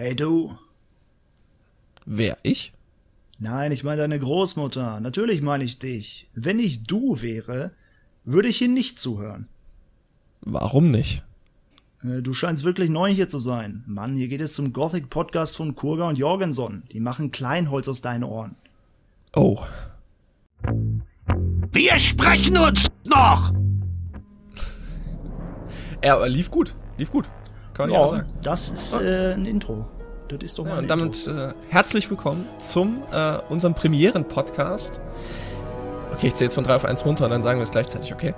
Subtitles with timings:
[0.00, 0.56] Hey du.
[2.06, 2.38] Wer?
[2.44, 2.72] Ich?
[3.40, 5.00] Nein, ich meine deine Großmutter.
[5.00, 6.28] Natürlich meine ich dich.
[6.34, 7.72] Wenn ich du wäre,
[8.24, 9.48] würde ich hier nicht zuhören.
[10.42, 11.24] Warum nicht?
[12.04, 13.82] Äh, Du scheinst wirklich neu hier zu sein.
[13.88, 16.84] Mann, hier geht es zum Gothic Podcast von Kurga und Jorgenson.
[16.92, 18.54] Die machen Kleinholz aus deinen Ohren.
[19.34, 19.58] Oh.
[21.72, 23.52] Wir sprechen uns noch!
[26.00, 26.76] Er lief gut.
[26.98, 27.28] Lief gut.
[27.78, 28.24] Kann ja sagen.
[28.42, 29.86] das ist äh, ein Intro.
[30.28, 31.48] Das ist doch mal Ja, ein und damit Intro.
[31.48, 35.00] äh, herzlich willkommen zum äh, unserem Premieren-Podcast.
[36.12, 38.12] Okay, ich zähle jetzt von 3 auf 1 runter und dann sagen wir es gleichzeitig,
[38.12, 38.34] okay?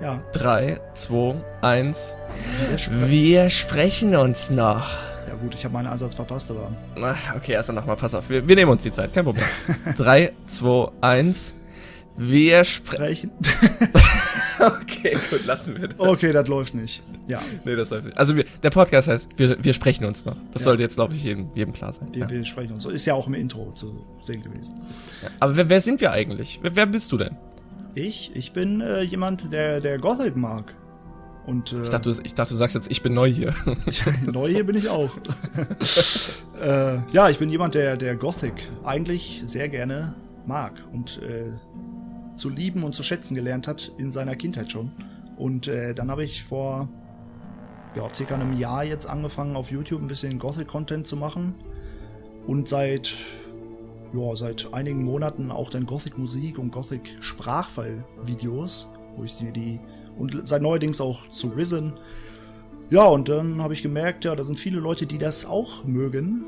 [0.00, 2.16] Ja, 3, 2, 1.
[2.70, 3.10] wir sprechen.
[3.10, 4.86] Wir sprechen uns noch.
[5.26, 8.28] ja gut, ich habe meinen Ansatz verpasst, aber Na, Okay, erst nochmal, pass auf.
[8.30, 9.44] Wir, wir nehmen uns die Zeit, kein Problem.
[9.96, 11.52] 3, 2, 1.
[12.16, 13.32] Wir sprechen.
[13.42, 13.90] sprechen.
[14.82, 15.98] Okay, gut, lassen wir das.
[15.98, 17.02] okay, das läuft nicht.
[17.28, 18.16] Ja, Nee, das läuft nicht.
[18.18, 20.36] Also, wir, der Podcast heißt, wir, wir sprechen uns noch.
[20.52, 20.66] Das Ja.
[20.66, 22.08] sollte jetzt, glaube ich, jedem, jedem klar sein.
[22.12, 22.30] wir, Ja.
[22.30, 22.90] wir sprechen uns so.
[22.90, 24.74] Ist ja auch im Intro zu sehen gewesen.
[25.40, 26.58] Aber wer, wer sind wir eigentlich?
[26.62, 27.36] Wer, wer bist du denn?
[27.94, 30.74] Ich, ich bin äh, jemand, der, der Gothic mag.
[31.46, 33.54] Und äh, Ich dachte, du, ich dachte, du sagst jetzt, ich bin neu hier.
[34.32, 35.10] neu hier bin ich auch.
[36.62, 40.14] äh, ja, ich bin jemand, der, der Gothic eigentlich sehr gerne
[40.46, 41.52] mag und äh,
[42.36, 44.92] zu lieben und zu schätzen gelernt hat in seiner Kindheit schon.
[45.36, 46.88] Und äh, dann habe ich vor
[47.94, 51.54] ja, circa einem Jahr jetzt angefangen, auf YouTube ein bisschen Gothic-Content zu machen.
[52.46, 53.14] Und seit,
[54.12, 59.80] ja, seit einigen Monaten auch dann Gothic-Musik und Gothic-Sprachfall-Videos, wo ich die, die
[60.18, 61.94] und seit neuerdings auch zu Risen.
[62.90, 66.44] Ja, und dann habe ich gemerkt, ja, da sind viele Leute, die das auch mögen.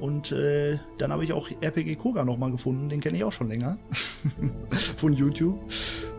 [0.00, 3.48] Und äh, dann habe ich auch RPG Koga nochmal gefunden, den kenne ich auch schon
[3.48, 3.78] länger.
[4.96, 5.58] Von YouTube.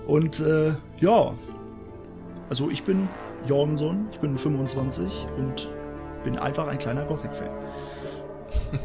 [0.05, 1.33] Und äh, ja,
[2.50, 3.07] also ich bin
[3.47, 5.67] Jorgenson, ich bin 25 und
[6.23, 7.50] bin einfach ein kleiner Gothic-Fan.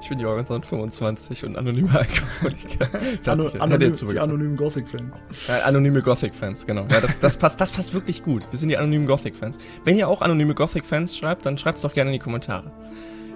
[0.00, 2.88] Ich bin Jorgenson, 25 und anonymer Alkoholiker.
[3.30, 5.22] Ano anonym, die anonymen Gothic-Fans.
[5.48, 6.86] Ja, anonyme Gothic-Fans, genau.
[6.90, 8.46] Ja, das, das, passt, das passt wirklich gut.
[8.50, 9.58] Wir sind die anonymen Gothic-Fans.
[9.84, 12.72] Wenn ihr auch anonyme Gothic-Fans schreibt, dann schreibt es doch gerne in die Kommentare.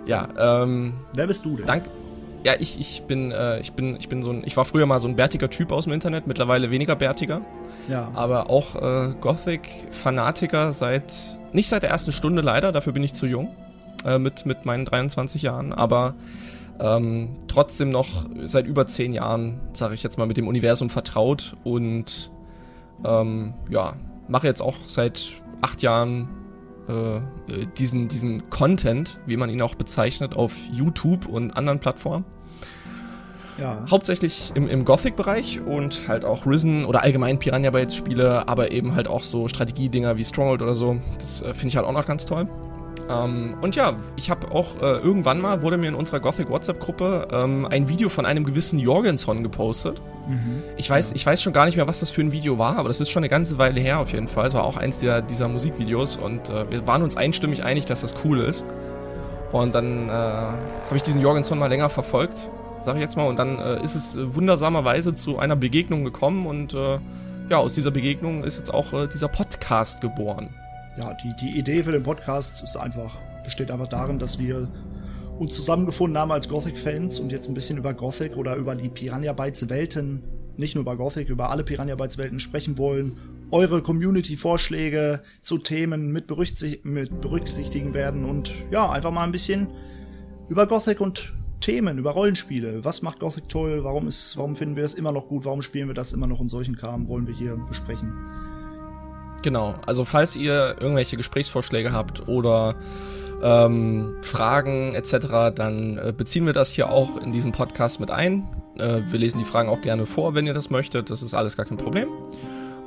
[0.06, 1.66] Ja, ähm, Wer bist du denn?
[1.66, 1.84] dank.
[2.44, 4.98] Ja, ich, ich bin, äh, ich bin, ich bin so ein, ich war früher mal
[4.98, 7.40] so ein bärtiger Typ aus dem Internet, mittlerweile weniger bärtiger,
[7.88, 11.12] Ja, aber auch äh, Gothic-Fanatiker seit,
[11.52, 13.54] nicht seit der ersten Stunde leider, dafür bin ich zu jung,
[14.04, 16.14] äh, mit, mit meinen 23 Jahren, aber
[16.80, 21.54] ähm, trotzdem noch seit über zehn Jahren, sage ich jetzt mal, mit dem Universum vertraut
[21.62, 22.32] und
[23.04, 23.94] ähm, ja,
[24.26, 26.28] mache jetzt auch seit acht Jahren
[26.88, 27.20] äh, äh,
[27.78, 32.25] diesen, diesen Content, wie man ihn auch bezeichnet, auf YouTube und anderen Plattformen.
[33.59, 33.87] ja.
[33.91, 38.94] Hauptsächlich im, im Gothic-Bereich und halt auch Risen oder allgemein Piranha Bytes Spiele, aber eben
[38.94, 40.98] halt auch so Strategiedinger wie Stronghold oder so.
[41.19, 42.48] Das äh, finde ich halt auch noch ganz toll.
[43.10, 47.28] Ähm, und ja, ich habe auch äh, irgendwann mal, wurde mir in unserer Gothic WhatsApp-Gruppe
[47.32, 50.00] ähm, ein Video von einem gewissen Jorgenson gepostet.
[50.28, 50.62] Mhm.
[50.76, 52.88] Ich weiß, ich weiß schon gar nicht mehr, was das für ein Video war, aber
[52.88, 54.46] das ist schon eine ganze Weile her auf jeden Fall.
[54.46, 58.02] Es war auch eins der, dieser Musikvideos und äh, wir waren uns einstimmig einig, dass
[58.02, 58.64] das cool ist.
[59.50, 62.48] Und dann äh, habe ich diesen Jorgenson mal länger verfolgt,
[62.82, 66.46] sag ich jetzt mal, und dann äh, ist es äh, wundersamerweise zu einer Begegnung gekommen
[66.46, 66.98] und äh,
[67.50, 70.54] ja, aus dieser Begegnung ist jetzt auch dieser Podcast geboren.
[70.98, 74.69] Ja, die, die Idee für den Podcast ist einfach, besteht einfach darin, dass wir
[75.38, 79.32] uns zusammengefunden haben als Gothic-Fans und jetzt ein bisschen über Gothic oder über die Piranha
[79.32, 80.22] Bytes Welten,
[80.56, 83.19] nicht nur über Gothic, über alle Piranha Bytes Welten sprechen wollen.
[83.50, 89.69] Eure Community-Vorschläge zu Themen mit, berücksicht mit berücksichtigen werden und ja, einfach mal ein bisschen
[90.48, 92.84] über Gothic und Themen, über Rollenspiele.
[92.84, 93.84] Was macht Gothic toll?
[93.84, 95.44] Warum ist, warum finden wir das immer noch gut?
[95.44, 97.09] Warum spielen wir das immer noch in solchen Kram?
[97.09, 98.12] Wollen wir hier besprechen.
[99.42, 102.76] Genau, also falls ihr irgendwelche Gesprächsvorschläge habt oder
[103.42, 108.48] ähm, Fragen etc., dann äh, beziehen wir das hier auch in diesem Podcast mit ein.
[108.78, 111.10] Äh, wir lesen die Fragen auch gerne vor, wenn ihr das möchtet.
[111.10, 112.08] Das ist alles gar kein Problem.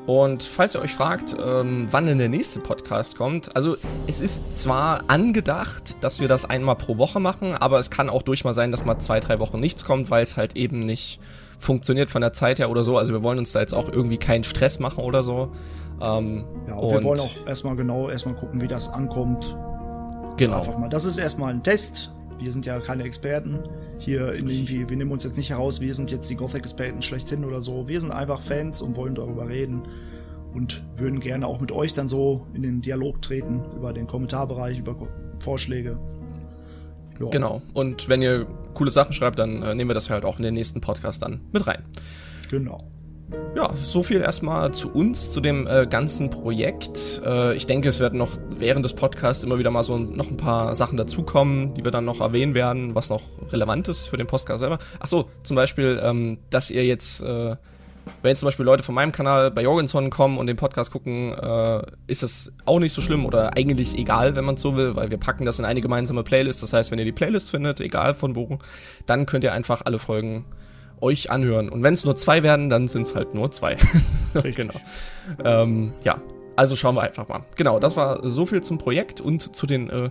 [0.06, 4.62] Und falls ihr euch fragt, ähm, wann denn der nächste Podcast kommt, also es ist
[4.62, 8.54] zwar angedacht, dass wir das einmal pro Woche machen, aber es kann auch durch mal
[8.54, 11.20] sein, dass mal zwei, drei Wochen nichts kommt, weil es halt eben nicht
[11.58, 13.00] funktioniert von der Zeit her oder so.
[13.00, 15.52] Also wir wollen uns da jetzt auch irgendwie keinen Stress machen oder so.
[16.02, 19.56] Ähm, Ja, und, wir wollen auch erstmal genau erstmal gucken, wie das ankommt.
[20.38, 20.58] genau.
[20.58, 20.90] Einfach mal.
[20.90, 22.12] Das ist erstmal ein Test.
[22.40, 23.60] Wir sind ja keine Experten.
[23.98, 27.46] Hier in irgendwie, wir nehmen uns jetzt nicht heraus, wir sind jetzt die Gothic-Experten schlechthin
[27.46, 27.88] oder so.
[27.88, 29.84] Wir sind einfach Fans und wollen darüber reden.
[30.54, 34.80] Und würden gerne auch mit euch dann so in den Dialog treten, über den Kommentarbereich,
[34.80, 34.96] über
[35.40, 35.98] Vorschläge.
[37.20, 37.30] Ja.
[37.30, 37.62] Genau.
[37.74, 40.54] Und wenn ihr coole Sachen schreibt, dann äh, nehmen wir das halt auch in den
[40.54, 41.84] nächsten Podcast dann mit rein.
[42.50, 42.80] Genau.
[43.56, 47.22] Ja, so viel erstmal zu uns, zu dem äh, ganzen Projekt.
[47.26, 50.38] Äh, ich denke, es werden noch während des Podcasts immer wieder mal so noch ein
[50.38, 54.28] paar Sachen dazukommen, die wir dann noch erwähnen werden, was noch relevant ist für den
[54.28, 54.80] Podcast selber.
[55.00, 57.56] Achso, zum Beispiel, ähm, dass ihr jetzt, äh,
[58.22, 61.34] wenn jetzt zum Beispiel Leute von meinem Kanal bei Jorgenson kommen und den Podcast gucken,
[61.34, 64.96] äh, ist das auch nicht so schlimm oder eigentlich egal, wenn man es so will,
[64.96, 66.62] weil wir packen das in eine gemeinsame Playlist.
[66.62, 68.60] Das heißt, wenn ihr die Playlist findet, egal von wo,
[69.06, 70.46] dann könnt ihr einfach alle Folgen
[71.02, 71.70] euch anhören.
[71.70, 73.78] Und wenn es nur zwei werden, dann sind es halt nur zwei.
[74.56, 74.74] genau.
[75.44, 76.22] Ähm, ja,
[76.56, 77.44] also schauen wir einfach mal.
[77.58, 80.10] Genau, das war so viel zum Projekt und zu den, äh,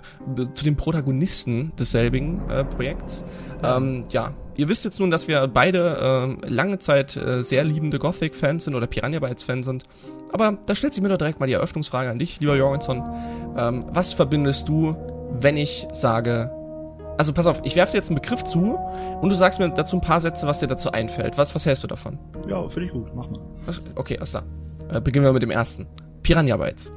[0.54, 3.24] zu den Protagonisten desselbigen äh, Projekts.
[3.62, 7.98] Ähm, ja, ihr wisst jetzt nun, dass wir beide äh, lange Zeit äh, sehr liebende
[7.98, 9.84] Gothic-Fans sind oder Piranha Bytes-Fans sind.
[10.32, 13.02] Aber da stellt sich mir doch direkt mal die Eröffnungsfrage an dich, lieber Jorgenson.
[13.56, 14.96] Ähm, was verbindest du,
[15.40, 16.50] wenn ich sage
[17.16, 18.76] also pass auf, ich werfe dir jetzt einen Begriff zu
[19.20, 21.38] und du sagst mir dazu ein paar Sätze, was dir dazu einfällt.
[21.38, 22.18] Was, was hältst du davon?
[22.48, 23.40] Ja, finde ich gut, mach mal.
[23.66, 24.44] Was, okay, alles klar.
[24.90, 25.86] Äh, beginnen wir mit dem ersten.
[26.22, 26.90] Piranha Bytes.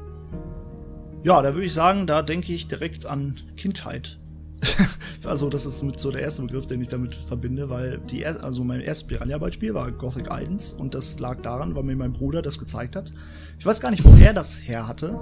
[1.24, 4.20] Ja, da würde ich sagen, da denke ich direkt an Kindheit.
[5.26, 8.64] also das ist mit so der erste Begriff, den ich damit verbinde, weil die also
[8.64, 12.14] mein erstes Piranha Bytes Spiel war Gothic 1 und das lag daran, weil mir mein
[12.14, 13.14] Bruder das gezeigt hat.
[13.60, 15.20] Ich weiß gar nicht, woher das her hatte.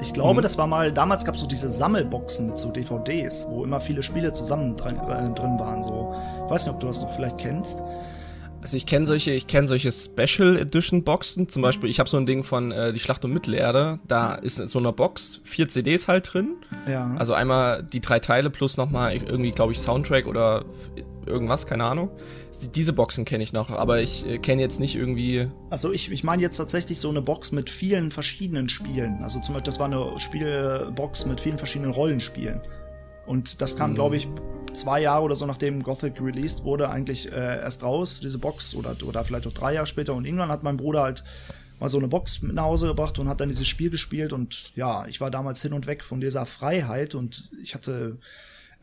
[0.00, 0.42] Ich glaube, mhm.
[0.42, 4.02] das war mal, damals gab es so diese Sammelboxen mit so DVDs, wo immer viele
[4.02, 5.82] Spiele zusammen drin, äh, drin waren.
[5.82, 6.14] So.
[6.44, 7.82] Ich weiß nicht, ob du das noch vielleicht kennst.
[8.64, 11.50] Also ich kenne solche, ich kenne solche Special Edition Boxen.
[11.50, 13.98] Zum Beispiel, ich habe so ein Ding von äh, die Schlacht um Mittelerde.
[14.08, 16.56] Da ist in so einer Box vier CDs halt drin.
[16.88, 17.14] Ja.
[17.18, 20.64] Also einmal die drei Teile plus nochmal irgendwie, glaube ich, Soundtrack oder
[21.26, 22.10] irgendwas, keine Ahnung.
[22.74, 25.48] Diese Boxen kenne ich noch, aber ich äh, kenne jetzt nicht irgendwie.
[25.70, 29.22] Also ich, ich meine jetzt tatsächlich so eine Box mit vielen verschiedenen Spielen.
[29.22, 32.60] Also zum Beispiel, das war eine Spielbox mit vielen verschiedenen Rollenspielen.
[33.26, 33.94] Und das kam, mhm.
[33.94, 34.28] glaube ich,
[34.74, 38.96] zwei Jahre oder so nachdem Gothic released wurde, eigentlich äh, erst raus, diese Box, oder,
[39.06, 40.14] oder vielleicht auch drei Jahre später.
[40.14, 41.24] Und irgendwann hat mein Bruder halt
[41.80, 44.32] mal so eine Box mit nach Hause gebracht und hat dann dieses Spiel gespielt.
[44.32, 48.18] Und ja, ich war damals hin und weg von dieser Freiheit und ich hatte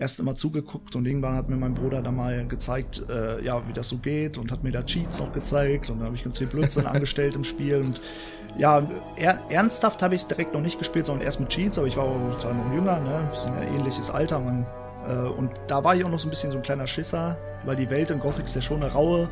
[0.02, 3.74] erst immer zugeguckt und irgendwann hat mir mein Bruder dann mal gezeigt, äh, ja, wie
[3.74, 6.40] das so geht und hat mir da Cheats auch gezeigt und dann habe ich ganz
[6.40, 8.02] viel Blödsinn angestellt im Spiel und
[8.58, 11.88] ja, er, ernsthaft habe ich es direkt noch nicht gespielt, sondern erst mit Cheats, aber
[11.88, 14.66] ich war auch noch jünger, ne, wir sind ja ähnliches Alter, man,
[15.08, 17.76] äh, und da war ich auch noch so ein bisschen so ein kleiner Schisser, weil
[17.76, 19.30] die Welt in Gothic ist ja schon eine raue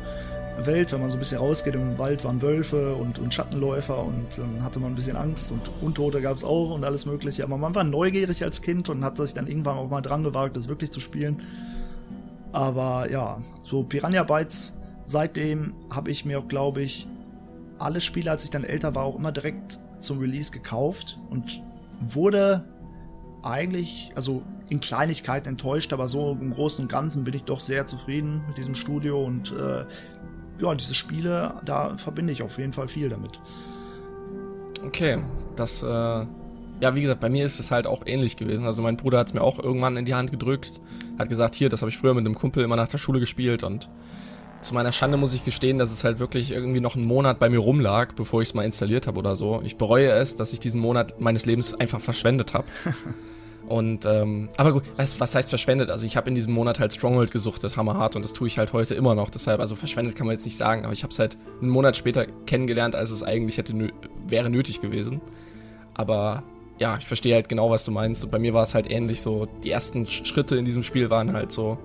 [0.58, 4.38] Welt, wenn man so ein bisschen rausgeht im Wald, waren Wölfe und, und Schattenläufer und
[4.38, 7.44] dann hatte man ein bisschen Angst und Untote gab es auch und alles mögliche.
[7.44, 10.56] Aber man war neugierig als Kind und hat sich dann irgendwann auch mal dran gewagt,
[10.56, 11.42] das wirklich zu spielen.
[12.52, 17.06] Aber ja, so Piranha Bytes, seitdem habe ich mir auch, glaube ich,
[17.78, 21.62] alle Spiele, als ich dann älter war, auch immer direkt zum Release gekauft und
[22.00, 22.64] wurde
[23.42, 27.86] eigentlich, also in Kleinigkeiten enttäuscht, aber so im Großen und Ganzen bin ich doch sehr
[27.86, 29.84] zufrieden mit diesem Studio und äh,
[30.60, 33.40] ja, diese Spiele, da verbinde ich auf jeden Fall viel damit.
[34.84, 35.18] Okay,
[35.56, 38.66] das, äh, ja, wie gesagt, bei mir ist es halt auch ähnlich gewesen.
[38.66, 40.80] Also mein Bruder hat es mir auch irgendwann in die Hand gedrückt,
[41.18, 43.62] hat gesagt, hier, das habe ich früher mit einem Kumpel immer nach der Schule gespielt
[43.62, 43.90] und
[44.60, 47.48] zu meiner Schande muss ich gestehen, dass es halt wirklich irgendwie noch einen Monat bei
[47.48, 49.62] mir rumlag, bevor ich es mal installiert habe oder so.
[49.64, 52.66] Ich bereue es, dass ich diesen Monat meines Lebens einfach verschwendet habe.
[53.70, 55.90] Und, ähm, aber gut, was, was heißt verschwendet?
[55.90, 58.72] Also ich habe in diesem Monat halt Stronghold gesuchtet, hammerhart, und das tue ich halt
[58.72, 59.30] heute immer noch.
[59.30, 61.96] Deshalb, also verschwendet kann man jetzt nicht sagen, aber ich habe es halt einen Monat
[61.96, 63.90] später kennengelernt, als es eigentlich hätte nö
[64.26, 65.20] wäre nötig gewesen.
[65.94, 66.42] Aber
[66.80, 68.24] ja, ich verstehe halt genau, was du meinst.
[68.24, 69.46] Und bei mir war es halt ähnlich so.
[69.62, 71.78] Die ersten Schritte in diesem Spiel waren halt so,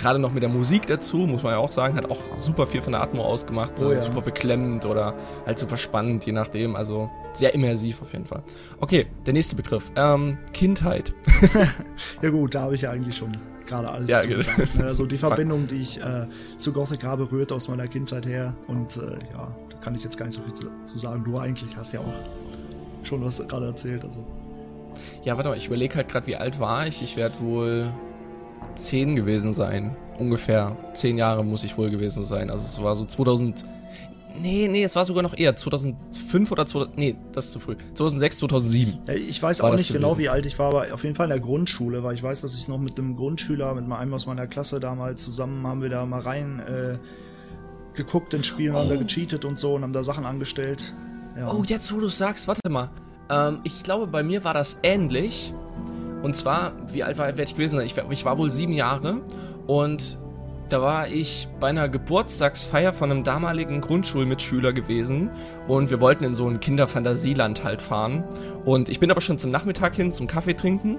[0.00, 2.80] gerade noch mit der Musik dazu, muss man ja auch sagen, hat auch super viel
[2.80, 3.80] von der Atmo ausgemacht.
[3.82, 4.00] Oh, ja.
[4.00, 5.14] Super beklemmend oder
[5.46, 6.74] halt super spannend, je nachdem.
[6.74, 8.42] Also sehr immersiv auf jeden Fall.
[8.80, 9.92] Okay, der nächste Begriff.
[9.96, 11.14] Ähm, Kindheit.
[12.22, 14.74] ja gut, da habe ich ja eigentlich schon gerade alles ja, gesagt.
[14.74, 14.84] Ne?
[14.84, 16.26] Also die Verbindung, die ich äh,
[16.56, 18.54] zu Gothic habe, rührt aus meiner Kindheit her.
[18.68, 21.24] Und äh, ja, da kann ich jetzt gar nicht so viel zu, zu sagen.
[21.24, 24.02] Du eigentlich hast ja auch schon was gerade erzählt.
[24.02, 24.26] Also.
[25.24, 27.02] Ja, warte mal, ich überlege halt gerade, wie alt war ich.
[27.02, 27.92] Ich werde wohl
[28.80, 29.96] zehn gewesen sein.
[30.18, 32.50] Ungefähr zehn Jahre muss ich wohl gewesen sein.
[32.50, 33.64] Also es war so 2000.
[34.40, 35.56] Nee, nee, es war sogar noch eher.
[35.56, 36.98] 2005 oder 2000.
[36.98, 37.76] Nee, das ist zu früh.
[37.94, 38.98] 2006, 2007.
[39.06, 41.30] Ja, ich weiß auch nicht genau, wie alt ich war, aber auf jeden Fall in
[41.30, 44.46] der Grundschule, weil ich weiß, dass ich noch mit einem Grundschüler, mit einem aus meiner
[44.46, 46.98] Klasse damals zusammen haben wir da mal rein äh,
[47.94, 48.78] geguckt in Spielen, oh.
[48.78, 48.98] haben da oh.
[48.98, 50.94] gecheatet und so und haben da Sachen angestellt.
[51.36, 51.52] Ja.
[51.52, 52.90] Oh, jetzt wo du sagst, warte mal.
[53.30, 55.52] Ähm, ich glaube, bei mir war das ähnlich.
[56.22, 57.86] Und zwar, wie alt war, werde ich gewesen sein?
[57.86, 59.20] Ich, ich war wohl sieben Jahre
[59.66, 60.18] und
[60.68, 65.30] da war ich bei einer Geburtstagsfeier von einem damaligen Grundschulmitschüler gewesen
[65.66, 68.22] und wir wollten in so ein Kinderfantasieland halt fahren.
[68.64, 70.98] Und ich bin aber schon zum Nachmittag hin zum Kaffee trinken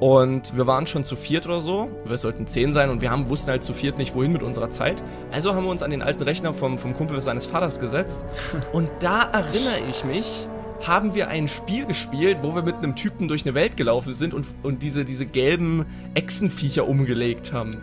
[0.00, 1.88] Und wir waren schon zu viert oder so.
[2.04, 4.68] Wir sollten zehn sein und wir haben, wussten halt zu viert nicht, wohin mit unserer
[4.68, 5.02] Zeit.
[5.32, 8.24] Also haben wir uns an den alten Rechner vom, vom Kumpel seines Vaters gesetzt.
[8.72, 10.46] Und da erinnere ich mich,
[10.84, 14.34] haben wir ein Spiel gespielt, wo wir mit einem Typen durch eine Welt gelaufen sind
[14.34, 17.82] und, und diese, diese gelben Echsenviecher umgelegt haben.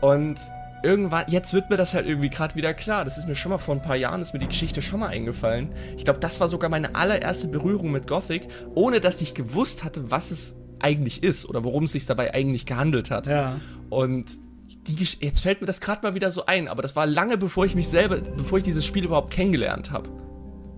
[0.00, 0.38] Und
[0.82, 3.04] irgendwann, jetzt wird mir das halt irgendwie gerade wieder klar.
[3.04, 5.08] Das ist mir schon mal vor ein paar Jahren, ist mir die Geschichte schon mal
[5.08, 5.70] eingefallen.
[5.96, 10.10] Ich glaube, das war sogar meine allererste Berührung mit Gothic, ohne dass ich gewusst hatte,
[10.10, 13.26] was es eigentlich ist oder worum es sich dabei eigentlich gehandelt hat.
[13.26, 13.60] Ja.
[13.90, 14.38] Und
[14.86, 17.66] die, jetzt fällt mir das gerade mal wieder so ein, aber das war lange bevor
[17.66, 20.08] ich mich selber, bevor ich dieses Spiel überhaupt kennengelernt habe.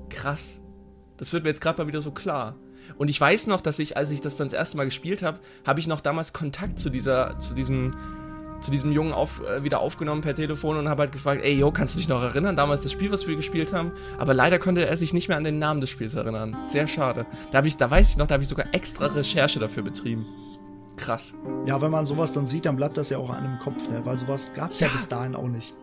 [0.09, 0.62] Krass.
[1.23, 2.57] Das wird mir jetzt gerade mal wieder so klar.
[2.99, 5.39] Und ich weiß noch, dass ich, als ich das dann das erste Mal gespielt habe,
[5.65, 7.95] habe ich noch damals Kontakt zu dieser, zu diesem
[8.61, 11.71] zu diesem Jungen auf, äh, wieder aufgenommen per Telefon und habe halt gefragt, ey, yo,
[11.71, 13.93] kannst du dich noch erinnern, damals das Spiel, was wir gespielt haben?
[14.19, 16.57] Aber leider konnte er sich nicht mehr an den Namen des Spiels erinnern.
[16.65, 17.25] Sehr schade.
[17.53, 20.27] Da, hab ich, da weiß ich noch, da habe ich sogar extra Recherche dafür betrieben.
[20.97, 21.35] Krass.
[21.67, 24.01] Ja, wenn man sowas dann sieht, dann bleibt das ja auch an einem Kopf, ne?
[24.05, 24.89] weil sowas gab es ja.
[24.89, 24.93] ja.
[24.93, 25.77] bis dahin auch nicht.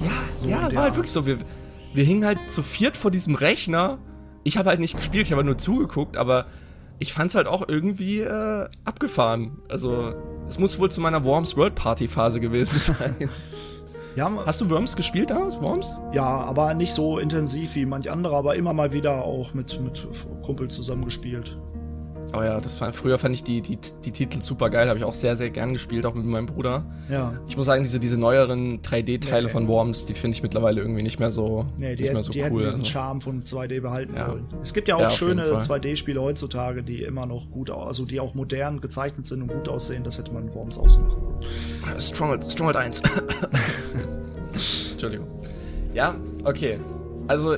[0.00, 1.24] Ja, so ja, war halt wirklich so.
[1.24, 1.38] Wir,
[1.94, 3.98] wir hingen halt zu viert vor diesem Rechner.
[4.44, 6.46] Ich habe halt nicht gespielt, ich habe nur zugeguckt, aber
[6.98, 9.58] ich fand es halt auch irgendwie äh, abgefahren.
[9.68, 10.14] Also,
[10.48, 13.16] es muss wohl zu meiner Worms World Party Phase gewesen sein.
[14.14, 15.88] Ja, Hast du Worms gespielt damals, Worms?
[16.12, 20.06] Ja, aber nicht so intensiv wie manch andere, aber immer mal wieder auch mit, mit
[20.42, 21.58] Kumpels zusammen gespielt.
[22.32, 25.04] Oh ja, das war, früher fand ich die, die, die Titel super geil, habe ich
[25.04, 26.84] auch sehr, sehr gern gespielt, auch mit meinem Bruder.
[27.08, 27.38] Ja.
[27.48, 31.02] Ich muss sagen, diese, diese neueren 3D-Teile nee, von Worms, die finde ich mittlerweile irgendwie
[31.02, 32.44] nicht mehr so, nee, die, nicht mehr so die cool.
[32.46, 32.90] hätten diesen also.
[32.90, 34.30] Charme von 2D behalten ja.
[34.30, 34.46] sollen.
[34.62, 38.34] Es gibt ja auch ja, schöne 2D-Spiele heutzutage, die immer noch gut, also die auch
[38.34, 41.18] modern gezeichnet sind und gut aussehen, das hätte man in Worms ausmachen
[41.98, 43.02] Stronghold, Stronghold 1.
[44.92, 45.26] Entschuldigung.
[45.92, 46.78] Ja, okay.
[47.28, 47.56] Also,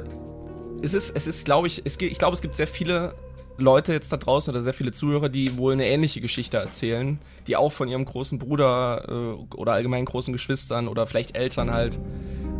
[0.82, 3.14] es ist, es ist, glaube ich, es, ich glaube, es gibt sehr viele
[3.58, 7.56] Leute jetzt da draußen oder sehr viele Zuhörer, die wohl eine ähnliche Geschichte erzählen, die
[7.56, 11.98] auch von ihrem großen Bruder äh, oder allgemein großen Geschwistern oder vielleicht Eltern halt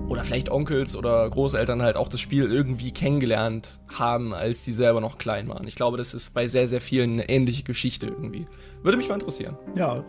[0.08, 5.00] oder vielleicht Onkels oder Großeltern halt auch das Spiel irgendwie kennengelernt haben, als die selber
[5.00, 5.66] noch klein waren.
[5.66, 8.46] Ich glaube, das ist bei sehr, sehr vielen eine ähnliche Geschichte irgendwie.
[8.82, 9.56] Würde mich mal interessieren.
[9.76, 10.04] Ja,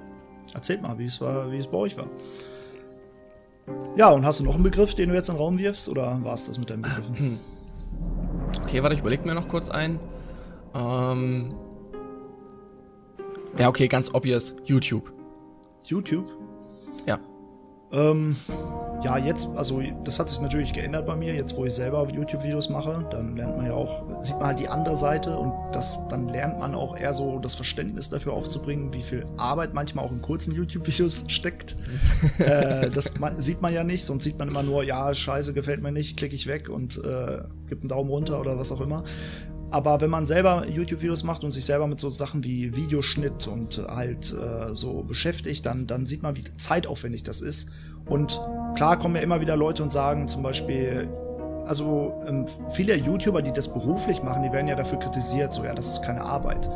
[0.53, 2.07] erzählt mal, wie es war, wie es bei euch war.
[3.97, 6.23] Ja, und hast du noch einen Begriff, den du jetzt in den Raum wirfst, oder
[6.23, 7.39] war es das mit deinen Begriffen?
[8.63, 9.97] Okay, warte, ich überlege mir noch kurz ein.
[10.77, 11.53] Ähm.
[13.57, 14.55] Ja, okay, ganz obvious.
[14.65, 15.11] YouTube.
[15.83, 16.27] YouTube?
[17.07, 17.19] Ja.
[17.91, 18.35] Ähm,
[19.03, 22.69] ja, jetzt, also das hat sich natürlich geändert bei mir, jetzt wo ich selber YouTube-Videos
[22.69, 26.27] mache, dann lernt man ja auch, sieht man halt die andere Seite und das, dann
[26.27, 30.21] lernt man auch eher so das Verständnis dafür aufzubringen, wie viel Arbeit manchmal auch in
[30.21, 31.77] kurzen YouTube-Videos steckt.
[32.39, 35.81] äh, das man, sieht man ja nicht, sonst sieht man immer nur, ja, scheiße, gefällt
[35.81, 39.03] mir nicht, klicke ich weg und äh, gib einen Daumen runter oder was auch immer.
[39.69, 43.81] Aber wenn man selber YouTube-Videos macht und sich selber mit so Sachen wie Videoschnitt und
[43.89, 47.69] halt äh, so beschäftigt, dann, dann sieht man, wie zeitaufwendig das ist.
[48.05, 48.39] Und
[48.75, 51.09] klar kommen ja immer wieder Leute und sagen zum Beispiel,
[51.65, 55.73] also ähm, viele YouTuber, die das beruflich machen, die werden ja dafür kritisiert, so ja,
[55.73, 56.69] das ist keine Arbeit.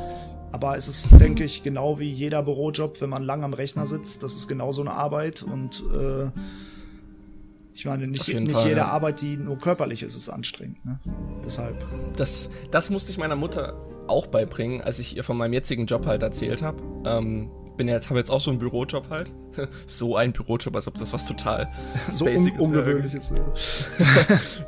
[0.51, 4.21] Aber es ist, denke ich, genau wie jeder Bürojob, wenn man lang am Rechner sitzt,
[4.21, 6.29] das ist genauso eine Arbeit und äh,
[7.73, 8.87] ich meine, nicht, nicht Fall, jede ja.
[8.87, 10.83] Arbeit, die nur körperlich ist, ist anstrengend.
[10.85, 10.99] Ne?
[11.43, 11.85] Deshalb.
[12.17, 13.75] Das, das musste ich meiner Mutter
[14.07, 16.81] auch beibringen, als ich ihr von meinem jetzigen Job halt erzählt habe.
[17.05, 19.31] Ähm, bin jetzt, habe jetzt auch so einen Bürojob halt.
[19.85, 21.67] so ein Bürojob, als ob das was total
[22.09, 23.53] so un ungewöhnliches wäre.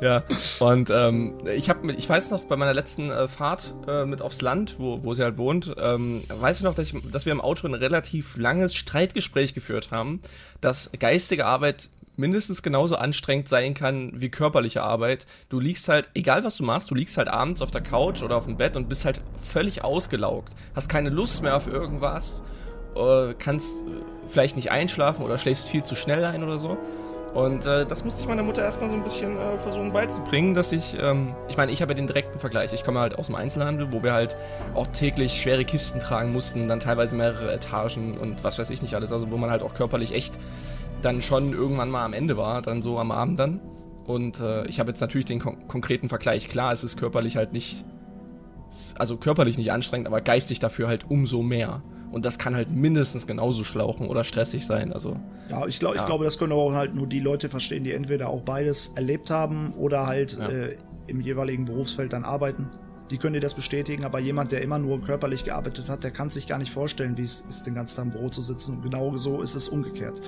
[0.00, 0.24] ja,
[0.58, 4.42] und ähm, ich habe, ich weiß noch, bei meiner letzten äh, Fahrt äh, mit aufs
[4.42, 7.40] Land, wo, wo sie halt wohnt, ähm, weiß ich noch, dass, ich, dass wir im
[7.40, 10.20] Auto ein relativ langes Streitgespräch geführt haben,
[10.60, 15.26] dass geistige Arbeit mindestens genauso anstrengend sein kann wie körperliche Arbeit.
[15.48, 18.36] Du liegst halt, egal was du machst, du liegst halt abends auf der Couch oder
[18.36, 20.52] auf dem Bett und bist halt völlig ausgelaugt.
[20.74, 22.42] Hast keine Lust mehr auf irgendwas,
[22.96, 23.84] äh, kannst äh,
[24.28, 26.78] vielleicht nicht einschlafen oder schläfst viel zu schnell ein oder so.
[27.34, 30.70] Und äh, das musste ich meiner Mutter erstmal so ein bisschen äh, versuchen beizubringen, dass
[30.70, 32.72] ich, ähm, ich meine, ich habe ja den direkten Vergleich.
[32.72, 34.36] Ich komme halt aus dem Einzelhandel, wo wir halt
[34.74, 38.94] auch täglich schwere Kisten tragen mussten, dann teilweise mehrere Etagen und was weiß ich nicht
[38.94, 39.10] alles.
[39.10, 40.38] Also wo man halt auch körperlich echt
[41.04, 43.60] dann schon irgendwann mal am Ende war, dann so am Abend dann.
[44.06, 46.48] Und äh, ich habe jetzt natürlich den kon konkreten Vergleich.
[46.48, 47.84] Klar, es ist körperlich halt nicht,
[48.98, 51.82] also körperlich nicht anstrengend, aber geistig dafür halt umso mehr.
[52.12, 54.92] Und das kann halt mindestens genauso schlauchen oder stressig sein.
[54.92, 55.16] Also,
[55.48, 56.00] ja, ich, glaub, ja.
[56.00, 58.92] ich glaube, das können aber auch halt nur die Leute verstehen, die entweder auch beides
[58.94, 60.48] erlebt haben oder halt ja.
[60.48, 60.76] äh,
[61.08, 62.70] im jeweiligen Berufsfeld dann arbeiten.
[63.14, 66.30] Die können dir das bestätigen, aber jemand, der immer nur körperlich gearbeitet hat, der kann
[66.30, 68.78] sich gar nicht vorstellen, wie es ist, den ganzen Tag im Büro zu sitzen.
[68.78, 70.20] Und genau so ist es umgekehrt.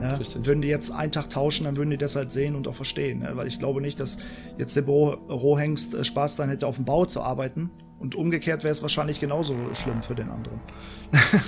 [0.00, 2.76] Ja, würden die jetzt einen Tag tauschen, dann würden die das halt sehen und auch
[2.76, 3.18] verstehen.
[3.18, 3.32] Ne?
[3.34, 4.18] Weil ich glaube nicht, dass
[4.56, 7.70] jetzt der Bürohengst äh, Spaß dann hätte, auf dem Bau zu arbeiten.
[7.98, 10.60] Und umgekehrt wäre es wahrscheinlich genauso schlimm für den anderen.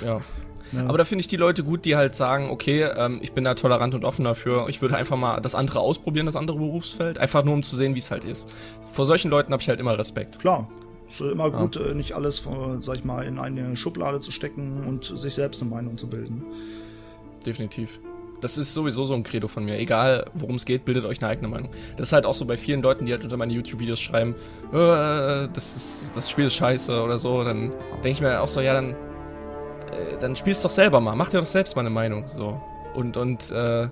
[0.03, 0.19] Ja.
[0.71, 0.87] Ja.
[0.87, 3.53] Aber da finde ich die Leute gut, die halt sagen, okay, ähm, ich bin da
[3.53, 4.67] tolerant und offen dafür.
[4.69, 7.95] Ich würde einfach mal das andere ausprobieren, das andere Berufsfeld, einfach nur um zu sehen,
[7.95, 8.49] wie es halt ist.
[8.91, 10.39] Vor solchen Leuten habe ich halt immer Respekt.
[10.39, 10.67] Klar.
[11.07, 11.87] Ist immer gut, ja.
[11.87, 12.47] Äh, nicht alles,
[12.79, 16.43] sag ich mal, in eine Schublade zu stecken und sich selbst eine Meinung zu bilden.
[17.45, 17.99] Definitiv.
[18.41, 19.79] Das ist sowieso so ein Credo von mir.
[19.79, 21.69] Egal, worum es geht, bildet euch eine eigene Meinung.
[21.95, 24.35] Das ist halt auch so bei vielen Leuten, die halt unter meine YouTube-Videos schreiben,
[24.71, 27.43] äh, das, ist, das Spiel ist scheiße oder so.
[27.43, 27.69] Dann
[28.03, 28.95] denke ich mir auch so, ja, dann
[29.93, 32.27] äh, dann spielst doch selber mal, mach dir doch selbst mal eine Meinung.
[32.27, 32.61] So.
[32.93, 33.87] Und, und, äh,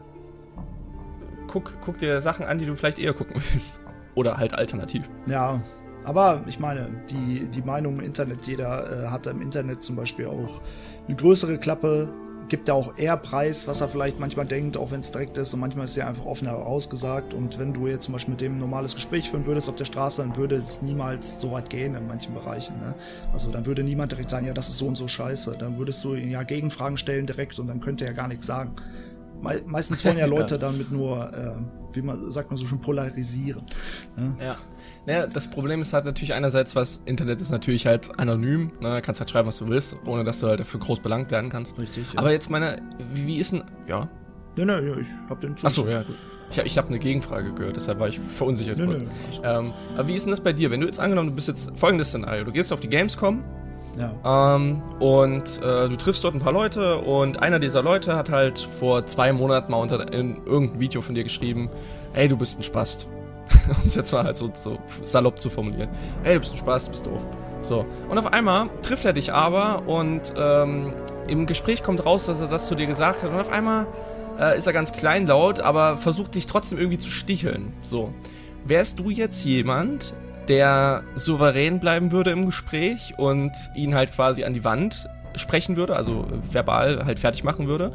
[1.48, 3.80] guck, guck dir Sachen an, die du vielleicht eher gucken willst.
[4.16, 5.10] Oder halt alternativ.
[5.30, 5.62] Ja,
[6.04, 10.28] aber ich meine, die, die Meinung im Internet, jeder äh, hat im Internet zum Beispiel
[10.28, 10.60] auch
[11.08, 12.10] eine größere Klappe
[12.52, 15.54] gibt er auch eher Preis, was er vielleicht manchmal denkt, auch wenn es direkt ist.
[15.54, 17.34] Und manchmal ist er einfach offen herausgesagt.
[17.34, 19.86] Und wenn du jetzt zum Beispiel mit dem ein normales Gespräch führen würdest auf der
[19.86, 22.78] Straße, dann würde es niemals so weit gehen in manchen Bereichen.
[22.78, 22.94] Ne?
[23.32, 25.56] Also dann würde niemand direkt sagen, ja, das ist so und so scheiße.
[25.58, 28.76] Dann würdest du ihn ja Gegenfragen stellen direkt und dann könnte er gar nichts sagen.
[29.42, 33.64] Me meistens wollen ja Leute damit nur, äh, wie man sagt man so schon, polarisieren.
[34.18, 34.36] Ne?
[34.44, 34.58] Ja.
[35.06, 39.02] Naja, das Problem ist halt natürlich einerseits, was Internet ist natürlich halt anonym, ne?
[39.02, 41.80] kannst halt schreiben, was du willst, ohne dass du halt dafür groß belangt werden kannst.
[41.80, 42.14] Richtig.
[42.14, 42.20] Ja.
[42.20, 42.82] Aber jetzt meine,
[43.14, 44.08] wie, wie ist denn, ja?
[44.58, 46.16] Ne, ne, ja, ich hab den Achso, ja, gut.
[46.52, 48.78] Ich, ich habe eine Gegenfrage gehört, deshalb war ich verunsichert.
[48.78, 49.06] Nee, nee,
[49.44, 50.70] ähm, aber wie ist denn das bei dir?
[50.70, 53.44] Wenn du jetzt angenommen, du bist jetzt folgendes Szenario, du gehst auf die Gamescom
[53.98, 54.56] ja.
[54.56, 58.60] Ähm, und äh, du triffst dort ein paar Leute und einer dieser Leute hat halt
[58.60, 61.70] vor zwei Monaten mal unter in irgendein Video von dir geschrieben,
[62.14, 63.08] ey, du bist ein Spast.
[63.82, 65.90] um es jetzt mal halt so, so salopp zu formulieren.
[66.24, 67.26] Ey, du bist ein Spaß, du bist doof.
[67.62, 67.86] So.
[68.10, 70.94] Und auf einmal trifft er dich aber und ähm,
[71.28, 73.30] im Gespräch kommt raus, dass er das zu dir gesagt hat.
[73.30, 73.88] Und auf einmal
[74.40, 77.74] äh, ist er ganz kleinlaut, aber versucht dich trotzdem irgendwie zu sticheln.
[77.82, 78.14] So.
[78.66, 80.14] Wärst du jetzt jemand,
[80.48, 85.96] der souverän bleiben würde im Gespräch und ihn halt quasi an die Wand sprechen würde,
[85.96, 87.94] also verbal halt fertig machen würde?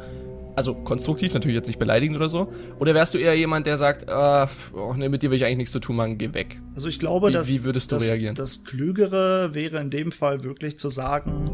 [0.57, 2.51] Also konstruktiv, natürlich jetzt nicht beleidigend oder so.
[2.79, 5.57] Oder wärst du eher jemand, der sagt, äh, oh, nee, mit dir will ich eigentlich
[5.57, 6.59] nichts zu tun machen, geh weg.
[6.73, 8.33] Also ich glaube, wie, dass, wie würdest du dass, reagieren?
[8.33, 11.51] Das Klügere wäre in dem Fall wirklich zu sagen,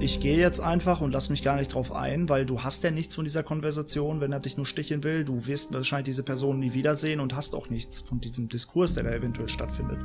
[0.00, 2.90] ich gehe jetzt einfach und lass mich gar nicht drauf ein, weil du hast ja
[2.90, 5.26] nichts von dieser Konversation, wenn er dich nur sticheln will.
[5.26, 9.04] Du wirst wahrscheinlich diese Person nie wiedersehen und hast auch nichts von diesem Diskurs, der
[9.04, 9.98] da eventuell stattfindet.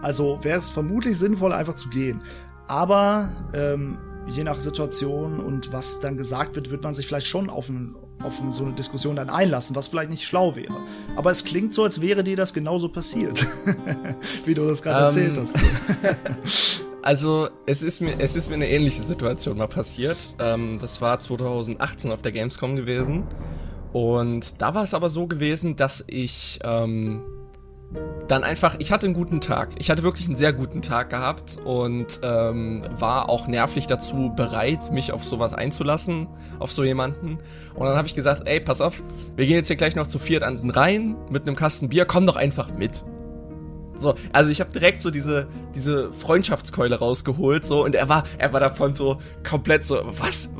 [0.00, 2.22] Also wäre es vermutlich sinnvoll, einfach zu gehen.
[2.68, 7.48] Aber ähm, je nach Situation und was dann gesagt wird, wird man sich vielleicht schon
[7.48, 10.74] auf, ein, auf so eine Diskussion dann einlassen, was vielleicht nicht schlau wäre.
[11.16, 13.46] Aber es klingt so, als wäre dir das genauso passiert,
[14.44, 15.58] wie du das gerade ähm, erzählt hast.
[17.02, 20.30] also es ist, mir, es ist mir eine ähnliche Situation mal passiert.
[20.38, 23.24] Ähm, das war 2018 auf der Gamescom gewesen.
[23.92, 27.22] Und da war es aber so gewesen, dass ich ähm,
[28.28, 29.70] dann einfach, ich hatte einen guten Tag.
[29.78, 34.92] Ich hatte wirklich einen sehr guten Tag gehabt und ähm, war auch nervlich dazu bereit,
[34.92, 36.26] mich auf sowas einzulassen,
[36.58, 37.38] auf so jemanden.
[37.74, 39.02] Und dann habe ich gesagt, ey, pass auf,
[39.36, 42.04] wir gehen jetzt hier gleich noch zu viert an den Rhein mit einem Kasten Bier,
[42.04, 43.04] komm doch einfach mit.
[43.96, 48.52] So, also ich habe direkt so diese, diese Freundschaftskeule rausgeholt, so, und er war, er
[48.52, 50.50] war davon so komplett so, was?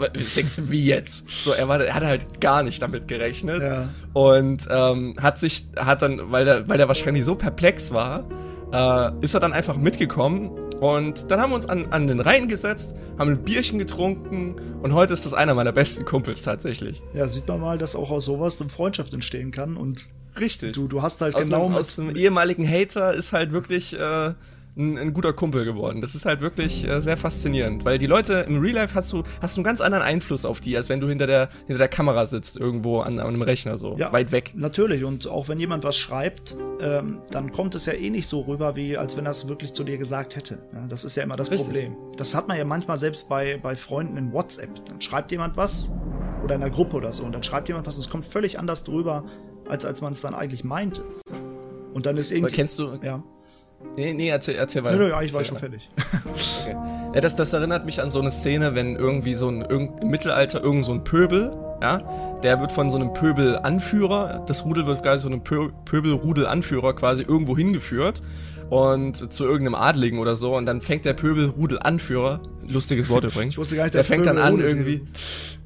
[0.57, 1.29] Wie jetzt?
[1.29, 3.63] So, er war, er hat halt gar nicht damit gerechnet.
[3.63, 3.89] Ja.
[4.13, 8.25] Und ähm, hat sich, hat dann, weil der, weil der wahrscheinlich so perplex war,
[8.73, 10.51] äh, ist er dann einfach mitgekommen.
[10.81, 14.93] Und dann haben wir uns an, an den Rhein gesetzt, haben ein Bierchen getrunken und
[14.93, 17.03] heute ist das einer meiner besten Kumpels tatsächlich.
[17.15, 20.75] Ja, sieht man mal, dass auch aus sowas eine Freundschaft entstehen kann und Richtig.
[20.75, 21.81] Du, du hast halt aus genau einem, mit.
[21.81, 24.35] Aus einem ehemaligen Hater ist halt wirklich äh,
[24.77, 26.01] ein, ein, guter Kumpel geworden.
[26.01, 29.23] Das ist halt wirklich äh, sehr faszinierend, weil die Leute im Real Life hast du,
[29.41, 31.89] hast du einen ganz anderen Einfluss auf die, als wenn du hinter der, hinter der
[31.89, 34.53] Kamera sitzt, irgendwo an, an einem Rechner so, ja, weit weg.
[34.55, 38.41] Natürlich, und auch wenn jemand was schreibt, ähm, dann kommt es ja eh nicht so
[38.41, 40.59] rüber, wie als wenn er es wirklich zu dir gesagt hätte.
[40.75, 41.67] Ja, das ist ja immer das Richtig.
[41.67, 41.97] Problem.
[42.17, 44.85] Das hat man ja manchmal selbst bei, bei Freunden in WhatsApp.
[44.85, 45.91] Dann schreibt jemand was
[46.45, 48.59] oder in einer Gruppe oder so und dann schreibt jemand was und es kommt völlig
[48.59, 49.25] anders drüber,
[49.69, 51.03] als, als man es dann eigentlich meinte.
[51.95, 52.47] Und dann ist irgendwie.
[52.47, 52.99] Aber kennst du.
[53.03, 53.23] Ja.
[53.97, 54.97] Nee, nee, erzähl, erzähl weiter.
[54.97, 55.89] Nö, nö, ja, ich war schon fertig.
[56.25, 56.77] okay.
[57.15, 60.11] Ja, das, das erinnert mich an so eine Szene, wenn irgendwie so ein irgend, im
[60.11, 62.03] Mittelalter irgend so ein Pöbel, ja,
[62.43, 67.23] der wird von so einem Pöbel-Anführer, das Rudel wird quasi so einem Pö Pöbel-Rudel-Anführer quasi
[67.23, 68.23] irgendwo hingeführt
[68.69, 73.59] und zu irgendeinem Adligen oder so und dann fängt der Pöbel-Rudel-Anführer, lustiges Wort übrigens, ich
[73.59, 75.03] wusste gar nicht, der fängt Pöbel dann an irgendwie.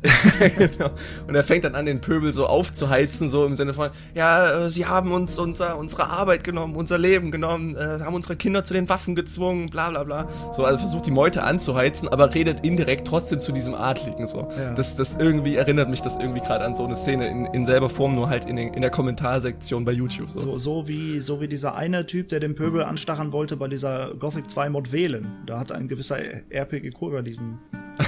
[0.56, 0.90] genau.
[1.28, 4.70] Und er fängt dann an, den Pöbel so aufzuheizen, so im Sinne von, ja, äh,
[4.70, 8.72] sie haben uns unser, unsere Arbeit genommen, unser Leben genommen, äh, haben unsere Kinder zu
[8.72, 10.28] den Waffen gezwungen, bla bla bla.
[10.52, 14.26] So, also versucht die Meute anzuheizen, aber redet indirekt trotzdem zu diesem Adligen.
[14.26, 14.48] So.
[14.58, 14.74] Ja.
[14.74, 17.90] Das, das irgendwie erinnert mich das irgendwie gerade an so eine Szene in, in selber
[17.90, 20.30] Form, nur halt in, den, in der Kommentarsektion bei YouTube.
[20.30, 20.40] So.
[20.40, 20.58] so.
[20.58, 24.48] So, wie, so wie dieser eine Typ, der den Pöbel anstacheln wollte bei dieser Gothic
[24.48, 25.26] 2 Mod wählen.
[25.46, 26.18] Da hat ein gewisser
[26.50, 27.59] RPG über diesen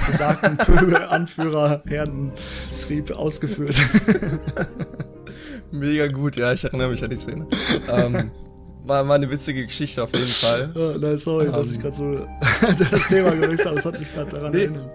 [0.07, 3.75] besagten Pöbel-Anführer Herdentrieb ausgeführt.
[5.71, 7.47] Mega gut, ja, ich erinnere mich an die Szene.
[7.91, 8.31] ähm,
[8.85, 10.71] war, war eine witzige Geschichte auf jeden Fall.
[10.75, 11.81] Ja, nein, sorry, um, dass ich ähm.
[11.81, 12.27] gerade so
[12.91, 13.75] das Thema gewechselt habe.
[13.75, 14.91] Das hat mich gerade daran nee, erinnert.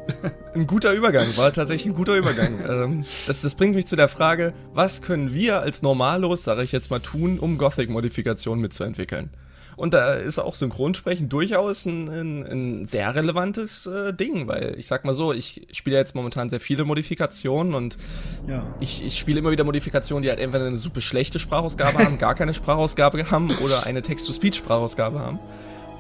[0.55, 2.59] Ein guter Übergang, war tatsächlich ein guter Übergang.
[2.69, 6.73] ähm, das, das bringt mich zu der Frage, was können wir als Normalos, sage ich
[6.73, 9.31] jetzt mal, tun, um Gothic-Modifikationen mitzuentwickeln?
[9.79, 14.89] Und da ist auch Synchronsprechen durchaus ein, ein, ein sehr relevantes äh, Ding, weil ich
[14.89, 17.97] sag mal so, ich spiele jetzt momentan sehr viele Modifikationen und
[18.49, 18.67] ja.
[18.81, 22.35] ich, ich spiele immer wieder Modifikationen, die halt entweder eine super schlechte Sprachausgabe haben, gar
[22.35, 25.39] keine Sprachausgabe haben oder eine Text-to-Speech-Sprachausgabe haben.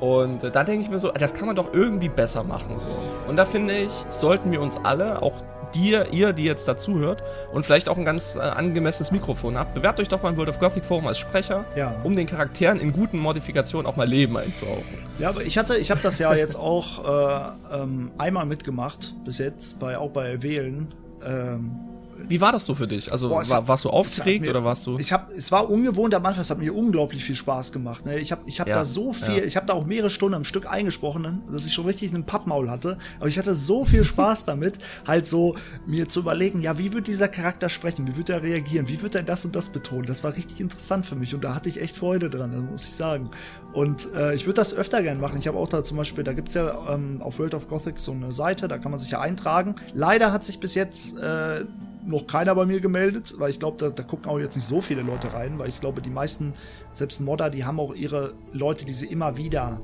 [0.01, 2.79] Und äh, da denke ich mir so, das kann man doch irgendwie besser machen.
[2.79, 2.89] So.
[3.29, 5.41] Und da finde ich, sollten wir uns alle, auch
[5.75, 10.01] dir, ihr, die jetzt dazuhört und vielleicht auch ein ganz äh, angemessenes Mikrofon habt, bewerbt
[10.01, 11.97] euch doch mal im World of Gothic Forum als Sprecher, ja.
[12.05, 14.85] um den Charakteren in guten Modifikationen auch mal Leben einzuhauchen.
[15.19, 19.39] Ja, aber ich hatte, ich habe das ja jetzt auch äh, ähm, einmal mitgemacht, bis
[19.39, 20.89] jetzt, bei, auch bei Wählen.
[21.25, 21.81] Ähm,
[22.29, 23.11] wie war das so für dich?
[23.11, 24.99] Also Boah, war, hat, warst du aufgeregt mir, oder warst du?
[24.99, 26.43] Ich habe, es war ungewohnt am Anfang.
[26.43, 28.05] Es hat mir unglaublich viel Spaß gemacht.
[28.07, 28.19] Ne?
[28.19, 29.45] Ich habe, ich habe ja, da so viel, ja.
[29.45, 31.39] ich habe da auch mehrere Stunden am Stück eingesprochen, ne?
[31.51, 32.99] dass ich schon richtig einen Pappmaul hatte.
[33.19, 37.07] Aber ich hatte so viel Spaß damit, halt so mir zu überlegen, ja, wie wird
[37.07, 38.07] dieser Charakter sprechen?
[38.07, 38.89] Wie wird er reagieren?
[38.89, 40.07] Wie wird er das und das betonen?
[40.07, 42.95] Das war richtig interessant für mich und da hatte ich echt Freude dran, muss ich
[42.95, 43.31] sagen.
[43.73, 45.39] Und äh, ich würde das öfter gern machen.
[45.39, 48.13] Ich habe auch da zum Beispiel, da gibt's ja ähm, auf World of Gothic so
[48.13, 49.75] eine Seite, da kann man sich ja eintragen.
[49.95, 51.65] Leider hat sich bis jetzt äh,
[52.09, 54.81] noch keiner bei mir gemeldet, weil ich glaube, da, da, gucken auch jetzt nicht so
[54.81, 56.55] viele Leute rein, weil ich glaube, die meisten,
[56.95, 59.81] selbst Modder, die haben auch ihre Leute, die sie immer wieder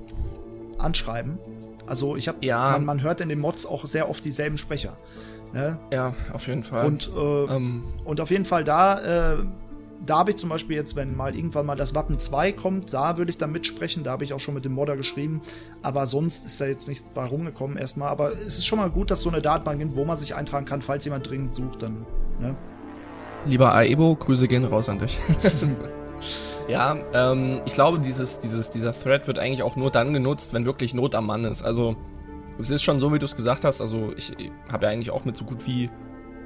[0.79, 1.39] anschreiben.
[1.87, 2.73] Also ich habe, ja.
[2.73, 4.97] man, man, hört in den Mods auch sehr oft dieselben Sprecher.
[5.53, 5.79] Ne?
[5.93, 6.87] Ja, auf jeden Fall.
[6.87, 7.85] Und, äh, ähm.
[8.05, 9.37] und auf jeden Fall da äh,
[10.09, 13.17] da habe ich zum Beispiel jetzt, wenn mal irgendwann mal das Wappen 2 kommt, da
[13.17, 14.05] würde ich dann mitsprechen.
[14.05, 15.43] Da habe ich auch schon mit dem Modder geschrieben.
[15.83, 18.09] Aber sonst ist da jetzt nichts bei rumgekommen erstmal.
[18.09, 20.67] Aber es ist schon mal gut, dass so eine Datenbank gibt, wo man sich eintragen
[20.67, 22.07] kann, falls jemand dringend sucht, dann,
[22.41, 22.57] ne?
[23.47, 25.19] Lieber Aebo, Grüße gehen raus an dich.
[26.69, 30.65] ja, ähm, ich glaube, dieses, dieses, dieser Thread wird eigentlich auch nur dann genutzt, wenn
[30.65, 31.63] wirklich Not am Mann ist.
[31.63, 31.97] Also,
[32.59, 33.83] es ist schon so, wie du es gesagt hast.
[33.83, 34.33] Also, ich
[34.73, 35.91] habe ja eigentlich auch mit so gut wie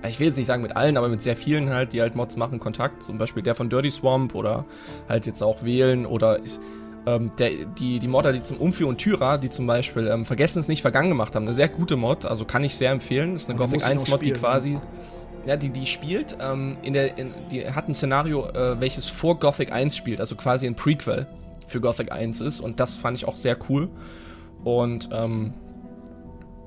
[0.07, 2.37] ich will jetzt nicht sagen mit allen, aber mit sehr vielen halt, die halt Mods
[2.37, 3.03] machen, Kontakt.
[3.03, 4.65] Zum Beispiel der von Dirty Swamp oder
[5.09, 6.59] halt jetzt auch Wählen oder ich,
[7.07, 10.61] ähm, der, die, die Modder, die zum Umfi und Tyra, die zum Beispiel ähm, Vergessen
[10.61, 11.45] es nicht vergangen gemacht haben.
[11.45, 13.33] Eine sehr gute Mod, also kann ich sehr empfehlen.
[13.33, 14.39] Das ist eine Gothic 1 Mod, die ne?
[14.39, 14.79] quasi.
[15.47, 19.39] Ja, die, die spielt, ähm, in der, in, die hat ein Szenario, äh, welches vor
[19.39, 21.27] Gothic 1 spielt, also quasi ein Prequel
[21.67, 23.89] für Gothic 1 ist und das fand ich auch sehr cool.
[24.65, 25.55] Und ähm,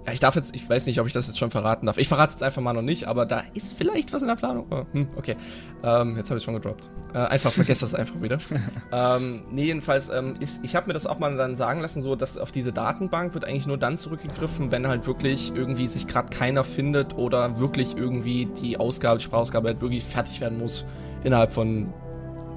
[0.06, 2.00] ja, ich darf jetzt, ich weiß nicht, ob ich das jetzt schon verraten darf.
[2.00, 4.36] Ich verrate es jetzt einfach mal noch nicht, aber da ist vielleicht was in der
[4.36, 4.66] Planung.
[4.72, 5.36] Oh, hm, okay.
[5.84, 6.90] Ähm, jetzt habe ich es schon gedroppt.
[7.14, 8.40] Äh, einfach vergesst das einfach wieder.
[8.92, 12.16] ähm, nee, jedenfalls, ähm, ist, ich habe mir das auch mal dann sagen lassen, so,
[12.16, 16.36] dass auf diese Datenbank wird eigentlich nur dann zurückgegriffen, wenn halt wirklich irgendwie sich gerade
[16.36, 20.84] keiner findet oder wirklich irgendwie die Ausgabe, die Sprachausgabe halt wirklich fertig werden muss
[21.24, 21.94] innerhalb von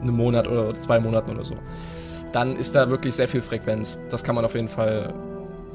[0.00, 1.56] einem Monat oder zwei Monaten oder so.
[2.32, 3.98] Dann ist da wirklich sehr viel Frequenz.
[4.08, 5.12] Das kann man auf jeden Fall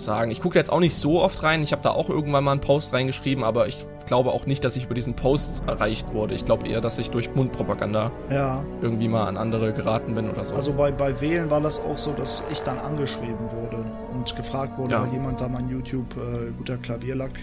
[0.02, 0.32] sagen.
[0.32, 1.64] Ich gucke jetzt auch nicht so oft rein.
[1.64, 4.76] Ich habe da auch irgendwann mal einen Post reingeschrieben, aber ich glaube auch nicht, dass
[4.76, 6.34] ich über diesen Post erreicht wurde.
[6.34, 8.64] Ich glaube eher, dass ich durch Mundpropaganda ja.
[8.82, 10.56] irgendwie mal an andere geraten bin oder so.
[10.56, 14.78] Also bei, bei Wählen war das auch so, dass ich dann angeschrieben wurde und gefragt
[14.78, 15.04] wurde, ja.
[15.04, 17.40] weil jemand da mein YouTube äh, guter Klavierlack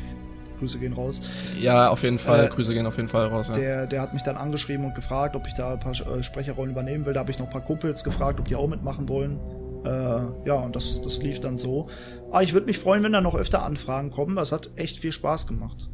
[0.58, 1.20] Grüße gehen raus.
[1.58, 2.46] Ja, auf jeden Fall.
[2.46, 3.48] Äh, Grüße gehen auf jeden Fall raus.
[3.48, 3.54] Ja.
[3.54, 6.72] Der, der hat mich dann angeschrieben und gefragt, ob ich da ein paar äh, Sprecherrollen
[6.72, 7.12] übernehmen will.
[7.12, 9.38] Da habe ich noch ein paar Kumpels gefragt, ob die auch mitmachen wollen.
[9.84, 11.88] Äh, ja, und das, das lief dann so.
[12.30, 14.36] Aber ich würde mich freuen, wenn da noch öfter Anfragen kommen.
[14.36, 15.88] Das hat echt viel Spaß gemacht.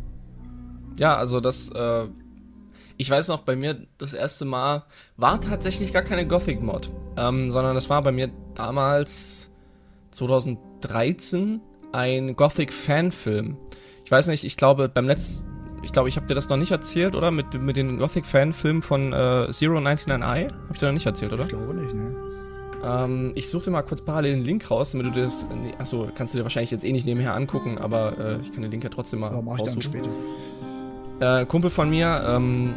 [0.98, 2.06] Ja, also das, äh,
[2.96, 4.84] ich weiß noch, bei mir das erste Mal
[5.16, 9.50] war tatsächlich gar keine Gothic-Mod, ähm, sondern das war bei mir damals
[10.10, 11.60] 2013
[11.92, 13.56] ein Gothic-Fanfilm.
[14.04, 15.46] Ich weiß nicht, ich glaube, beim letzten,
[15.82, 17.30] ich glaube, ich habe dir das noch nicht erzählt, oder?
[17.30, 20.52] Mit, mit den Gothic-Fanfilmen von äh, Zero 99i?
[20.52, 21.44] Hab ich dir noch nicht erzählt, oder?
[21.44, 22.31] Ich glaube nicht, ne.
[22.84, 25.46] Ähm, ich suche dir mal kurz parallel den Link raus, damit du das.
[25.62, 28.62] Nee, achso, kannst du dir wahrscheinlich jetzt eh nicht nebenher angucken, aber äh, ich kann
[28.62, 29.32] den Link ja trotzdem mal.
[29.32, 30.08] Ja, mach ich dann später.
[31.20, 32.74] Äh, Kumpel von mir ähm,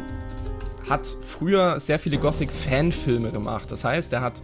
[0.88, 3.72] hat früher sehr viele Gothic-Fanfilme gemacht.
[3.72, 4.40] Das heißt, er hat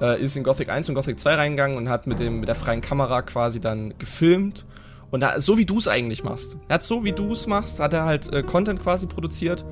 [0.00, 2.54] äh, ist in Gothic 1 und Gothic 2 reingegangen und hat mit, dem, mit der
[2.54, 4.64] freien Kamera quasi dann gefilmt
[5.10, 6.56] Und da, so wie du es eigentlich machst.
[6.68, 9.64] Er hat so wie du es machst, hat er halt äh, Content quasi produziert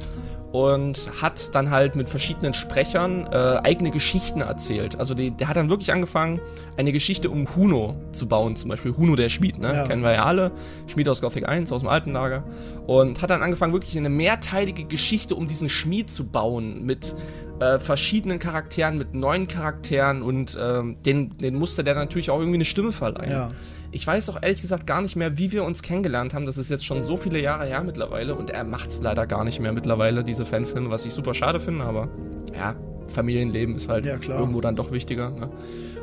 [0.53, 4.99] und hat dann halt mit verschiedenen Sprechern äh, eigene Geschichten erzählt.
[4.99, 6.41] Also die, der hat dann wirklich angefangen,
[6.77, 9.75] eine Geschichte um Huno zu bauen, zum Beispiel Huno der Schmied, ne?
[9.75, 9.87] Ja.
[9.87, 10.53] kennen wir ja alle,
[10.87, 12.45] Schmied aus Gothic 1, aus dem alten Lager.
[12.87, 17.15] Und hat dann angefangen, wirklich eine mehrteilige Geschichte um diesen Schmied zu bauen, mit
[17.61, 22.59] äh, verschiedenen Charakteren, mit neuen Charakteren und äh, den, den musste der natürlich auch irgendwie
[22.59, 23.31] eine Stimme verleihen.
[23.31, 23.51] Ja.
[23.91, 26.45] Ich weiß auch ehrlich gesagt gar nicht mehr, wie wir uns kennengelernt haben.
[26.45, 29.45] Das ist jetzt schon so viele Jahre her mittlerweile und er macht es leider gar
[29.45, 32.09] nicht mehr mittlerweile, diese Fanfilme, was ich super schade finde, aber
[32.55, 32.77] ja,
[33.09, 35.31] Familienleben ist halt ja, irgendwo dann doch wichtiger.
[35.31, 35.51] Ne?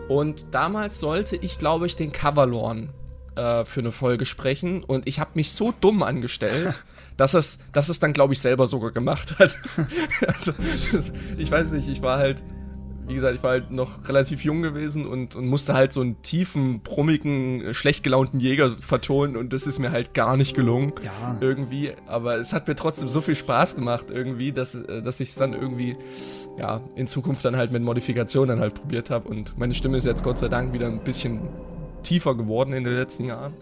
[0.07, 2.89] Und damals sollte ich, glaube ich, den Coverlorn
[3.35, 6.83] äh, für eine Folge sprechen und ich habe mich so dumm angestellt,
[7.17, 9.57] dass es, dass es dann, glaube ich, selber sogar gemacht hat.
[10.27, 10.53] also,
[11.37, 12.43] ich weiß nicht, ich war halt
[13.07, 16.21] wie gesagt, ich war halt noch relativ jung gewesen und, und musste halt so einen
[16.21, 20.93] tiefen, brummigen, schlecht gelaunten Jäger vertonen und das ist mir halt gar nicht gelungen.
[21.03, 21.37] Ja.
[21.39, 21.91] Irgendwie.
[22.07, 25.35] Aber es hat mir trotzdem so viel Spaß gemacht irgendwie, dass, äh, dass ich es
[25.35, 25.95] dann irgendwie,
[26.57, 30.05] ja, in Zukunft dann halt mit Modifikationen dann halt probiert habe und meine Stimme ist
[30.05, 31.41] jetzt Gott sei Dank wieder ein bisschen
[32.03, 33.53] tiefer geworden in den letzten Jahren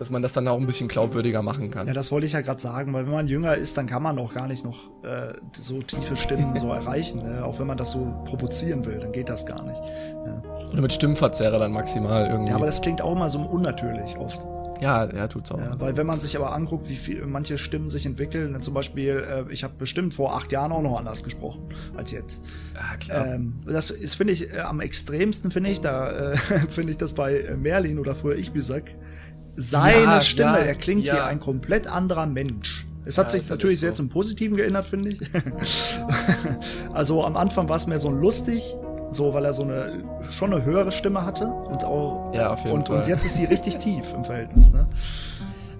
[0.00, 1.86] dass man das dann auch ein bisschen glaubwürdiger machen kann.
[1.86, 4.18] Ja, das wollte ich ja gerade sagen, weil wenn man jünger ist, dann kann man
[4.18, 7.22] auch gar nicht noch äh, so tiefe Stimmen so erreichen.
[7.22, 7.44] Ne?
[7.44, 9.78] Auch wenn man das so provozieren will, dann geht das gar nicht.
[10.24, 10.42] Ja.
[10.72, 12.48] Oder mit Stimmverzerrer dann maximal irgendwie.
[12.48, 14.46] Ja, aber das klingt auch immer so unnatürlich oft.
[14.80, 15.58] Ja, ja, tut's auch.
[15.58, 18.72] Ja, weil wenn man sich aber anguckt, wie viel manche Stimmen sich entwickeln, dann zum
[18.72, 22.46] Beispiel, äh, ich habe bestimmt vor acht Jahren auch noch anders gesprochen als jetzt.
[22.74, 23.34] Ja, klar.
[23.34, 26.36] Ähm, das ist, finde ich, äh, am extremsten finde ich, da äh,
[26.68, 28.90] finde ich das bei Merlin oder früher ich Bisak,
[29.60, 31.14] seine ja, Stimme, ja, er klingt ja.
[31.14, 32.86] wie ein komplett anderer Mensch.
[33.04, 35.20] Es hat sich natürlich sehr zum Positiven geändert, finde ich.
[36.92, 38.76] also am Anfang war es mehr so lustig,
[39.10, 42.76] so weil er so eine schon eine höhere Stimme hatte und auch ja, auf jeden
[42.76, 42.98] und, Fall.
[42.98, 44.86] und jetzt ist sie richtig tief im Verhältnis, ne?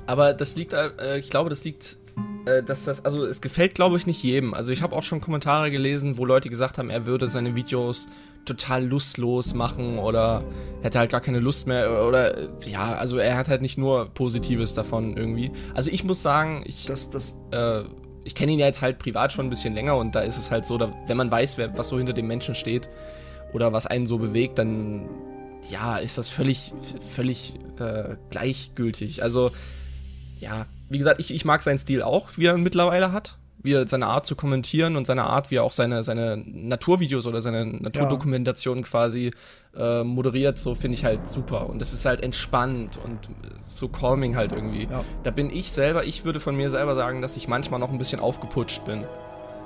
[0.07, 1.99] Aber das liegt, äh, ich glaube, das liegt
[2.47, 4.55] äh, dass das, also es gefällt, glaube ich, nicht jedem.
[4.55, 8.09] Also ich habe auch schon Kommentare gelesen, wo Leute gesagt haben, er würde seine Videos
[8.45, 10.43] total lustlos machen oder
[10.83, 14.75] hätte halt gar keine Lust mehr oder ja, also er hat halt nicht nur Positives
[14.75, 15.51] davon irgendwie.
[15.75, 17.83] Also ich muss sagen, ich, das, das, äh,
[18.25, 20.51] ich kenne ihn ja jetzt halt privat schon ein bisschen länger und da ist es
[20.51, 22.89] halt so, da, wenn man weiß, wer, was so hinter dem Menschen steht
[23.53, 25.09] oder was einen so bewegt, dann
[25.71, 26.73] ja, ist das völlig,
[27.15, 29.23] völlig äh, gleichgültig.
[29.23, 29.51] Also
[30.41, 33.37] ja, wie gesagt, ich, ich mag seinen Stil auch, wie er mittlerweile hat.
[33.63, 37.27] Wie er seine Art zu kommentieren und seine Art, wie er auch seine, seine Naturvideos
[37.27, 38.89] oder seine Naturdokumentationen ja.
[38.89, 39.31] quasi
[39.77, 41.69] äh, moderiert, so finde ich halt super.
[41.69, 43.29] Und das ist halt entspannt und
[43.61, 44.85] so calming halt irgendwie.
[44.85, 45.05] Ja.
[45.23, 47.99] Da bin ich selber, ich würde von mir selber sagen, dass ich manchmal noch ein
[47.99, 49.05] bisschen aufgeputscht bin.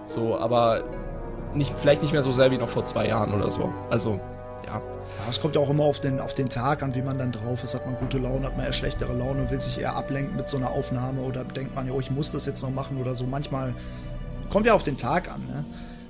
[0.06, 0.84] So, aber
[1.54, 3.72] nicht, vielleicht nicht mehr so sehr wie noch vor zwei Jahren oder so.
[3.90, 4.20] Also,
[4.66, 4.74] ja.
[4.74, 7.32] Ja, es kommt ja auch immer auf den, auf den Tag an, wie man dann
[7.32, 7.74] drauf ist.
[7.74, 10.48] Hat man gute Laune, hat man eher schlechtere Laune und will sich eher ablenken mit
[10.48, 13.14] so einer Aufnahme oder denkt man, ja, oh, ich muss das jetzt noch machen oder
[13.14, 13.24] so.
[13.24, 13.74] Manchmal
[14.50, 15.64] kommt ja auf den Tag an, ne?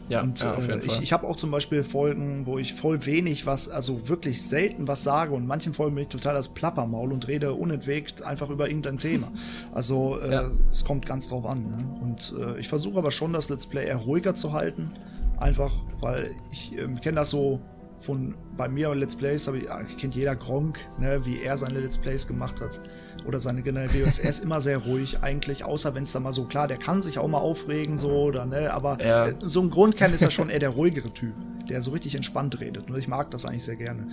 [0.09, 3.47] Ja, und ja, äh, ich, ich habe auch zum Beispiel Folgen, wo ich voll wenig
[3.47, 7.27] was, also wirklich selten was sage und manchen Folgen bin ich total das Plappermaul und
[7.27, 9.29] rede unentwegt einfach über irgendein Thema.
[9.73, 10.51] Also äh, ja.
[10.71, 11.63] es kommt ganz drauf an.
[11.63, 11.99] Ne?
[12.01, 14.91] Und äh, ich versuche aber schon, das Let's Play eher ruhiger zu halten.
[15.39, 17.61] Einfach, weil ich äh, kenne das so
[18.05, 21.99] von bei mir Let's Plays, aber ich, kennt jeder Gronk, ne, wie er seine Let's
[21.99, 22.81] Plays gemacht hat.
[23.27, 24.19] Oder seine generell Videos.
[24.19, 27.01] er ist immer sehr ruhig eigentlich, außer wenn es da mal so, klar, der kann
[27.01, 29.29] sich auch mal aufregen, so, oder, ne, aber ja.
[29.41, 31.35] so im Grundkern ist er schon eher der ruhigere Typ,
[31.69, 32.91] der so richtig entspannt redet.
[32.91, 34.07] Und ich mag das eigentlich sehr gerne.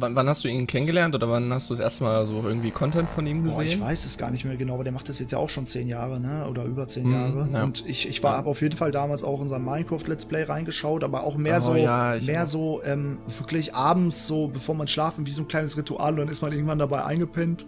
[0.00, 2.70] Wann, wann, hast du ihn kennengelernt oder wann hast du das erste Mal so irgendwie
[2.70, 3.56] Content von ihm gesehen?
[3.56, 5.50] Boah, ich weiß es gar nicht mehr genau, aber der macht das jetzt ja auch
[5.50, 6.46] schon zehn Jahre, ne?
[6.48, 7.48] Oder über zehn hm, Jahre.
[7.52, 7.64] Ja.
[7.64, 8.46] Und ich, ich war, ja.
[8.46, 11.60] auf jeden Fall damals auch in sein Minecraft Let's Play reingeschaut, aber auch mehr oh,
[11.60, 15.76] so, ja, mehr so ähm, wirklich abends so, bevor man schlafen, wie so ein kleines
[15.76, 17.66] Ritual, und dann ist man irgendwann dabei eingepennt.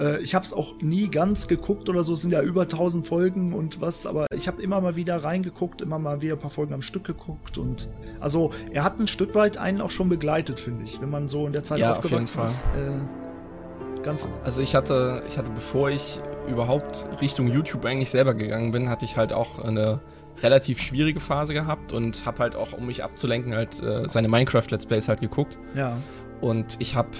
[0.00, 3.06] Äh, ich habe es auch nie ganz geguckt oder so, es sind ja über 1000
[3.06, 6.50] Folgen und was, aber ich habe immer mal wieder reingeguckt, immer mal wieder ein paar
[6.50, 7.88] Folgen am Stück geguckt und
[8.20, 11.46] also er hat ein Stück weit einen auch schon begleitet, finde ich, wenn man so
[11.46, 12.64] in der Zeit ja, aufgewachsen ist.
[12.64, 18.72] Äh, ganz also ich hatte, ich hatte, bevor ich überhaupt Richtung YouTube eigentlich selber gegangen
[18.72, 20.00] bin, hatte ich halt auch eine
[20.42, 24.86] relativ schwierige Phase gehabt und habe halt auch, um mich abzulenken, halt äh, seine Minecraft-Let's
[24.86, 25.58] Plays halt geguckt.
[25.74, 25.96] Ja.
[26.40, 27.10] Und ich habe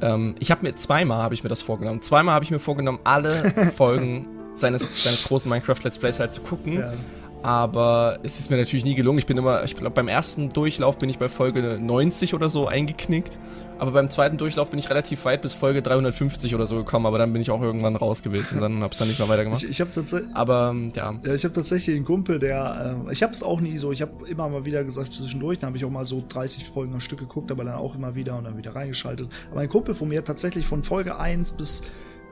[0.00, 2.02] ähm, ich habe mir zweimal habe ich mir das vorgenommen.
[2.02, 6.40] Zweimal habe ich mir vorgenommen, alle Folgen seines, seines großen Minecraft Let's Plays halt zu
[6.40, 6.80] gucken.
[6.80, 6.92] Ja.
[7.42, 9.18] Aber es ist mir natürlich nie gelungen.
[9.18, 12.66] Ich bin immer, ich glaube, beim ersten Durchlauf bin ich bei Folge 90 oder so
[12.66, 13.38] eingeknickt.
[13.78, 17.06] Aber beim zweiten Durchlauf bin ich relativ weit bis Folge 350 oder so gekommen.
[17.06, 18.60] Aber dann bin ich auch irgendwann raus gewesen.
[18.60, 19.62] Dann habe es dann nicht mehr weitergemacht.
[19.62, 20.34] Ich, ich habe tatsächlich.
[20.34, 21.14] Aber ja.
[21.24, 23.04] ja ich habe tatsächlich einen Kumpel, der.
[23.06, 23.92] Äh, ich habe es auch nie so.
[23.92, 25.58] Ich habe immer mal wieder gesagt zwischendurch.
[25.58, 28.16] Dann habe ich auch mal so 30 Folgen am Stück geguckt, aber dann auch immer
[28.16, 29.28] wieder und dann wieder reingeschaltet.
[29.52, 31.82] Aber ein Kumpel von mir hat tatsächlich von Folge 1 bis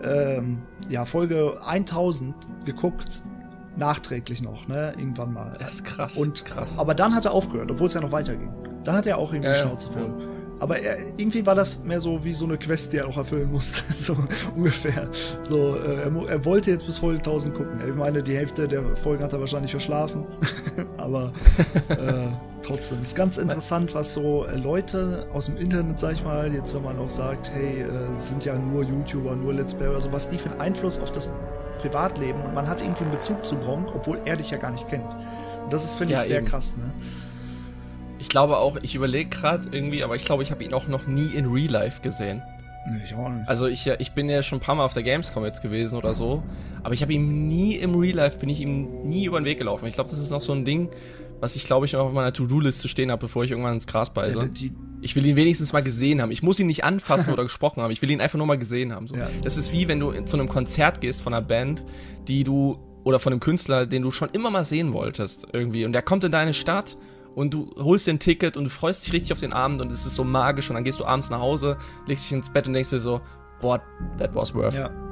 [0.02, 3.22] ähm, ja, Folge 1000 geguckt.
[3.76, 4.92] Nachträglich noch, ne?
[4.96, 5.56] Irgendwann mal.
[5.58, 6.16] Das ist krass.
[6.16, 6.74] Und, krass.
[6.78, 8.50] Aber dann hat er aufgehört, obwohl es ja noch weiterging.
[8.84, 10.02] Dann hat er auch irgendwie Ja, Schnauze voll.
[10.02, 10.14] ja.
[10.58, 13.52] Aber er, irgendwie war das mehr so wie so eine Quest, die er auch erfüllen
[13.52, 13.82] musste.
[13.94, 14.16] so
[14.56, 15.08] ungefähr.
[15.42, 17.78] So, äh, er, er wollte jetzt bis Folge 1000 gucken.
[17.86, 20.24] Ich meine, die Hälfte der Folgen hat er wahrscheinlich verschlafen.
[20.96, 21.30] Aber
[21.90, 22.28] äh,
[22.62, 23.02] trotzdem.
[23.02, 26.82] ist ganz interessant, was so äh, Leute aus dem Internet, sag ich mal, jetzt wenn
[26.84, 30.30] man auch sagt, hey, äh, sind ja nur YouTuber, nur Let's Play oder so, was
[30.30, 31.28] die für einen Einfluss auf das
[31.78, 34.88] Privatleben und man hat irgendwie einen Bezug zu Gronk, obwohl er dich ja gar nicht
[34.88, 35.14] kennt.
[35.64, 36.46] Und das ist, finde ich, Ja, sehr eben.
[36.46, 36.92] krass, ne?
[38.18, 41.06] Ich glaube auch, ich überlege gerade irgendwie, aber ich glaube, ich habe ihn auch noch
[41.06, 42.42] nie in Real Life gesehen.
[42.88, 43.48] Nee, ich auch nicht.
[43.48, 46.14] Also ich, ich bin ja schon ein paar Mal auf der Gamescom jetzt gewesen oder
[46.14, 46.42] so,
[46.82, 49.58] aber ich habe ihm nie im Real Life, bin ich ihm nie über den Weg
[49.58, 49.86] gelaufen.
[49.86, 50.88] Ich glaube, das ist noch so ein Ding,
[51.40, 54.10] was ich glaube ich noch auf meiner To-Do-Liste stehen habe, bevor ich irgendwann ins Gras
[54.10, 54.38] beiße.
[54.38, 56.30] Ja, die, Ich will ihn wenigstens mal gesehen haben.
[56.30, 57.90] Ich muss ihn nicht anfassen oder gesprochen haben.
[57.90, 59.06] Ich will ihn einfach nur mal gesehen haben.
[59.06, 59.16] So.
[59.16, 59.28] Ja.
[59.42, 61.84] Das ist wie wenn du zu einem Konzert gehst von einer Band,
[62.28, 65.84] die du oder von einem Künstler, den du schon immer mal sehen wolltest irgendwie.
[65.84, 66.96] Und der kommt in deine Stadt
[67.36, 69.92] und du holst dir ein Ticket und du freust dich richtig auf den Abend und
[69.92, 72.66] es ist so magisch und dann gehst du abends nach Hause, legst dich ins Bett
[72.66, 73.20] und denkst dir so,
[73.60, 73.80] boah,
[74.18, 74.74] that was worth.
[74.74, 75.05] ja.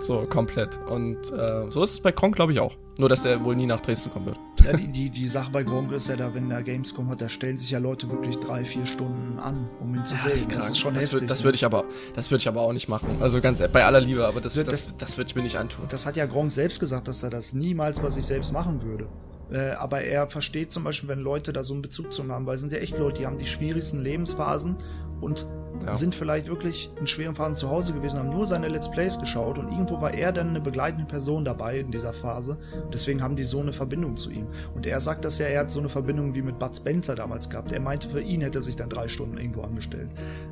[0.00, 0.78] So komplett.
[0.88, 2.76] Und äh, so ist es bei Kronk, glaube ich, auch.
[2.98, 4.38] Nur, dass der wohl nie nach Dresden kommen wird.
[4.64, 7.28] Ja, die, die, die Sache bei Gronk ist ja da, wenn der Gamescom hat, da
[7.28, 10.48] stellen sich ja Leute wirklich drei, vier Stunden an, um ihn zu sehen.
[10.52, 11.20] Das ist, schon das heftig.
[11.20, 11.44] Würd, das ne?
[11.44, 11.84] würde ich aber,
[12.16, 13.18] das würde ich aber auch nicht machen.
[13.20, 15.84] Also ganz bei aller Liebe, aber das, Das- das, das, würde ich mir nicht antun.
[15.88, 19.06] Das hat ja Gronk selbst gesagt, dass er das niemals bei sich selbst machen würde.
[19.52, 22.46] Äh, aber er versteht zum Beispiel, wenn Leute da so einen Bezug zu ihm haben,
[22.46, 24.76] weil es sind ja echt Leute, die haben die schwierigsten Lebensphasen
[25.20, 25.46] und
[25.86, 25.92] Ja.
[25.94, 29.58] sind vielleicht wirklich in schweren Phasen zu Hause gewesen, haben nur seine Let's Plays geschaut
[29.58, 32.56] und irgendwo war er dann eine begleitende Person dabei in dieser Phase.
[32.92, 34.46] Deswegen haben die so eine Verbindung zu ihm.
[34.74, 37.48] Und er sagt das ja, er hat so eine Verbindung wie mit Bud Spencer damals
[37.48, 37.72] gehabt.
[37.72, 40.08] Er meinte, für ihn hätte er sich dann drei Stunden irgendwo angestellt.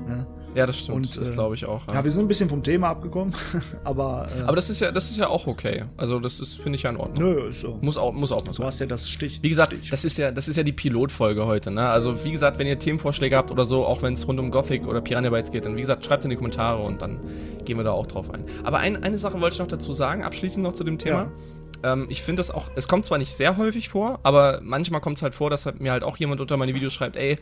[0.06, 0.26] Ne?
[0.54, 0.96] Ja, das stimmt.
[0.96, 1.86] Und, das äh, glaube ich auch.
[1.88, 1.94] Ja.
[1.94, 3.34] Ja, wir sind ein bisschen vom Thema abgekommen,
[3.84, 5.84] aber, äh, aber das ist ja, das ist ja auch okay.
[5.96, 7.28] Also das ist, finde ich ja in Ordnung.
[7.34, 7.78] nö, ist so.
[7.80, 8.64] Muss auch, muss auch mal Du so.
[8.64, 9.40] hast ja das Stich.
[9.42, 11.88] Wie gesagt, das ist ja, das ist ja die Pilotfolge heute, ne?
[11.88, 14.86] Also wie gesagt, wenn ihr Themenvorschläge habt oder so, auch wenn es rund um Gothic
[14.86, 17.18] oder Piranha Bytes geht, dann wie gesagt, schreibt in die Kommentare und dann
[17.64, 18.44] gehen wir da auch drauf ein.
[18.64, 21.30] Aber ein, eine Sache wollte ich noch dazu sagen, abschließend noch zu dem Thema.
[21.82, 25.16] Ähm, ich finde das auch, es kommt zwar nicht sehr häufig vor, aber manchmal kommt
[25.16, 27.36] es halt vor, dass halt mir halt auch jemand unter meine Videos schreibt, ey,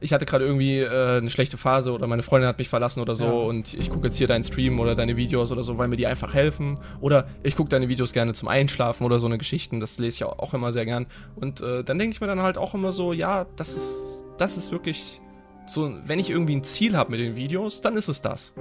[0.00, 3.16] ich hatte gerade irgendwie äh, eine schlechte Phase oder meine Freundin hat mich verlassen oder
[3.16, 3.30] so Ja.
[3.32, 6.06] und ich gucke jetzt hier deinen Stream oder deine Videos oder so, weil mir die
[6.06, 6.76] einfach helfen.
[7.00, 10.24] Oder ich gucke deine Videos gerne zum Einschlafen oder so eine Geschichten, das lese ich
[10.24, 11.06] auch, auch immer sehr gern.
[11.34, 14.56] Und äh, dann denke ich mir dann halt auch immer so, ja, das ist, das
[14.56, 15.20] ist wirklich
[15.68, 18.54] so, wenn ich irgendwie ein Ziel habe mit den Videos, dann ist es das.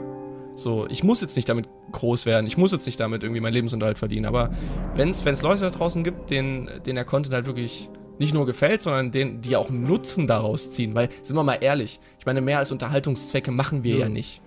[0.55, 3.53] So, ich muss jetzt nicht damit groß werden, ich muss jetzt nicht damit irgendwie meinen
[3.53, 4.49] Lebensunterhalt verdienen, aber
[4.95, 7.89] wenn es Leute da draußen gibt, denen, denen der Content halt wirklich
[8.19, 11.99] nicht nur gefällt, sondern den, die auch Nutzen daraus ziehen, weil, sind wir mal ehrlich,
[12.17, 14.01] ich meine, mehr als Unterhaltungszwecke machen wir Ja.
[14.05, 14.41] ja, nicht.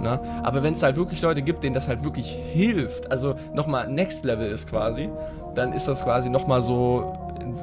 [0.00, 0.20] Ne?
[0.42, 4.24] Aber wenn es halt wirklich Leute gibt, denen das halt wirklich hilft, also nochmal Next
[4.24, 5.08] Level ist quasi,
[5.54, 7.56] dann ist das quasi nochmal so ein,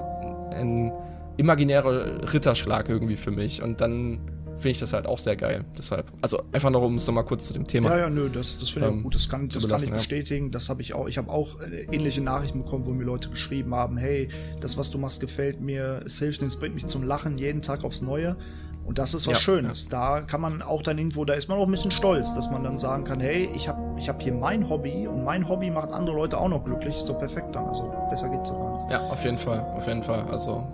[0.54, 0.94] ein
[1.38, 4.20] imaginärer Ritterschlag irgendwie für mich und dann
[4.66, 5.64] finde ich das halt auch sehr geil.
[5.78, 7.92] Deshalb, also einfach noch, um es nochmal kurz zu dem Thema.
[7.92, 9.14] Ja, ja, nö, das, das finde ich Ähm, auch gut.
[9.14, 9.96] Das kann, das kann ich belassen, ja.
[9.98, 10.52] bestätigen.
[10.52, 11.08] Das habe ich auch.
[11.08, 14.28] Ich habe auch äh, ähnliche Nachrichten bekommen, wo mir Leute geschrieben haben, hey,
[14.62, 17.62] das, was du machst, gefällt mir, es hilft mir, es bringt mich zum Lachen jeden
[17.62, 18.38] Tag aufs Neue.
[18.86, 19.88] Und das ist was Ja, Schönes.
[19.90, 22.64] Da kann man auch dann irgendwo, da ist man auch ein bisschen stolz, dass man
[22.64, 25.92] dann sagen kann, hey, ich habe ich hab hier mein Hobby und mein Hobby macht
[25.92, 26.96] andere Leute auch noch glücklich.
[27.06, 27.68] Doch perfekt dann.
[27.68, 28.92] Also besser geht's doch gar nicht.
[28.94, 30.24] Ja, auf jeden Fall, auf jeden Fall.
[30.32, 30.68] Also,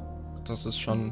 [0.46, 1.12] das ist schon,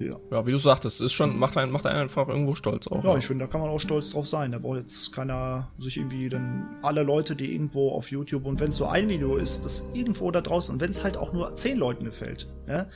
[0.00, 0.16] Ja.
[0.30, 3.04] ja, wie du sagtest, ist schon, macht einen, macht einen einfach irgendwo stolz auch.
[3.04, 4.52] Ja, ich finde, da kann man auch stolz drauf sein.
[4.52, 8.70] Da braucht jetzt keiner sich irgendwie dann alle Leute, die irgendwo auf YouTube und wenn
[8.70, 11.54] es so ein Video ist, das irgendwo da draußen, und wenn es halt auch nur
[11.54, 12.86] zehn Leuten gefällt, ja,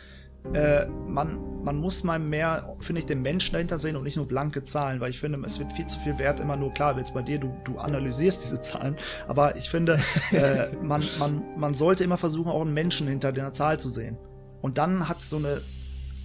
[0.53, 4.29] äh, man, man muss mal mehr, finde ich, den Menschen dahinter sehen und nicht nur
[4.29, 7.15] blanke Zahlen, weil ich finde, es wird viel zu viel Wert immer nur klar, jetzt
[7.15, 9.99] bei dir, du, du analysierst diese Zahlen, aber ich finde,
[10.33, 14.19] äh, man, man, man sollte immer versuchen, auch einen Menschen hinter der Zahl zu sehen.
[14.61, 15.61] Und dann hat so eine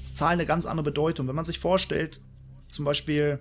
[0.01, 1.27] Zahl eine ganz andere Bedeutung.
[1.27, 2.19] Wenn man sich vorstellt,
[2.67, 3.39] zum Beispiel,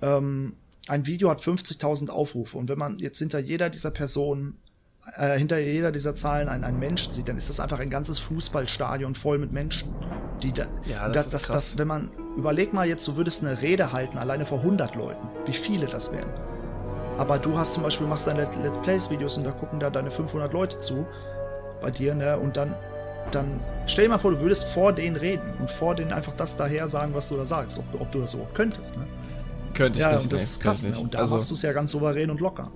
[0.00, 0.56] ähm,
[0.88, 4.58] ein Video hat 50.000 Aufrufe und wenn man jetzt hinter jeder dieser Personen,
[5.16, 8.18] äh, hinter jeder dieser Zahlen einen, einen Menschen sieht, dann ist das einfach ein ganzes
[8.18, 9.94] Fußballstadion voll mit Menschen.
[10.42, 13.62] Die da, Ja, das das, das, das, wenn man, überleg mal jetzt, du würdest eine
[13.62, 16.28] Rede halten, alleine vor 100 Leuten, wie viele das wären.
[17.18, 20.10] Aber du hast zum Beispiel, machst deine Let's Plays Videos und da gucken da deine
[20.10, 21.06] 500 Leute zu,
[21.80, 22.74] bei dir, ne, und dann,
[23.30, 26.56] dann stell dir mal vor, du würdest vor denen reden und vor denen einfach das
[26.56, 29.06] daher sagen, was du da sagst, ob, ob du das so könntest, ne?
[29.74, 30.24] könnte ich Ja, nicht.
[30.24, 30.98] und das ist krass, ne?
[30.98, 32.70] Und da also, machst du es ja ganz souverän und locker.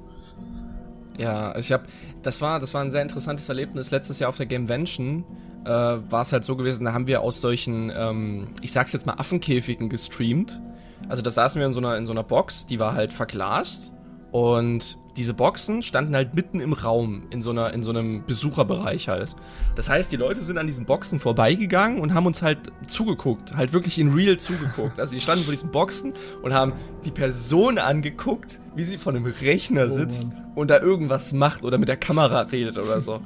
[1.18, 1.84] Ja, ich habe,
[2.22, 3.90] das war, das war ein sehr interessantes Erlebnis.
[3.90, 5.24] Letztes Jahr auf der Gamevention
[5.64, 9.06] äh, war es halt so gewesen, da haben wir aus solchen, ähm, ich sag's jetzt
[9.06, 10.60] mal, Affenkäfigen gestreamt.
[11.08, 13.92] Also da saßen wir in so einer, in so einer Box, die war halt verglast
[14.30, 19.08] und diese Boxen standen halt mitten im Raum, in so, einer, in so einem Besucherbereich
[19.08, 19.34] halt.
[19.74, 23.72] Das heißt, die Leute sind an diesen Boxen vorbeigegangen und haben uns halt zugeguckt, halt
[23.72, 25.00] wirklich in real zugeguckt.
[25.00, 26.12] Also die standen vor diesen Boxen
[26.42, 26.72] und haben
[27.04, 31.78] die Person angeguckt, wie sie vor einem Rechner sitzt oh und da irgendwas macht oder
[31.78, 33.20] mit der Kamera redet oder so.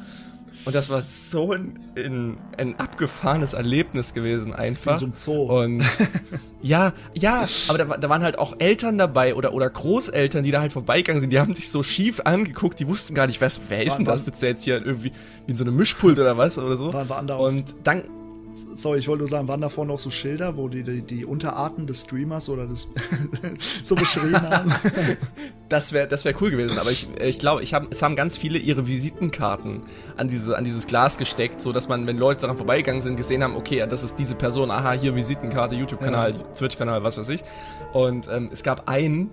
[0.64, 4.92] Und das war so ein, ein, ein abgefahrenes Erlebnis gewesen einfach.
[4.92, 5.62] In so einem Zoo.
[5.62, 5.84] Und
[6.62, 10.61] ja, ja, aber da, da, waren halt auch Eltern dabei oder, oder Großeltern, die da
[10.61, 11.30] halt vorbeigegangen sind.
[11.30, 14.24] Die haben sich so schief angeguckt, die wussten gar nicht, wer, wer ist denn das?
[14.24, 15.12] Sitzt der jetzt hier irgendwie
[15.46, 16.92] wie in so einem Mischpult oder was oder so?
[16.92, 18.04] War, war und dann
[18.51, 21.86] Sorry, ich wollte nur sagen, waren davor noch so Schilder, wo die die, die Unterarten
[21.86, 22.88] des Streamers oder des
[23.84, 24.74] so beschrieben haben?
[25.68, 28.36] das wäre das wär cool gewesen, aber ich, ich glaube, ich hab, es haben ganz
[28.36, 29.82] viele ihre Visitenkarten
[30.16, 33.44] an, diese, an dieses Glas gesteckt, so dass man, wenn Leute daran vorbeigegangen sind, gesehen
[33.44, 36.42] haben, okay, das ist diese Person, aha, hier Visitenkarte, YouTube-Kanal, ja.
[36.55, 37.44] Twitch-Kanal, was weiß ich.
[37.92, 39.30] Und ähm, es gab einen,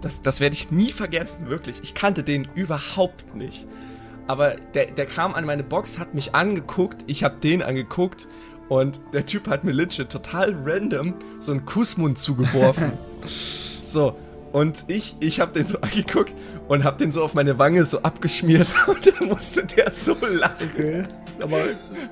[0.00, 1.80] das, das werde ich nie vergessen, wirklich.
[1.84, 3.64] Ich kannte den überhaupt nicht.
[4.26, 8.26] Aber der, der kam an meine Box, hat mich angeguckt, ich habe den angeguckt
[8.68, 12.92] und der Typ hat mir legit total random so einen Kussmund zugeworfen.
[13.80, 14.16] so.
[14.52, 16.32] Und ich, ich hab den so angeguckt
[16.68, 20.70] und hab den so auf meine Wange so abgeschmiert und dann musste der so lachen.
[20.74, 21.04] Okay.
[21.40, 21.58] Aber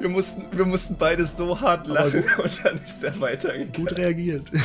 [0.01, 3.73] wir mussten, wir mussten beide so hart lachen und dann ist der weitergegangen.
[3.73, 4.51] Gut reagiert.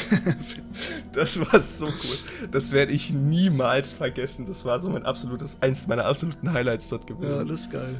[1.11, 2.47] Das war so cool.
[2.51, 4.45] Das werde ich niemals vergessen.
[4.45, 7.29] Das war so mein absolutes, eins meiner absoluten Highlights dort gewesen.
[7.29, 7.99] Ja, das ist geil.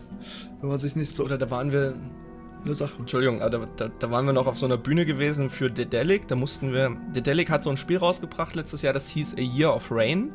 [0.62, 1.26] Wenn man sich nicht so.
[1.26, 1.96] Oder da waren wir,
[2.66, 2.94] eine Sache.
[3.00, 6.28] Entschuldigung, da, da, da, waren wir noch auf so einer Bühne gewesen für Dedelic.
[6.28, 6.96] Da mussten wir.
[7.16, 10.32] Dedelic hat so ein Spiel rausgebracht letztes Jahr, das hieß A Year of Rain.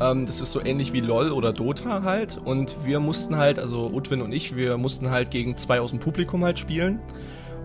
[0.00, 2.40] Ähm, das ist so ähnlich wie LOL oder Dota halt.
[2.44, 6.00] Und wir mussten halt, also Utwin und ich, wir mussten halt gegen zwei aus dem
[6.00, 7.00] Publikum halt spielen.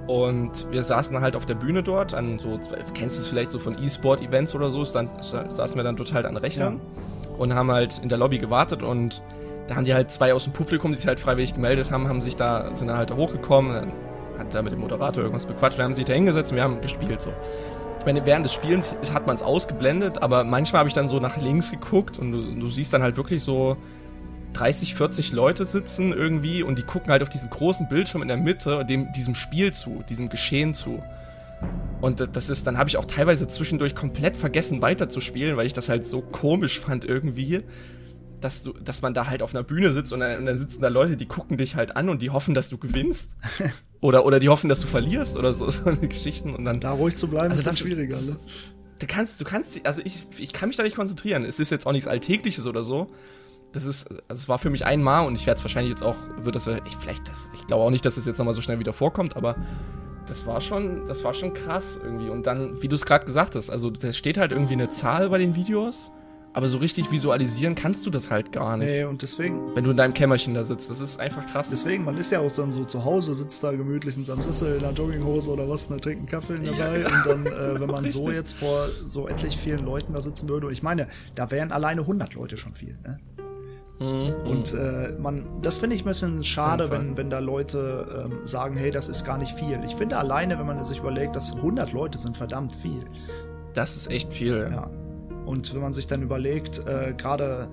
[0.08, 2.60] Und wir saßen halt auf der Bühne dort, an so,
[2.96, 6.26] kennst du es vielleicht so von E-Sport-Events oder so, dann saßen wir dann dort halt
[6.26, 7.38] an Rechnern ja.
[7.38, 9.22] und haben halt in der Lobby gewartet und
[9.70, 12.22] da haben die halt zwei aus dem Publikum, die sich halt freiwillig gemeldet haben, haben
[12.22, 13.94] sich da, sind da halt da hochgekommen, dann
[14.40, 16.64] hat da mit dem Moderator irgendwas bequatscht, dann haben sie sich da hingesetzt und wir
[16.64, 17.32] haben gespielt so.
[18.00, 21.20] Ich meine, während des Spielens hat man es ausgeblendet, aber manchmal habe ich dann so
[21.20, 23.78] nach links geguckt und du, du, siehst dann halt wirklich so
[24.54, 28.38] 30, 40 Leute sitzen irgendwie und die gucken halt auf diesen großen Bildschirm in der
[28.38, 31.04] Mitte dem, diesem Spiel zu, diesem Geschehen zu.
[32.02, 35.90] Und das ist, dann habe ich auch teilweise zwischendurch komplett vergessen weiterzuspielen, weil ich das
[35.90, 37.64] halt so komisch fand irgendwie
[38.42, 40.82] dass du, dass man da halt auf einer Bühne sitzt und dann, und dann, sitzen
[40.82, 43.36] da Leute, die gucken dich halt an und die hoffen, dass du gewinnst.
[44.02, 46.80] oder, oder die hoffen, dass du verlierst oder so, so eine Geschichten und dann.
[46.80, 48.38] Da ruhig zu bleiben, also ist dann schwieriger, ne?
[49.00, 51.46] Du kannst, du kannst, also ich, ich kann mich da nicht konzentrieren.
[51.46, 53.10] Es ist jetzt auch nichts Alltägliches oder so.
[53.72, 56.18] Das ist, also es war für mich einmal und ich werde es wahrscheinlich jetzt auch,
[56.44, 58.62] wird das, ich, vielleicht das, ich glaube auch nicht, dass es das jetzt nochmal so
[58.62, 59.56] schnell wieder vorkommt, aber
[60.28, 62.30] das war schon, das war schon krass irgendwie.
[62.30, 65.30] Und dann, wie du es gerade gesagt hast, also da steht halt irgendwie eine Zahl
[65.30, 66.12] bei den Videos
[66.54, 68.88] aber so richtig visualisieren kannst du das halt gar nicht.
[68.88, 69.76] Nee, und deswegen.
[69.76, 71.70] Wenn du in deinem Kämmerchen da sitzt, das ist einfach krass.
[71.70, 74.78] Deswegen, man ist ja auch dann so zu Hause, sitzt da gemütlich in seinem Sessel,
[74.78, 77.02] in einer Jogginghose oder was, ne, trinkt einen Kaffee dabei.
[77.02, 78.22] Ja, und dann, äh, wenn man richtig.
[78.22, 81.72] so jetzt vor so etlich vielen Leuten da sitzen würde, und ich meine, da wären
[81.72, 83.20] alleine 100 Leute schon viel, ne?
[84.00, 84.50] Mhm.
[84.50, 88.78] Und äh, man, das finde ich ein bisschen schade, wenn, wenn da Leute ähm, sagen,
[88.78, 89.80] hey, das ist gar nicht viel.
[89.86, 93.04] Ich finde alleine, wenn man sich überlegt, dass 100 Leute sind verdammt viel.
[93.74, 94.70] Das ist echt viel.
[94.72, 94.90] Ja.
[95.50, 97.70] Und wenn man sich dann überlegt, äh, gerade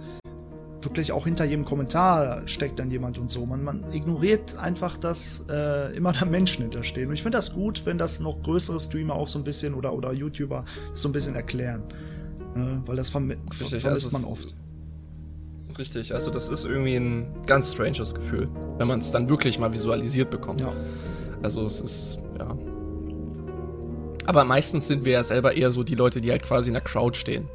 [0.80, 3.44] wirklich auch hinter jedem Kommentar steckt dann jemand und so.
[3.44, 7.08] Man, man ignoriert einfach, dass äh, immer da Menschen hinterstehen.
[7.08, 9.92] Und ich finde das gut, wenn das noch größere Streamer auch so ein bisschen oder,
[9.92, 10.64] oder YouTuber
[10.94, 11.82] so ein bisschen erklären.
[12.54, 14.54] Äh, weil das verm Richtig, vermisst also man oft.
[15.76, 18.48] Richtig, also das ist irgendwie ein ganz stranges Gefühl,
[18.78, 20.62] wenn man es dann wirklich mal visualisiert bekommt.
[20.62, 20.72] Ja.
[21.42, 22.56] Also es ist, ja.
[24.24, 26.82] Aber meistens sind wir ja selber eher so die Leute, die halt quasi in der
[26.82, 27.50] Crowd stehen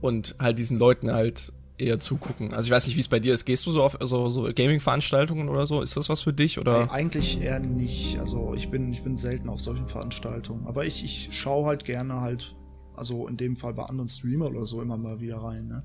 [0.00, 2.52] und halt diesen Leuten halt eher zugucken.
[2.52, 3.44] Also ich weiß nicht, wie es bei dir ist.
[3.44, 5.82] Gehst du so auf so, so Gaming-Veranstaltungen oder so?
[5.82, 6.58] Ist das was für dich?
[6.58, 6.84] Oder?
[6.84, 8.18] Nee, eigentlich eher nicht.
[8.18, 10.66] Also ich bin, ich bin selten auf solchen Veranstaltungen.
[10.66, 12.54] Aber ich, ich schaue halt gerne halt,
[12.94, 15.68] also in dem Fall bei anderen Streamer oder so immer mal wieder rein.
[15.68, 15.82] Ne?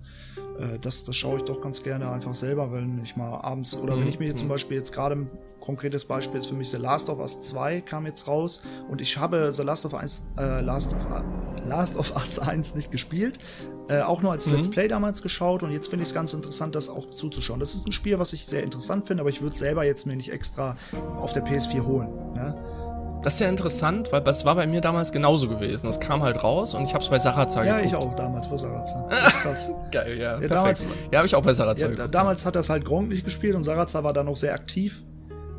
[0.59, 3.95] Äh, das, das schaue ich doch ganz gerne einfach selber, wenn ich mal abends oder
[3.95, 4.01] mhm.
[4.01, 4.51] wenn ich mir jetzt zum mhm.
[4.51, 5.27] Beispiel jetzt gerade
[5.65, 9.17] konkretes Beispiel ist für mich The Last of Us 2 kam jetzt raus und ich
[9.17, 10.99] habe The Last of Us, äh, Last of,
[11.65, 13.39] Last of Us 1 nicht gespielt,
[13.89, 14.55] äh, auch nur als mhm.
[14.55, 17.59] Let's Play damals geschaut und jetzt finde ich es ganz interessant, das auch zuzuschauen.
[17.59, 20.05] Das ist ein Spiel, was ich sehr interessant finde, aber ich würde es selber jetzt
[20.05, 20.77] mir nicht extra
[21.17, 22.09] auf der PS4 holen.
[22.35, 22.55] Ne?
[23.23, 25.87] Das ist ja interessant, weil das war bei mir damals genauso gewesen.
[25.87, 27.93] Das kam halt raus und ich habe es bei Saraza ja, geguckt.
[27.93, 29.07] Ja, ich auch damals bei Saraza.
[29.09, 29.73] Das ist krass.
[29.91, 30.39] Geil, ja.
[30.39, 32.13] ja, damals, ja habe ich auch bei Saraza ja, geguckt.
[32.13, 35.03] Damals hat das halt Gronk nicht gespielt und Saraza war da noch sehr aktiv.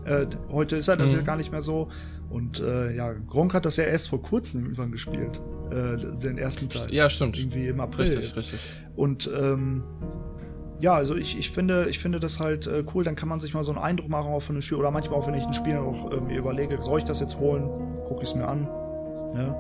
[0.07, 1.19] Äh, heute ist er das mhm.
[1.19, 1.89] ja gar nicht mehr so.
[2.31, 5.41] Und äh, ja, Gronk hat das ja erst vor kurzem irgendwann gespielt.
[5.71, 6.93] Äh, den ersten Teil.
[6.93, 7.39] Ja, stimmt.
[7.39, 8.07] Irgendwie im April.
[8.07, 8.39] Richtig, jetzt.
[8.39, 8.61] richtig.
[8.95, 9.85] Und ähm,
[10.79, 13.55] ja, also ich, ich finde, ich finde das halt äh, cool, dann kann man sich
[13.55, 14.79] mal so einen Eindruck machen auch von einem Spiel.
[14.79, 17.39] Oder manchmal auch, wenn ich ein Spiel noch äh, mir überlege, soll ich das jetzt
[17.39, 17.69] holen,
[18.05, 18.63] gucke ich es mir an.
[19.35, 19.55] Ne?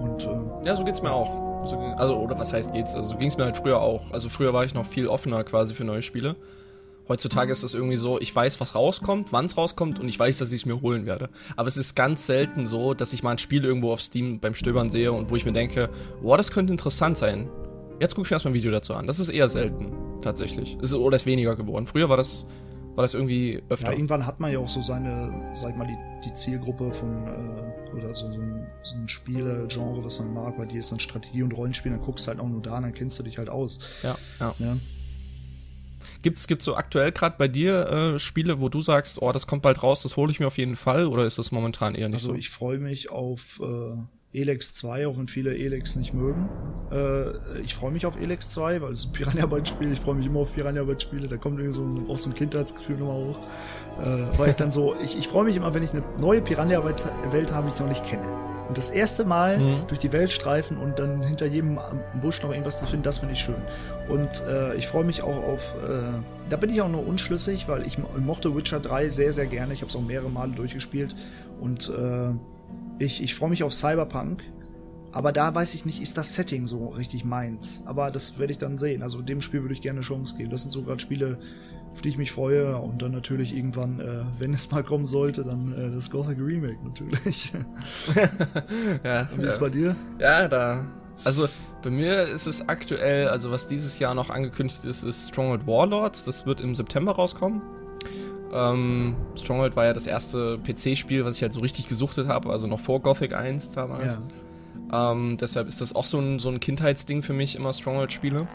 [0.00, 1.68] Und, äh, ja, so geht's mir auch.
[1.68, 2.94] So, also, oder was heißt geht's?
[2.94, 4.10] Also so ging's mir halt früher auch.
[4.12, 6.36] Also früher war ich noch viel offener quasi für neue Spiele.
[7.10, 10.38] Heutzutage ist es irgendwie so, ich weiß, was rauskommt, wann es rauskommt und ich weiß,
[10.38, 11.28] dass ich es mir holen werde.
[11.56, 14.54] Aber es ist ganz selten so, dass ich mal ein Spiel irgendwo auf Steam beim
[14.54, 15.90] Stöbern sehe und wo ich mir denke,
[16.22, 17.50] boah, das könnte interessant sein.
[17.98, 19.08] Jetzt gucke ich mir erstmal ein Video dazu an.
[19.08, 19.92] Das ist eher selten,
[20.22, 20.78] tatsächlich.
[20.78, 21.88] Ist, oder ist weniger geworden.
[21.88, 22.46] Früher war das,
[22.94, 23.88] war das irgendwie öfter.
[23.88, 27.26] Ja, irgendwann hat man ja auch so seine, sag ich mal, die, die Zielgruppe von,
[27.26, 31.00] äh, oder so, so ein, so ein Spiele-Genre, was man mag, weil die ist dann
[31.00, 33.48] Strategie und Rollenspiel, dann guckst du halt auch nur da, dann kennst du dich halt
[33.48, 33.80] aus.
[34.04, 34.54] Ja, ja.
[34.60, 34.76] ja.
[36.22, 39.62] Gibt's, gibt's so aktuell gerade bei dir äh, Spiele, wo du sagst, oh, das kommt
[39.62, 42.16] bald raus, das hole ich mir auf jeden Fall, oder ist das momentan eher nicht
[42.16, 42.32] also so?
[42.32, 43.96] Also ich freue mich auf äh,
[44.32, 46.48] Elex 2, auch wenn viele Elex nicht mögen.
[46.92, 50.40] Äh, ich freue mich auf Elex 2, weil es ein Piranha-Byte-Spiel, ich freue mich immer
[50.40, 53.40] auf Piranha-Byte-Spiele, da kommt irgendwie so ein, auch so ein Kindheitsgefühl nochmal hoch.
[53.98, 57.52] Äh, weil ich dann so, ich, ich freue mich immer, wenn ich eine neue Piranha-Welt
[57.52, 58.26] habe, die ich noch nicht kenne.
[58.68, 59.86] Und das erste Mal mhm.
[59.88, 61.80] durch die Welt streifen und dann hinter jedem
[62.22, 63.60] Busch noch irgendwas zu finden, das finde ich schön.
[64.08, 66.02] Und äh, ich freue mich auch auf, äh,
[66.48, 69.74] da bin ich auch nur unschlüssig, weil ich mochte Witcher 3 sehr, sehr gerne.
[69.74, 71.16] Ich habe es auch mehrere Male durchgespielt.
[71.60, 72.30] Und äh,
[72.98, 74.42] ich, ich freue mich auf Cyberpunk.
[75.12, 77.84] Aber da weiß ich nicht, ist das Setting so richtig meins.
[77.86, 79.02] Aber das werde ich dann sehen.
[79.02, 80.50] Also dem Spiel würde ich gerne eine Chance geben.
[80.50, 81.38] Das sind so gerade Spiele,
[81.92, 82.76] auf die ich mich freue.
[82.76, 86.78] Und dann natürlich irgendwann, äh, wenn es mal kommen sollte, dann äh, das Gothic Remake
[86.84, 87.52] natürlich.
[89.04, 89.96] ja, Und wie ist es bei dir?
[90.20, 90.86] Ja, da.
[91.24, 91.48] Also
[91.82, 96.24] bei mir ist es aktuell, also was dieses Jahr noch angekündigt ist, ist Stronghold Warlords.
[96.24, 97.62] Das wird im September rauskommen.
[98.52, 102.66] Ähm, Stronghold war ja das erste PC-Spiel, was ich halt so richtig gesuchtet habe, also
[102.66, 104.18] noch vor Gothic 1 damals.
[104.90, 105.12] Ja.
[105.12, 108.48] Ähm, deshalb ist das auch so ein, so ein Kindheitsding für mich, immer Stronghold-Spiele.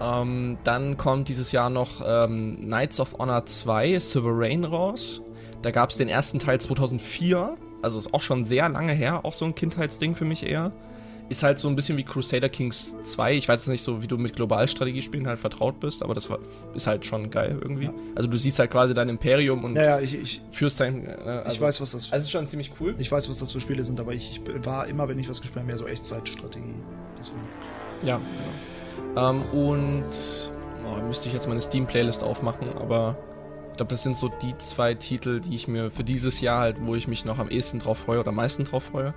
[0.00, 5.20] Ähm, dann kommt dieses Jahr noch ähm, Knights of Honor 2 Sovereign raus.
[5.60, 9.34] Da gab es den ersten Teil 2004, also ist auch schon sehr lange her, auch
[9.34, 10.72] so ein Kindheitsding für mich eher
[11.28, 13.34] ist halt so ein bisschen wie Crusader Kings 2.
[13.34, 16.38] Ich weiß jetzt nicht so, wie du mit Globalstrategiespielen halt vertraut bist, aber das war,
[16.74, 17.86] ist halt schon geil irgendwie.
[17.86, 17.94] Ja.
[18.14, 21.06] Also du siehst halt quasi dein Imperium und ja, ja, ich, ich, führst dein.
[21.06, 22.12] Äh, also, ich weiß, was das.
[22.12, 22.94] Also ist schon ziemlich cool.
[22.98, 25.40] Ich weiß, was das für Spiele sind, aber ich, ich war immer, wenn ich was
[25.40, 26.74] gespielt habe, mehr so Echtzeitstrategie.
[27.18, 27.40] Deswegen.
[28.02, 28.20] Ja,
[29.14, 29.30] genau.
[29.30, 30.10] Ähm, und
[30.84, 33.16] oh, müsste ich jetzt meine Steam-Playlist aufmachen, aber
[33.70, 36.84] ich glaube, das sind so die zwei Titel, die ich mir für dieses Jahr halt,
[36.84, 39.14] wo ich mich noch am ehesten drauf freue oder am meisten drauf freue.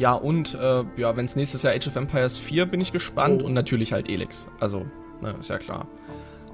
[0.00, 3.42] Ja, und äh, ja, wenn es nächstes Jahr Age of Empires 4 bin ich gespannt
[3.42, 3.46] oh.
[3.46, 4.48] und natürlich halt Elix.
[4.58, 4.86] Also,
[5.20, 5.88] ne, ist ja klar.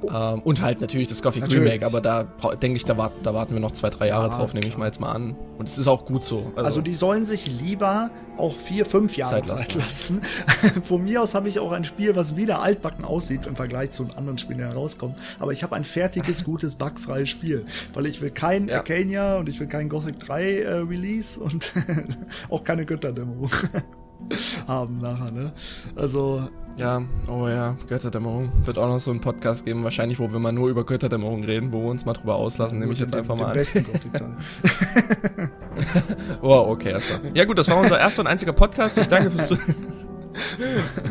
[0.03, 0.09] Oh.
[0.13, 1.65] Ähm, und halt natürlich das Gothic natürlich.
[1.65, 2.25] Remake, aber da
[2.63, 4.77] denke ich, da, wart, da, warten wir noch zwei, drei Jahre ja, drauf, nehme ich
[4.77, 5.35] mal jetzt mal an.
[5.59, 6.53] Und es ist auch gut so.
[6.55, 10.21] Also, also die sollen sich lieber auch vier, fünf Jahre Zeit lassen.
[10.21, 10.83] Zeit lassen.
[10.83, 14.09] Von mir aus habe ich auch ein Spiel, was wieder altbacken aussieht im Vergleich zu
[14.17, 15.17] anderen Spielen, die herauskommen.
[15.39, 17.65] Aber ich habe ein fertiges, gutes, bugfreies Spiel.
[17.95, 18.77] Weil ich will kein ja.
[18.77, 21.73] Arcania und ich will kein Gothic 3 äh, Release und
[22.51, 23.51] auch keine Götterdämmerung
[24.67, 25.53] haben nachher, ne?
[25.95, 28.53] Also, ja, oh ja, Götterdämmerung.
[28.65, 31.73] Wird auch noch so einen Podcast geben, wahrscheinlich, wo wir mal nur über Götterdämmerung reden,
[31.73, 33.55] wo wir uns mal drüber auslassen, nehme ich jetzt einfach mal an.
[33.55, 33.87] besten
[36.43, 37.21] Oh, okay, erstmal.
[37.35, 38.99] Ja gut, das war unser erster und einziger Podcast.
[38.99, 39.75] Ich danke fürs Zuhören.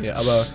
[0.02, 0.46] ja, aber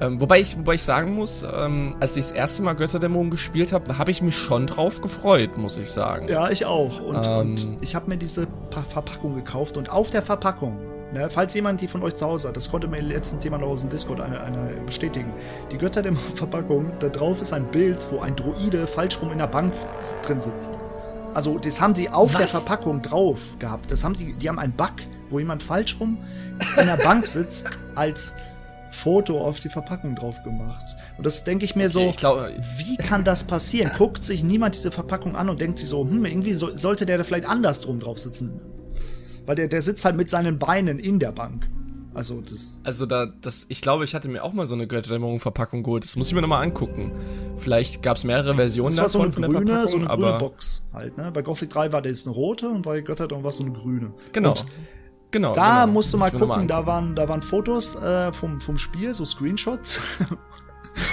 [0.00, 3.72] ähm, wobei, ich, wobei ich sagen muss, ähm, als ich das erste Mal Götterdämmerung gespielt
[3.72, 6.28] habe, habe ich mich schon drauf gefreut, muss ich sagen.
[6.28, 7.00] Ja, ich auch.
[7.00, 10.78] Und, ähm, und ich habe mir diese Verpackung gekauft und auf der Verpackung
[11.12, 13.82] Ne, falls jemand die von euch zu Hause hat, das konnte mir letztens jemand aus
[13.82, 15.30] dem Discord eine, eine bestätigen.
[15.70, 19.38] Die Götter der Verpackung, da drauf ist ein Bild, wo ein Droide falsch rum in
[19.38, 19.74] der Bank
[20.22, 20.78] drin sitzt.
[21.34, 22.38] Also, das haben sie auf Was?
[22.38, 23.90] der Verpackung drauf gehabt.
[23.90, 24.92] Das haben die, die haben einen Bug,
[25.28, 26.18] wo jemand falsch rum
[26.78, 28.34] in der Bank sitzt, als
[28.90, 30.84] Foto auf die Verpackung drauf gemacht.
[31.18, 32.38] Und das denke ich mir okay, so, ich glaub,
[32.78, 33.92] wie kann das passieren?
[33.98, 37.18] Guckt sich niemand diese Verpackung an und denkt sich so, hm, irgendwie so, sollte der
[37.18, 38.60] da vielleicht anders drum drauf sitzen.
[39.46, 41.68] Weil der, der sitzt halt mit seinen Beinen in der Bank.
[42.14, 42.78] Also das.
[42.84, 46.04] Also da, das, ich glaube, ich hatte mir auch mal so eine Götterdämmerung-Verpackung geholt.
[46.04, 47.12] Das muss ich mir nochmal angucken.
[47.56, 51.16] Vielleicht gab es mehrere Versionen das war so eine grüne, so eine grüne Box halt,
[51.16, 51.30] ne?
[51.32, 54.12] Bei Gothic 3 war das eine rote und bei Götterdämmerung war es so eine grüne.
[54.32, 54.50] Genau.
[54.50, 54.66] Und
[55.30, 55.52] genau.
[55.54, 55.92] Da genau.
[55.92, 60.00] musst du mal gucken, da waren, da waren Fotos äh, vom, vom Spiel, so Screenshots.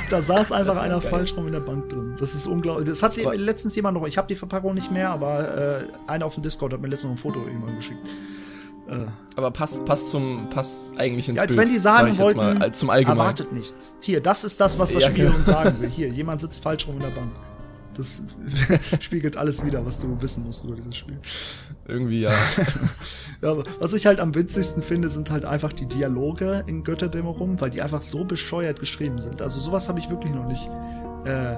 [0.10, 1.10] da saß einfach einer geil.
[1.10, 2.16] falsch rum in der Bank drin.
[2.20, 2.88] Das ist unglaublich.
[2.88, 6.36] Das hat letztens jemand noch, ich habe die Verpackung nicht mehr, aber äh, einer auf
[6.36, 8.06] dem Discord hat mir letztens noch ein Foto irgendwann geschickt.
[8.90, 9.06] Äh.
[9.36, 11.68] Aber passt, passt zum, passt eigentlich ins ja, als Bild.
[11.68, 13.20] wenn die sagen wollten, mal, zum Allgemeinen.
[13.20, 13.98] erwartet nichts.
[14.02, 15.38] Hier, das ist das, was das ja, Spiel genau.
[15.38, 15.90] uns sagen will.
[15.90, 17.32] Hier, jemand sitzt falsch rum in der Bank.
[17.94, 18.24] Das
[19.00, 21.20] spiegelt alles wieder, was du wissen musst über dieses Spiel.
[21.90, 22.32] Irgendwie ja.
[23.42, 27.70] ja was ich halt am witzigsten finde, sind halt einfach die Dialoge in Götterdämmerung, weil
[27.70, 29.42] die einfach so bescheuert geschrieben sind.
[29.42, 30.70] Also sowas habe ich wirklich noch nicht
[31.26, 31.56] äh,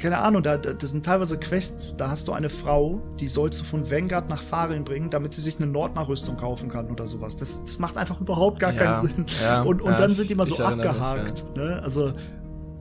[0.00, 3.64] keine Ahnung, da, das sind teilweise Quests, da hast du eine Frau, die sollst du
[3.64, 7.36] von Vanguard nach Farin bringen, damit sie sich eine Nordmar-Rüstung kaufen kann oder sowas.
[7.36, 9.26] Das, das macht einfach überhaupt gar ja, keinen Sinn.
[9.42, 11.44] Ja, und und ja, dann sind die mal so abgehakt.
[11.44, 11.80] Mich, ne?
[11.82, 12.12] Also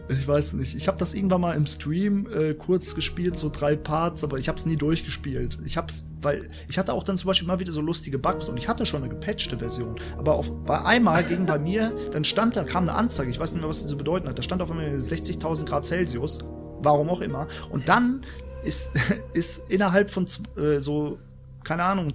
[0.10, 0.76] ich weiß nicht.
[0.76, 4.50] Ich habe das irgendwann mal im Stream äh, kurz gespielt, so drei Parts, aber ich
[4.50, 5.58] habe es nie durchgespielt.
[5.66, 8.58] Ich hab's, weil ich hatte auch dann zum Beispiel mal wieder so lustige Bugs und
[8.58, 9.96] ich hatte schon eine gepatchte Version.
[10.18, 13.54] Aber auf, bei einmal ging bei mir, dann stand da, kam eine Anzeige, ich weiß
[13.54, 14.38] nicht mehr, was die zu bedeuten hat.
[14.38, 16.40] Da stand auf einmal 60.000 Grad Celsius,
[16.82, 17.48] warum auch immer.
[17.70, 18.26] Und dann
[18.64, 18.92] ist,
[19.34, 20.28] ist innerhalb von
[20.58, 21.18] äh, so,
[21.64, 22.14] keine Ahnung,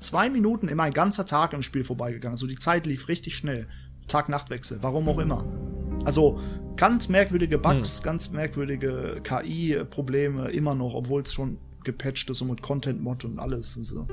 [0.00, 2.34] zwei Minuten immer ein ganzer Tag im Spiel vorbeigegangen.
[2.34, 3.68] Also die Zeit lief richtig schnell.
[4.08, 5.44] Tag-Nacht-Wechsel, warum auch immer.
[6.04, 6.40] Also
[6.76, 8.04] ganz merkwürdige Bugs, hm.
[8.04, 13.76] ganz merkwürdige KI-Probleme immer noch, obwohl es schon gepatcht ist und mit Content-Mod und alles.
[13.76, 14.06] Also,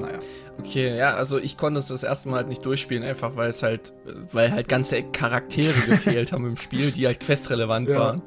[0.00, 0.18] naja.
[0.58, 3.62] Okay, ja, also ich konnte es das erste Mal halt nicht durchspielen, einfach weil es
[3.62, 3.92] halt,
[4.32, 7.98] weil halt ganze Charaktere gefehlt haben im Spiel, die halt questrelevant ja.
[7.98, 8.22] waren.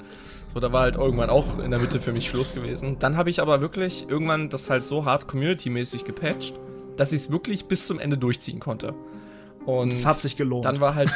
[0.54, 2.98] So, da war halt irgendwann auch in der Mitte für mich Schluss gewesen.
[3.00, 6.60] Dann habe ich aber wirklich irgendwann das halt so hart community-mäßig gepatcht,
[6.98, 8.94] dass ich es wirklich bis zum Ende durchziehen konnte.
[9.66, 10.66] Und das hat sich gelohnt.
[10.66, 11.10] Dann war halt.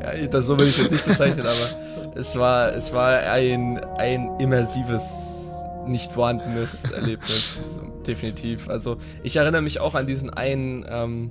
[0.00, 4.30] ja, das so will ich jetzt nicht bezeichnen, aber es war, es war ein, ein
[4.38, 5.54] immersives,
[5.86, 7.78] nicht vorhandenes Erlebnis.
[8.06, 8.68] definitiv.
[8.68, 11.30] Also ich erinnere mich auch an diesen einen, ähm,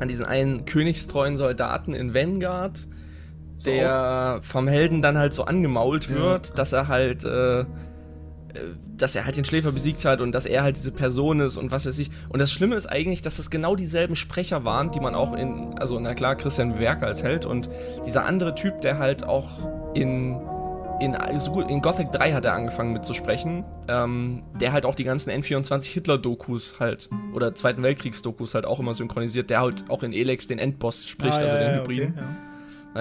[0.00, 2.86] an diesen einen königstreuen Soldaten in Vanguard,
[3.56, 3.70] so.
[3.70, 6.54] der vom Helden dann halt so angemault wird, ja.
[6.54, 7.64] dass er halt äh,
[8.96, 11.70] dass er halt den Schläfer besiegt hat und dass er halt diese Person ist und
[11.70, 12.10] was weiß ich.
[12.28, 15.78] Und das Schlimme ist eigentlich, dass das genau dieselben Sprecher waren, die man auch in,
[15.78, 17.68] also na klar, Christian Werker als Held und
[18.06, 20.40] dieser andere Typ, der halt auch in,
[21.00, 21.14] in,
[21.68, 26.80] in Gothic 3 hat er angefangen mitzusprechen, ähm, der halt auch die ganzen N24 Hitler-Dokus
[26.80, 31.06] halt oder Zweiten Weltkriegs-Dokus halt auch immer synchronisiert, der halt auch in Elex den Endboss
[31.06, 32.12] spricht, ah, also ja, den Hybriden.
[32.12, 32.45] Okay, ja.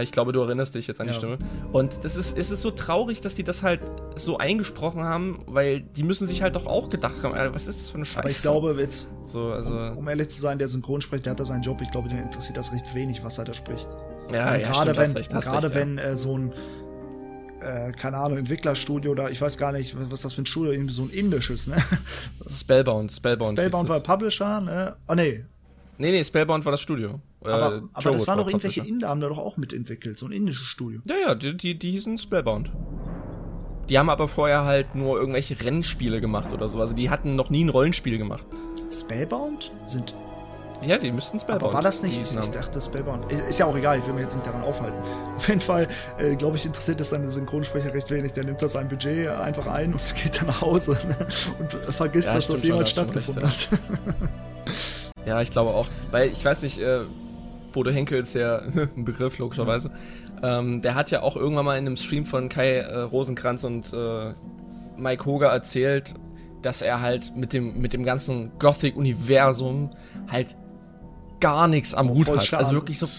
[0.02, 1.18] Ich glaube, du erinnerst dich jetzt an die ja.
[1.18, 1.38] Stimme.
[1.72, 3.82] Und das ist, es ist so traurig, dass die das halt
[4.16, 7.90] so eingesprochen haben, weil die müssen sich halt doch auch gedacht haben, was ist das
[7.90, 8.20] für eine Scheiße?
[8.20, 11.40] Aber ich glaube, jetzt, so, also, um, um, ehrlich zu sein, der Synchronsprecher, der hat
[11.40, 13.88] da seinen Job, ich glaube, den interessiert das recht wenig, was er da spricht.
[14.32, 16.04] Ja, ja, gerade stimmt, wenn, recht, gerade recht, wenn ja.
[16.04, 16.54] äh, so ein
[17.62, 20.94] äh, keine Ahnung, Entwicklerstudio oder ich weiß gar nicht, was das für ein Studio, irgendwie
[20.94, 21.78] so ein indisches, ne?
[22.48, 23.52] Spellbound, Spellbound.
[23.52, 24.96] Spellbound war Publisher, ne?
[25.08, 25.44] Oh nee.
[25.98, 27.20] Nee, nee, Spellbound war das Studio.
[27.48, 30.32] Aber, äh, aber das waren doch irgendwelche Inder, haben da doch auch mitentwickelt, so ein
[30.32, 31.02] indisches Studio.
[31.06, 32.72] Ja, ja, die, die, die hießen Spellbound.
[33.90, 36.80] Die haben aber vorher halt nur irgendwelche Rennspiele gemacht oder so.
[36.80, 38.48] Also die hatten noch nie ein Rollenspiel gemacht.
[38.92, 39.72] Spellbound?
[39.86, 40.16] Sind.
[40.82, 41.64] Ja, die müssten Spellbound.
[41.64, 42.20] Aber war das nicht?
[42.20, 43.32] Ich, ich dachte Spellbound.
[43.32, 44.98] Ist ja auch egal, ich will mich jetzt nicht daran aufhalten.
[45.38, 45.88] Auf jeden Fall,
[46.18, 48.34] äh, glaube ich, interessiert das seine Synchronsprecher recht wenig.
[48.34, 51.28] Der nimmt da sein Budget einfach ein und geht dann nach Hause ne?
[51.60, 53.70] und vergisst, ja, dass das jemals stattgefunden hat.
[53.72, 55.26] Ja.
[55.26, 55.88] ja, ich glaube auch.
[56.12, 57.02] Weil ich weiß nicht, äh,
[57.76, 58.60] Bodo Henkel ist ja
[58.96, 59.92] ein Begriff, logischerweise.
[60.42, 63.92] Ähm, der hat ja auch irgendwann mal in einem Stream von Kai äh, Rosenkranz und
[63.94, 64.34] äh,
[64.98, 66.14] Mike Hoger erzählt,
[66.62, 69.90] dass er halt mit dem, mit dem ganzen Gothic-Universum
[70.30, 70.56] halt
[71.42, 72.46] gar nichts am oh, Hut hat.
[72.46, 72.64] Schade.
[72.64, 73.10] Also wirklich so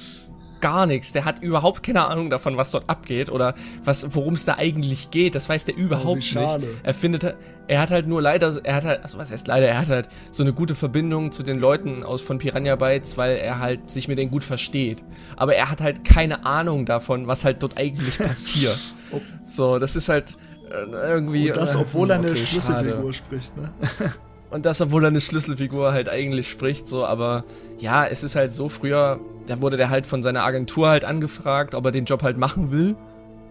[0.60, 1.12] gar nichts.
[1.12, 3.54] Der hat überhaupt keine Ahnung davon, was dort abgeht oder
[3.84, 5.34] was, worum es da eigentlich geht.
[5.34, 6.68] Das weiß der überhaupt oh, nicht.
[6.82, 7.36] Er findet,
[7.68, 10.08] er hat halt nur leider, er hat halt, also was heißt leider, er hat halt
[10.30, 14.08] so eine gute Verbindung zu den Leuten aus von Piranha Bytes, weil er halt sich
[14.08, 15.04] mit denen gut versteht.
[15.36, 18.78] Aber er hat halt keine Ahnung davon, was halt dort eigentlich passiert.
[19.12, 19.20] oh.
[19.44, 20.36] So, das ist halt
[20.70, 21.48] äh, irgendwie.
[21.48, 23.72] Und das, obwohl er eine okay, Schlüsselfigur spricht, ne?
[24.50, 27.44] Und das, obwohl er eine Schlüsselfigur halt eigentlich spricht, so, aber
[27.78, 31.74] ja, es ist halt so, früher, da wurde der halt von seiner Agentur halt angefragt,
[31.74, 32.96] ob er den Job halt machen will,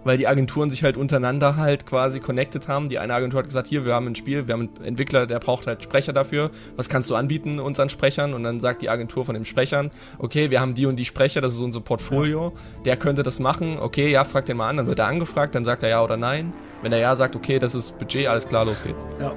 [0.06, 2.90] weil die Agenturen sich halt untereinander halt quasi connected haben.
[2.90, 5.40] Die eine Agentur hat gesagt, hier, wir haben ein Spiel, wir haben einen Entwickler, der
[5.40, 6.52] braucht halt Sprecher dafür.
[6.78, 8.34] Was kannst du anbieten uns an Sprechern?
[8.34, 11.42] Und dann sagt die Agentur von den Sprechern, okay, wir haben die und die Sprecher,
[11.42, 12.54] das ist unser Portfolio,
[12.86, 13.80] der könnte das machen.
[13.80, 16.18] Okay, ja, frag den mal an, dann wird er angefragt, dann sagt er ja oder
[16.18, 16.54] nein.
[16.84, 19.08] Wenn er ja sagt, okay, das ist Budget, alles klar, los geht's.
[19.20, 19.34] Ja.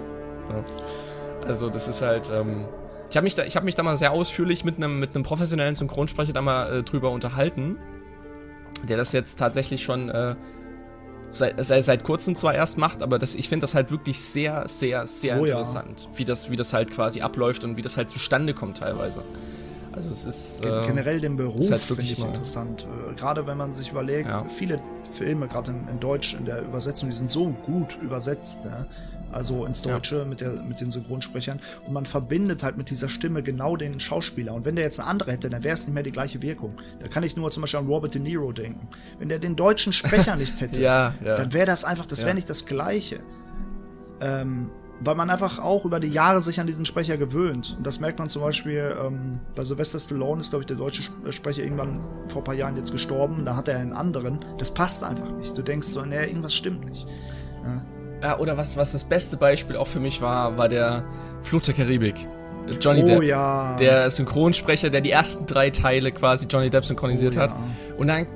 [0.51, 0.65] ja.
[1.47, 2.31] Also das ist halt.
[2.31, 2.67] Ähm,
[3.11, 6.35] ich habe mich, da, hab mich da mal sehr ausführlich mit einem mit professionellen Synchronsprecher
[6.35, 7.79] da mal äh, drüber unterhalten,
[8.87, 10.37] der das jetzt tatsächlich schon äh,
[11.31, 14.69] seit, seit, seit kurzem zwar erst macht, aber das, ich finde das halt wirklich sehr,
[14.69, 16.19] sehr, sehr oh, interessant, ja.
[16.19, 19.23] wie, das, wie das halt quasi abläuft und wie das halt zustande kommt teilweise.
[19.93, 22.29] Also es ist äh, generell den Beruf halt finde ich mal.
[22.29, 22.87] interessant.
[23.11, 24.45] Äh, gerade wenn man sich überlegt, ja.
[24.45, 24.81] viele
[25.15, 28.65] Filme, gerade in, in, Deutsch in der Übersetzung, die sind so gut übersetzt.
[28.65, 28.87] Ja?
[29.33, 30.25] Also ins Deutsche ja.
[30.25, 31.61] mit, der, mit den Synchronsprechern.
[31.87, 34.55] Und man verbindet halt mit dieser Stimme genau den Schauspieler.
[34.55, 36.75] Und wenn der jetzt eine andere hätte, dann wäre es nicht mehr die gleiche Wirkung.
[37.01, 38.89] Da kann ich nur zum Beispiel an Robert De Niro denken.
[39.19, 41.37] Wenn der den deutschen Sprecher nicht hätte, ja, ja.
[41.37, 43.21] dann wäre das einfach, das wäre nicht das Gleiche.
[44.21, 44.71] Ähm,
[45.01, 47.77] weil man einfach auch über die Jahre sich an diesen Sprecher gewöhnt.
[47.79, 51.03] Und das merkt man zum Beispiel ähm, bei Sylvester Stallone ist, glaube ich, der deutsche
[51.25, 53.45] äh, Sprecher irgendwann vor ein paar Jahren jetzt gestorben.
[53.45, 54.41] Da hat er einen anderen.
[54.59, 55.57] Das passt einfach nicht.
[55.57, 57.07] Du denkst so, nee, irgendwas stimmt nicht.
[58.23, 61.05] Ja oder was, was das beste Beispiel auch für mich war, war der
[61.43, 62.27] Fluch der Karibik.
[62.81, 63.23] Johnny oh, Depp.
[63.23, 63.77] Ja.
[63.77, 67.51] Der Synchronsprecher, der die ersten drei Teile quasi Johnny Depp synchronisiert oh, hat.
[67.51, 67.57] Ja.
[67.97, 68.27] Und dann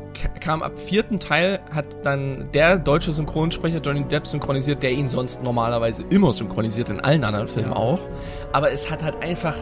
[0.41, 5.43] kam ab vierten Teil, hat dann der deutsche Synchronsprecher Johnny Depp synchronisiert, der ihn sonst
[5.43, 7.76] normalerweise immer synchronisiert, in allen anderen Filmen ja.
[7.76, 8.01] auch.
[8.53, 9.57] Aber es hat halt einfach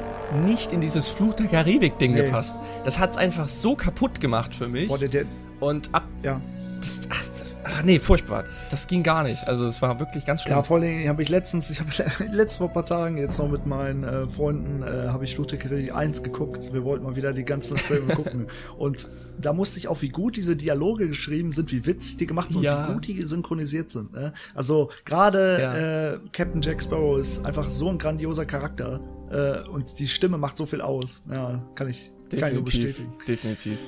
[0.44, 2.22] nicht in dieses Fluch der Karibik-Ding nee.
[2.22, 2.60] gepasst.
[2.84, 4.88] Das hat es einfach so kaputt gemacht für mich.
[4.88, 5.24] Boah, der, der,
[5.60, 6.04] und ab.
[6.22, 6.40] Ja.
[6.80, 7.29] Das, ach,
[7.80, 8.44] Ach nee, furchtbar.
[8.70, 9.48] Das ging gar nicht.
[9.48, 10.52] Also es war wirklich ganz schlimm.
[10.52, 11.90] Ja, vor allem habe ich letztens, ich habe
[12.30, 15.90] letztes vor ein paar Tagen jetzt noch mit meinen äh, Freunden, äh, habe ich Fluchtekrie
[15.90, 16.74] 1 geguckt.
[16.74, 18.48] Wir wollten mal wieder die ganzen Filme gucken.
[18.76, 19.08] Und
[19.40, 22.64] da musste ich auch, wie gut diese Dialoge geschrieben sind, wie witzig die gemacht sind
[22.64, 22.82] ja.
[22.82, 24.12] und wie gut die synchronisiert sind.
[24.12, 24.34] Ne?
[24.54, 26.12] Also gerade ja.
[26.12, 29.00] äh, Captain Jack Sparrow ist einfach so ein grandioser Charakter.
[29.30, 31.24] Äh, und die Stimme macht so viel aus.
[31.30, 33.14] Ja, kann ich, definitiv, kann ich nur bestätigen.
[33.26, 33.78] Definitiv.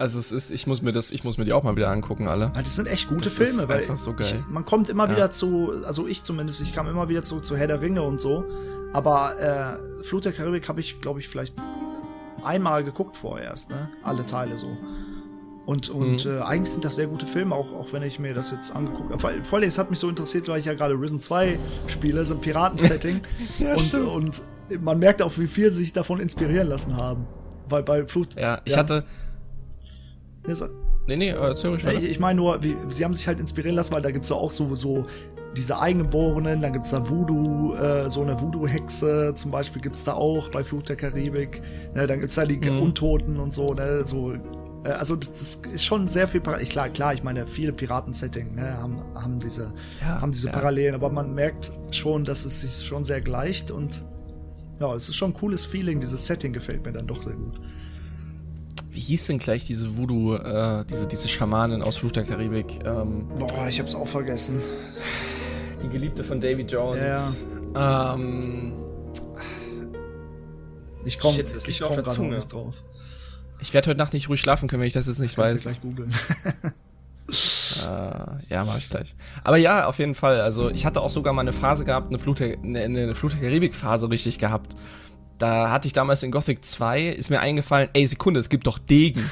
[0.00, 2.26] Also es ist, ich muss mir das, ich muss mir die auch mal wieder angucken,
[2.26, 2.52] alle.
[2.54, 5.10] Ja, das sind echt gute das Filme, weil so ich, man kommt immer ja.
[5.10, 8.18] wieder zu, also ich zumindest, ich kam immer wieder zu, zu Herr der Ringe und
[8.18, 8.46] so.
[8.94, 11.54] Aber äh, Flut der Karibik habe ich, glaube ich, vielleicht
[12.42, 13.90] einmal geguckt vorerst, ne?
[14.02, 14.74] Alle Teile so.
[15.66, 16.38] Und, und mhm.
[16.38, 19.12] äh, eigentlich sind das sehr gute Filme, auch, auch wenn ich mir das jetzt angeguckt
[19.12, 19.20] habe.
[19.20, 22.24] Vor, vor allem, es hat mich so interessiert, weil ich ja gerade Risen 2 spiele,
[22.24, 23.20] so ein Piraten-Setting.
[23.58, 24.42] ja, und, und
[24.80, 27.26] man merkt auch, wie viel sie sich davon inspirieren lassen haben.
[27.68, 28.34] Weil bei Flut.
[28.34, 28.78] Ja, ich ja.
[28.78, 29.04] hatte,
[31.06, 33.92] Nee, nee, erzähl ruhig Ich, ich meine nur, wie, sie haben sich halt inspirieren lassen,
[33.92, 35.06] weil da gibt's ja auch so, so
[35.56, 40.48] diese Eingeborenen, dann gibt's da Voodoo, äh, so eine Voodoo-Hexe zum Beispiel gibt's da auch
[40.50, 41.62] bei Flut der Karibik.
[41.94, 42.80] Ne, dann gibt's da die mhm.
[42.80, 44.32] Untoten und so, ne, so
[44.84, 46.66] äh, also das ist schon sehr viel Parallel.
[46.66, 50.52] Klar, klar, ich meine, viele Piraten-Setting ne, haben, haben diese, ja, haben diese ja.
[50.52, 54.04] Parallelen, aber man merkt schon, dass es sich schon sehr gleicht und
[54.78, 56.00] ja, es ist schon ein cooles Feeling.
[56.00, 57.60] Dieses Setting gefällt mir dann doch sehr gut
[59.00, 62.80] wie hieß denn gleich diese Voodoo, äh, diese, diese Schamanin aus Fluch der Karibik?
[62.84, 64.60] Ähm, Boah, ich hab's auch vergessen.
[65.82, 67.00] Die Geliebte von Davy Jones.
[67.74, 68.14] Ja.
[68.14, 68.74] Ähm,
[71.06, 72.74] ich komme ich komm gerade nicht drauf.
[73.60, 75.62] Ich werde heute Nacht nicht ruhig schlafen können, wenn ich das jetzt nicht Kannst weiß.
[75.62, 76.12] Gleich googeln.
[77.30, 79.16] äh, ja, mach ich gleich.
[79.44, 80.42] Aber ja, auf jeden Fall.
[80.42, 83.32] Also ich hatte auch sogar mal eine Phase gehabt, eine Flut der, eine, eine Flut
[83.32, 84.74] der Karibik-Phase richtig gehabt.
[85.40, 88.78] Da hatte ich damals in Gothic 2, ist mir eingefallen, ey, Sekunde, es gibt doch
[88.78, 89.28] Degen.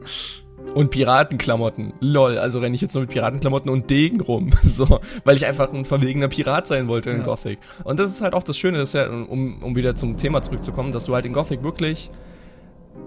[0.74, 1.92] und Piratenklamotten.
[1.98, 4.50] Lol, also renne ich jetzt nur mit Piratenklamotten und Degen rum.
[4.62, 7.24] So, weil ich einfach ein verwegener Pirat sein wollte in ja.
[7.24, 7.58] Gothic.
[7.82, 10.92] Und das ist halt auch das Schöne, dass ja, um, um wieder zum Thema zurückzukommen,
[10.92, 12.10] dass du halt in Gothic wirklich,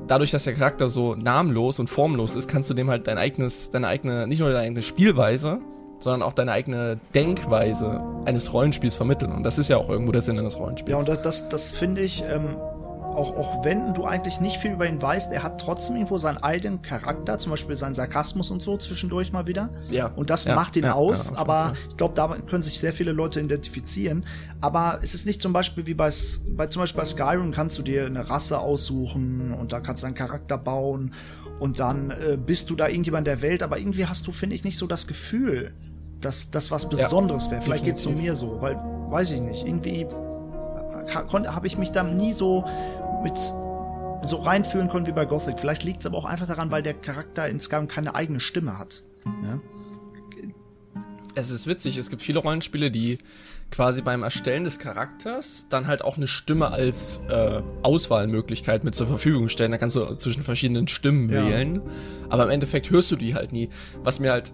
[0.08, 3.70] dadurch, dass der Charakter so namenlos und formlos ist, kannst du dem halt dein eigenes,
[3.70, 5.62] deine eigene, nicht nur deine eigene Spielweise,
[6.04, 9.32] sondern auch deine eigene Denkweise eines Rollenspiels vermitteln.
[9.32, 10.92] Und das ist ja auch irgendwo der Sinn eines Rollenspiels.
[10.92, 12.58] Ja, und das, das, das finde ich, ähm,
[13.16, 16.38] auch, auch wenn du eigentlich nicht viel über ihn weißt, er hat trotzdem irgendwo seinen
[16.38, 19.70] eigenen Charakter, zum Beispiel seinen Sarkasmus und so zwischendurch mal wieder.
[19.90, 20.08] Ja.
[20.08, 22.94] Und das ja, macht ihn ja, aus, ja, aber ich glaube, da können sich sehr
[22.94, 24.26] viele Leute identifizieren.
[24.62, 26.10] Aber es ist nicht zum Beispiel wie bei,
[26.50, 30.08] bei zum Beispiel bei Skyrim kannst du dir eine Rasse aussuchen und da kannst du
[30.08, 31.14] einen Charakter bauen
[31.60, 34.64] und dann äh, bist du da irgendjemand der Welt, aber irgendwie hast du, finde ich,
[34.64, 35.74] nicht so das Gefühl,
[36.26, 37.62] dass das was Besonderes ja, wäre.
[37.62, 40.08] Vielleicht geht's nur mir so, weil, weiß ich nicht, irgendwie
[41.14, 42.64] habe ich mich da nie so
[43.24, 45.60] mit so reinfühlen können wie bei Gothic.
[45.60, 48.80] Vielleicht liegt es aber auch einfach daran, weil der Charakter in Skyrim keine eigene Stimme
[48.80, 49.04] hat.
[49.26, 49.60] Ja?
[51.36, 53.18] Es ist witzig, es gibt viele Rollenspiele, die
[53.72, 59.08] quasi beim Erstellen des Charakters dann halt auch eine Stimme als äh, Auswahlmöglichkeit mit zur
[59.08, 59.72] Verfügung stellen.
[59.72, 61.44] Da kannst du zwischen verschiedenen Stimmen ja.
[61.44, 61.82] wählen.
[62.30, 63.70] Aber im Endeffekt hörst du die halt nie.
[64.04, 64.54] Was mir halt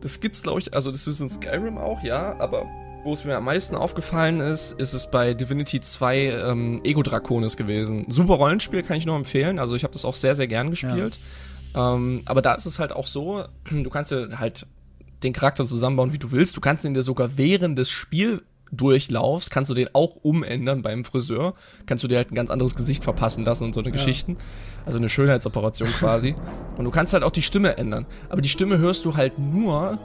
[0.00, 2.66] das gibt's, glaube ich, also das ist in Skyrim auch, ja, aber
[3.02, 7.56] wo es mir am meisten aufgefallen ist, ist es bei Divinity 2 ähm, Ego Draconis
[7.56, 8.04] gewesen.
[8.08, 9.58] Super Rollenspiel, kann ich nur empfehlen.
[9.58, 11.18] Also ich habe das auch sehr, sehr gern gespielt.
[11.74, 11.94] Ja.
[11.94, 14.66] Ähm, aber da ist es halt auch so, du kannst dir halt
[15.22, 16.56] den Charakter zusammenbauen, wie du willst.
[16.56, 17.90] Du kannst ihn dir sogar während des
[18.70, 21.54] Spieldurchlaufs, kannst du den auch umändern beim Friseur.
[21.86, 23.92] Kannst du dir halt ein ganz anderes Gesicht verpassen lassen und so eine ja.
[23.92, 24.36] Geschichten.
[24.86, 26.34] Also eine Schönheitsoperation quasi.
[26.78, 28.06] Und du kannst halt auch die Stimme ändern.
[28.28, 29.98] Aber die Stimme hörst du halt nur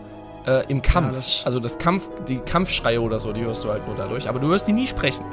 [0.45, 1.07] äh, im Kampf.
[1.07, 4.27] Ja, das also das Kampf, die Kampfschreie oder so, die hörst du halt nur dadurch.
[4.27, 5.25] Aber du hörst die nie sprechen.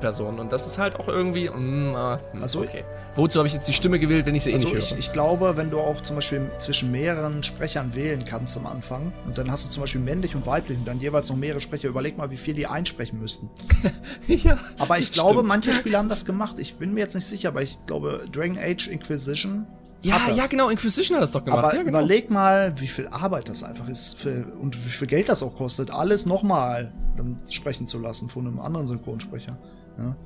[0.00, 0.38] Person.
[0.38, 1.48] Und das ist halt auch irgendwie.
[1.48, 2.84] Mm, ah, hm, also, okay.
[3.14, 4.98] Wozu habe ich jetzt die Stimme gewählt, wenn ich sie eh also nicht höre?
[4.98, 9.12] Ich, ich glaube, wenn du auch zum Beispiel zwischen mehreren Sprechern wählen kannst am Anfang
[9.26, 11.88] und dann hast du zum Beispiel männlich und weiblich und dann jeweils noch mehrere Sprecher,
[11.88, 13.50] überleg mal, wie viel die einsprechen müssten.
[14.26, 14.58] ja.
[14.78, 15.48] Aber ich glaube, stimmt.
[15.48, 16.58] manche Spieler haben das gemacht.
[16.58, 19.66] Ich bin mir jetzt nicht sicher, aber ich glaube, Dragon Age Inquisition
[20.02, 21.64] ja, ja, genau, Inquisition hat das doch gemacht.
[21.64, 21.88] Aber genau.
[21.88, 25.56] überleg mal, wie viel Arbeit das einfach ist für, und wie viel Geld das auch
[25.56, 25.90] kostet.
[25.90, 29.58] Alles nochmal dann sprechen zu lassen von einem anderen Synchronsprecher.
[30.00, 30.16] Ja.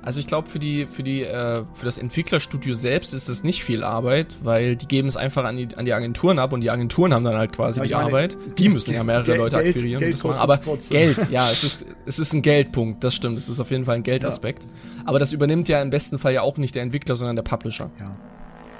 [0.00, 3.64] Also ich glaube, für die, für die, äh, für das Entwicklerstudio selbst ist es nicht
[3.64, 6.70] viel Arbeit, weil die geben es einfach an die, an die Agenturen ab und die
[6.70, 8.38] Agenturen haben dann halt quasi ja, die meine, Arbeit.
[8.56, 9.98] Die müssen ja mehrere Geld, Leute akquirieren.
[9.98, 10.98] Geld, Geld aber trotzdem.
[10.98, 13.36] Geld, ja, es ist, es ist ein Geldpunkt, das stimmt.
[13.38, 14.64] Es ist auf jeden Fall ein Geldaspekt.
[14.64, 14.70] Ja.
[15.04, 17.90] Aber das übernimmt ja im besten Fall ja auch nicht der Entwickler, sondern der Publisher.
[17.98, 18.16] Ja.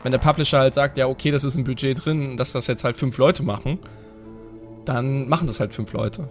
[0.04, 2.84] Wenn der Publisher halt sagt, ja, okay, das ist ein Budget drin, dass das jetzt
[2.84, 3.78] halt fünf Leute machen,
[4.84, 6.28] dann machen das halt fünf Leute.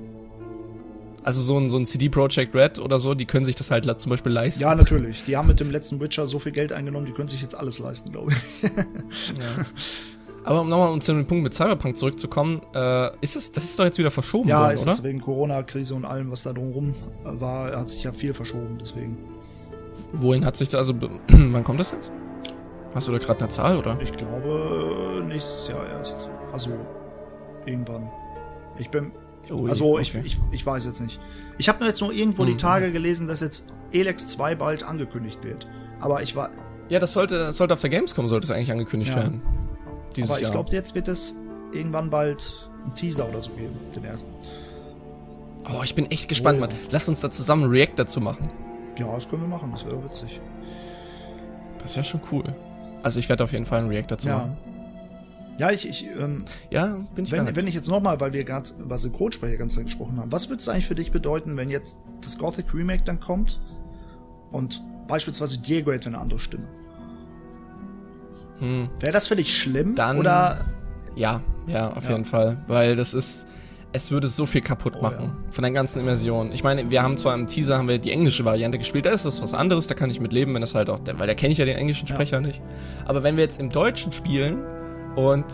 [1.27, 3.99] Also so ein, so ein CD Projekt Red oder so, die können sich das halt
[3.99, 4.61] zum Beispiel leisten.
[4.61, 5.25] Ja, natürlich.
[5.25, 7.79] Die haben mit dem letzten Witcher so viel Geld eingenommen, die können sich jetzt alles
[7.79, 8.63] leisten, glaube ich.
[8.69, 9.65] ja.
[10.45, 13.77] Aber um nochmal um zu dem Punkt mit Cyberpunk zurückzukommen, äh, ist es, das ist
[13.77, 14.93] doch jetzt wieder verschoben ja, worden, ist oder?
[14.93, 19.17] Ja, wegen Corona-Krise und allem, was da drumherum war, hat sich ja viel verschoben, deswegen.
[20.13, 20.93] Wohin hat sich das, also,
[21.27, 22.09] wann kommt das jetzt?
[22.95, 23.99] Hast du da gerade eine Zahl, oder?
[24.01, 26.29] Ich glaube, nächstes Jahr erst.
[26.53, 26.71] Also,
[27.65, 28.09] irgendwann.
[28.79, 29.11] Ich bin,
[29.51, 30.01] Ui, also okay.
[30.01, 31.19] ich, ich, ich weiß jetzt nicht.
[31.57, 32.47] Ich habe nur jetzt nur irgendwo mhm.
[32.47, 35.67] die Tage gelesen, dass jetzt Elex 2 bald angekündigt wird.
[35.99, 36.51] Aber ich war.
[36.89, 39.23] Ja, das sollte, sollte auf der Gamescom sollte es eigentlich angekündigt ja.
[39.23, 39.41] werden.
[40.15, 41.35] Dieses Aber ich glaube, jetzt wird es
[41.73, 44.31] irgendwann bald einen Teaser oder so geben, den ersten.
[45.69, 46.61] Oh, ich bin echt gespannt, oh.
[46.61, 46.69] Mann.
[46.91, 48.49] Lass uns da zusammen einen React dazu machen.
[48.97, 50.39] Ja, das können wir machen, das wäre witzig.
[51.79, 52.43] Das wäre schon cool.
[53.03, 54.37] Also ich werde auf jeden Fall einen React dazu ja.
[54.37, 54.57] machen.
[55.59, 56.37] Ja, ich, ich ähm,
[56.69, 60.17] ja, bin ich wenn, wenn ich jetzt nochmal, weil wir gerade über Synchronsprecher ganz gesprochen
[60.19, 63.59] haben, was würde es eigentlich für dich bedeuten, wenn jetzt das Gothic Remake dann kommt
[64.51, 66.67] und beispielsweise Diego hätte eine andere Stimme?
[68.59, 68.89] Hm.
[68.99, 69.95] Wäre das für dich schlimm?
[69.95, 70.65] Dann, oder?
[71.15, 72.11] Ja, ja, auf ja.
[72.11, 73.47] jeden Fall, weil das ist,
[73.93, 75.51] es würde so viel kaputt oh, machen ja.
[75.51, 76.51] von der ganzen Immersion.
[76.51, 79.25] Ich meine, wir haben zwar im Teaser haben wir die englische Variante gespielt, da ist
[79.25, 81.51] das was anderes, da kann ich mit leben, wenn das halt auch, weil da kenne
[81.51, 82.41] ich ja den englischen Sprecher ja.
[82.41, 82.61] nicht.
[83.05, 84.59] Aber wenn wir jetzt im Deutschen spielen
[85.17, 85.45] und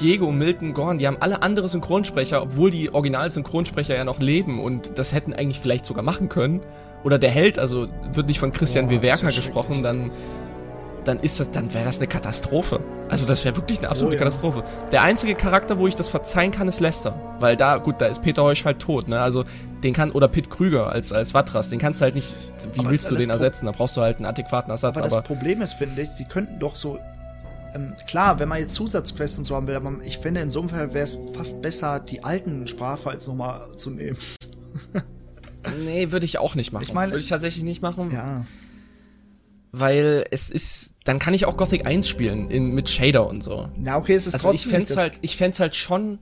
[0.00, 4.98] Diego, Milton, Gorn, die haben alle andere Synchronsprecher, obwohl die Original-Synchronsprecher ja noch leben und
[4.98, 6.60] das hätten eigentlich vielleicht sogar machen können.
[7.04, 10.10] Oder der Held, also wird nicht von Christian Boah, Wewerker gesprochen, dann,
[11.04, 12.80] dann ist das, dann wäre das eine Katastrophe.
[13.10, 14.24] Also das wäre wirklich eine absolute oh, ja.
[14.24, 14.64] Katastrophe.
[14.90, 17.36] Der einzige Charakter, wo ich das verzeihen kann, ist Lester.
[17.38, 19.20] Weil da, gut, da ist Peter Heusch halt tot, ne?
[19.20, 19.44] Also
[19.84, 22.34] den kann, oder Pitt Krüger als, als Watras, den kannst du halt nicht,
[22.72, 23.66] wie aber willst du den ersetzen?
[23.66, 24.96] Da brauchst du halt einen adäquaten Ersatz.
[24.96, 26.98] Aber, aber das Problem ist, finde ich, sie könnten doch so
[27.74, 30.60] ähm, klar, wenn man jetzt Zusatzquests und so haben will, aber ich finde, in so
[30.60, 34.16] einem Fall wäre es fast besser, die alten Sprachfiles nochmal zu nehmen.
[35.84, 36.84] nee, würde ich auch nicht machen.
[36.84, 38.10] Ich meine, würde ich tatsächlich nicht machen.
[38.12, 38.46] Ja.
[39.72, 43.68] Weil es ist, dann kann ich auch Gothic 1 spielen, in, mit Shader und so.
[43.76, 44.72] Na, okay, es ist also trotzdem.
[44.72, 46.20] Ich fände halt, ich fänd's halt schon,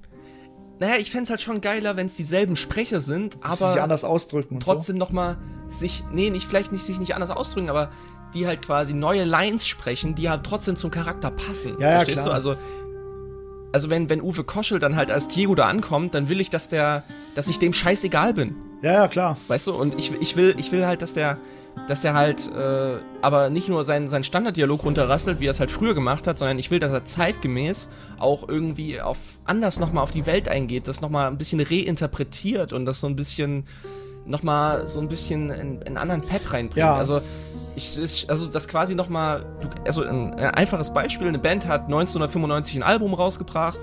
[0.80, 3.72] naja, ich fände halt schon geiler, wenn es dieselben Sprecher sind, aber.
[3.72, 4.59] Sich anders ausdrücken.
[4.59, 5.00] Trotzdem so.
[5.00, 5.36] nochmal
[5.68, 7.90] sich, nee, nicht, vielleicht nicht sich nicht anders ausdrücken, aber
[8.35, 11.76] die halt quasi neue Lines sprechen, die halt trotzdem zum Charakter passen.
[11.78, 12.28] Ja, ja Verstehst klar.
[12.28, 12.33] du?
[12.33, 12.57] Also,
[13.72, 16.68] also wenn, wenn Uwe Koschel dann halt als Diego da ankommt, dann will ich, dass
[16.68, 17.05] der,
[17.35, 18.55] dass ich dem scheißegal bin.
[18.83, 19.37] Ja, ja, klar.
[19.49, 21.39] Weißt du, und ich, ich will, ich will halt, dass der,
[21.89, 25.70] dass der halt, äh, aber nicht nur seinen, seinen Standarddialog runterrasselt, wie er es halt
[25.70, 30.11] früher gemacht hat, sondern ich will, dass er zeitgemäß auch irgendwie auf anders nochmal auf
[30.11, 33.64] die Welt eingeht, das nochmal ein bisschen reinterpretiert und das so ein bisschen,
[34.26, 36.76] nochmal so ein bisschen in, in anderen Pep reinbringt.
[36.76, 36.97] Ja.
[36.97, 37.20] Also
[37.77, 39.45] ich, also das quasi nochmal,
[39.87, 43.79] also ein, ein einfaches Beispiel, eine Band hat 1995 ein Album rausgebracht,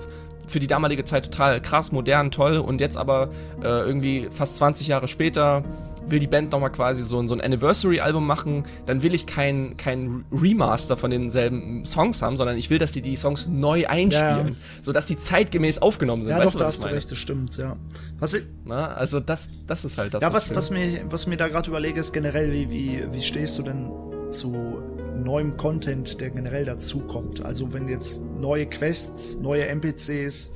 [0.46, 3.30] für die damalige Zeit total krass, modern, toll und jetzt aber
[3.62, 5.62] äh, irgendwie fast 20 Jahre später
[6.10, 10.24] will die Band nochmal quasi so, so ein Anniversary-Album machen, dann will ich kein, kein
[10.32, 14.54] Remaster von denselben Songs haben, sondern ich will, dass die die Songs neu einspielen, ja.
[14.82, 16.32] sodass die zeitgemäß aufgenommen sind.
[16.32, 17.76] Ja, weißt doch, du, da hast du recht, das stimmt, ja.
[18.18, 20.22] Was ich, Na, also das, das ist halt das.
[20.22, 23.58] Ja, was, was, mir, was mir da gerade überlege, ist generell, wie, wie, wie stehst
[23.58, 23.90] du denn
[24.30, 24.82] zu
[25.16, 27.44] neuem Content, der generell dazukommt?
[27.44, 30.52] Also wenn jetzt neue Quests, neue NPCs,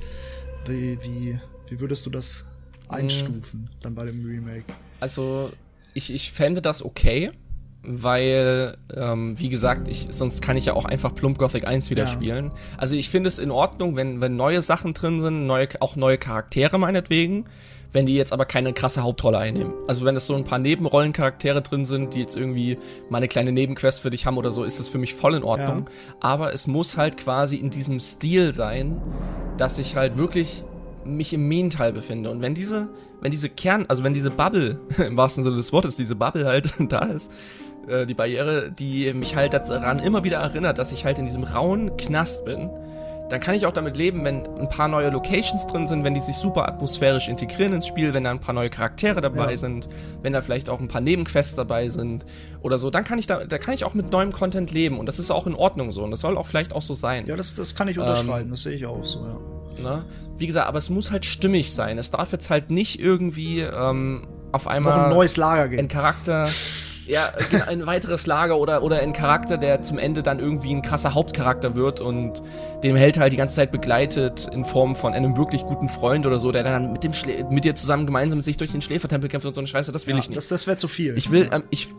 [0.67, 1.39] wie, wie,
[1.69, 2.45] wie würdest du das
[2.87, 3.79] einstufen mhm.
[3.81, 4.65] dann bei dem Remake?
[4.99, 5.51] Also,
[5.93, 7.31] ich, ich fände das okay,
[7.87, 12.03] weil, ähm, wie gesagt, ich, sonst kann ich ja auch einfach Plump Gothic 1 wieder
[12.05, 12.09] ja.
[12.09, 12.51] spielen.
[12.77, 16.17] Also ich finde es in Ordnung, wenn, wenn neue Sachen drin sind, neue, auch neue
[16.17, 17.45] Charaktere meinetwegen,
[17.91, 19.73] wenn die jetzt aber keine krasse Hauptrolle einnehmen.
[19.87, 22.77] Also wenn es so ein paar Nebenrollencharaktere drin sind, die jetzt irgendwie
[23.09, 25.43] mal eine kleine Nebenquest für dich haben oder so, ist das für mich voll in
[25.43, 25.85] Ordnung.
[25.85, 26.15] Ja.
[26.19, 29.01] Aber es muss halt quasi in diesem Stil sein,
[29.57, 30.63] dass ich halt wirklich
[31.05, 32.31] mich im Main-Teil befinde.
[32.31, 32.89] Und wenn diese,
[33.25, 36.71] wenn diese Kern, also wenn diese Bubble, im wahrsten Sinne des Wortes, diese Bubble halt
[36.89, 37.31] da ist,
[37.87, 41.43] äh, die Barriere, die mich halt daran immer wieder erinnert, dass ich halt in diesem
[41.43, 42.69] rauen Knast bin,
[43.31, 46.19] dann kann ich auch damit leben, wenn ein paar neue Locations drin sind, wenn die
[46.19, 49.57] sich super atmosphärisch integrieren ins Spiel, wenn da ein paar neue Charaktere dabei ja.
[49.57, 49.89] sind,
[50.21, 52.27] wenn da vielleicht auch ein paar Nebenquests dabei sind
[52.61, 55.07] oder so, dann kann ich da, da kann ich auch mit neuem Content leben und
[55.07, 57.25] das ist auch in Ordnung so und das soll auch vielleicht auch so sein.
[57.25, 59.39] Ja, das, das kann ich unterschreiben, ähm, das sehe ich auch so, ja.
[59.81, 60.05] Ne?
[60.37, 61.97] Wie gesagt, aber es muss halt stimmig sein.
[61.97, 65.83] Es darf jetzt halt nicht irgendwie ähm, auf einmal Noch ein neues Lager geben.
[65.83, 66.49] ein Charakter,
[67.07, 70.81] ja, genau, ein weiteres Lager oder, oder ein Charakter, der zum Ende dann irgendwie ein
[70.81, 72.41] krasser Hauptcharakter wird und
[72.83, 76.39] dem Held halt die ganze Zeit begleitet in Form von einem wirklich guten Freund oder
[76.39, 79.45] so, der dann mit, dem Schlä mit dir zusammen gemeinsam sich durch den Schläfertempel kämpft
[79.45, 80.37] und so eine Scheiße, das will Ja, ich nicht.
[80.37, 81.15] das das wäre zu viel.
[81.17, 81.89] Ich will, ähm, ich,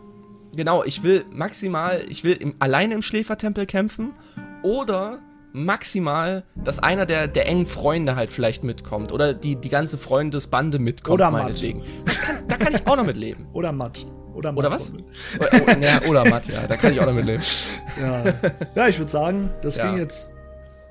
[0.55, 4.13] genau, ich will maximal, ich will im, alleine im Schläfertempel kämpfen
[4.61, 5.19] oder
[5.65, 10.79] maximal, dass einer der, der engen Freunde halt vielleicht mitkommt oder die, die ganze Freundesbande
[10.79, 11.43] mitkommt, Oder Matt.
[11.43, 11.81] meinetwegen.
[12.05, 13.47] Kann, da kann ich auch noch mit leben.
[13.53, 14.05] Oder matt.
[14.33, 14.79] Oder, Oder matt.
[14.79, 14.91] was?
[14.91, 17.41] Oder, oh, ja, oder Matt, ja, da kann ich auch noch mit leben.
[17.99, 18.23] Ja,
[18.75, 19.89] ja ich würde sagen, das Ja.
[19.89, 20.31] ging jetzt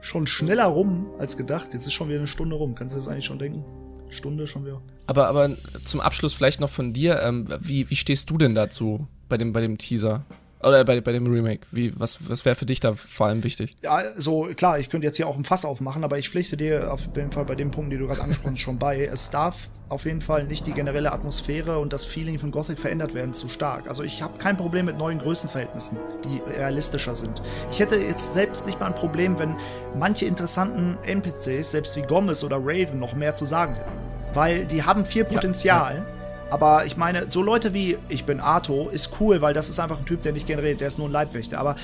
[0.01, 1.73] schon schneller rum als gedacht.
[1.73, 2.75] Jetzt ist schon wieder eine Stunde rum.
[2.75, 3.65] Kannst du das eigentlich schon denken?
[4.11, 4.81] Stunde schon wieder.
[5.07, 5.51] Aber, aber
[5.85, 9.53] zum Abschluss vielleicht noch von dir, ähm, wie, wie stehst du denn dazu bei dem,
[9.53, 10.25] bei dem Teaser?
[10.67, 11.65] Oder bei, bei dem Remake?
[11.71, 13.77] Wie, was, was wäre für dich da vor allem wichtig?
[13.83, 16.93] Ja, so klar, ich könnte jetzt hier auch ein Fass aufmachen, aber ich pflichte dir
[16.93, 19.05] auf jeden Fall bei dem Punkt, den du gerade angesprochen hast, schon bei.
[19.05, 23.15] Es darf auf jeden Fall nicht die generelle Atmosphäre und das Feeling von Gothic verändert
[23.15, 23.89] werden zu stark.
[23.89, 27.43] Also ich habe kein Problem mit neuen Größenverhältnissen, die realistischer sind.
[27.71, 29.55] Ich hätte jetzt selbst nicht mal ein Problem, wenn
[29.97, 33.93] manche interessanten NPCs, selbst wie Gomez oder Raven, noch mehr zu sagen hätten.
[34.33, 36.05] Weil die haben viel Potenzial.
[36.51, 39.99] Aber ich meine, so Leute wie ich bin Arto ist cool, weil das ist einfach
[39.99, 41.59] ein Typ, der nicht generiert, der ist nur ein Leibwächter.
[41.59, 41.75] Aber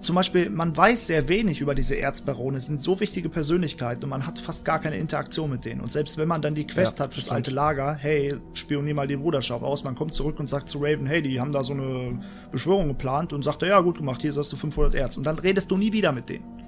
[0.00, 4.10] zum Beispiel, man weiß sehr wenig über diese Erzbarone, es sind so wichtige Persönlichkeiten und
[4.10, 5.80] man hat fast gar keine Interaktion mit denen.
[5.80, 7.36] Und selbst wenn man dann die Quest Ja, hat fürs stimmt.
[7.36, 11.06] alte Lager, hey, spionier mal die Bruderschaft aus, man kommt zurück und sagt zu Raven,
[11.06, 12.18] hey, die haben da so eine
[12.50, 15.16] Beschwörung geplant und sagt, ja, gut gemacht, hier hast du 500 Erz.
[15.16, 16.59] Und dann redest du nie wieder mit denen.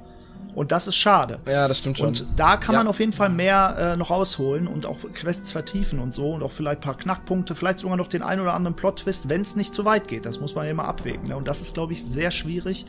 [0.55, 1.39] Und das ist schade.
[1.49, 2.09] Ja, das stimmt schon.
[2.09, 2.81] Und da kann Ja.
[2.81, 6.43] man auf jeden Fall mehr äh, noch rausholen und auch Quests vertiefen und so und
[6.43, 9.57] auch vielleicht ein paar Knackpunkte, vielleicht sogar noch den ein oder anderen Plot-Twist, wenn es
[9.57, 10.27] nicht zu weit geht.
[10.27, 11.29] Das muss man ja immer abwägen.
[11.29, 11.37] Ne?
[11.37, 12.85] Und das ist, glaube ich, sehr schwierig,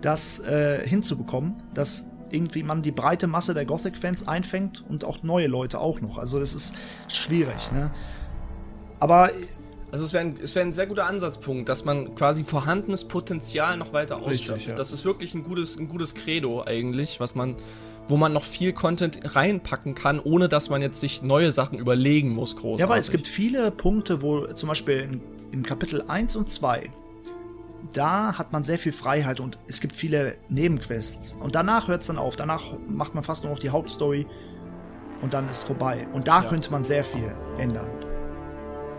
[0.00, 5.48] das äh, hinzubekommen, dass irgendwie man die breite Masse der Gothic-Fans einfängt und auch neue
[5.48, 6.16] Leute auch noch.
[6.16, 6.76] Also das ist
[7.08, 7.72] schwierig.
[7.72, 7.90] Ne?
[9.00, 9.30] Aber
[9.92, 13.76] Also es wäre ein, es wär ein sehr guter Ansatzpunkt, dass man quasi vorhandenes Potenzial
[13.76, 14.68] noch weiter Richtig, ausschöpft.
[14.68, 14.74] ja.
[14.76, 17.56] Das ist wirklich ein gutes, ein gutes Credo eigentlich, was man,
[18.08, 22.30] wo man noch viel Content reinpacken kann, ohne dass man jetzt sich neue Sachen überlegen
[22.30, 22.80] muss, großartig.
[22.80, 25.20] Ja, weil es gibt viele Punkte, wo zum Beispiel in,
[25.52, 26.88] in Kapitel 1 und 2,
[27.92, 31.32] da hat man sehr viel Freiheit und es gibt viele Nebenquests.
[31.40, 32.36] Und danach hört es dann auf.
[32.36, 34.26] Danach macht man fast nur noch die Hauptstory
[35.22, 36.06] und dann ist vorbei.
[36.12, 36.48] Und da Ja.
[36.48, 37.88] könnte man sehr viel ändern.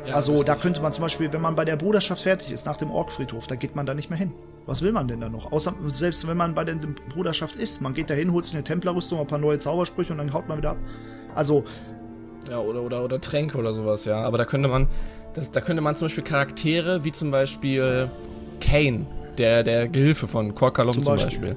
[0.07, 2.77] Ja, also da könnte man zum Beispiel, wenn man bei der Bruderschaft fertig ist, nach
[2.77, 4.31] dem Orkfriedhof, da geht man da nicht mehr hin.
[4.65, 5.51] Was will man denn da noch?
[5.51, 6.75] Außer, selbst wenn man bei der
[7.09, 10.17] Bruderschaft ist, man geht da hin, holt sich eine Templerrüstung, ein paar neue Zaubersprüche und
[10.17, 10.77] dann haut man wieder ab.
[11.35, 11.63] Also,
[12.49, 14.17] Ja, oder, oder, oder Tränke oder sowas, ja.
[14.23, 14.87] Aber da könnte man,
[15.35, 18.09] das, da könnte man zum Beispiel Charaktere wie zum Beispiel
[18.59, 19.05] Kane,
[19.37, 21.55] der, der Gehilfe von Korkalom Zum zum, Beispiel.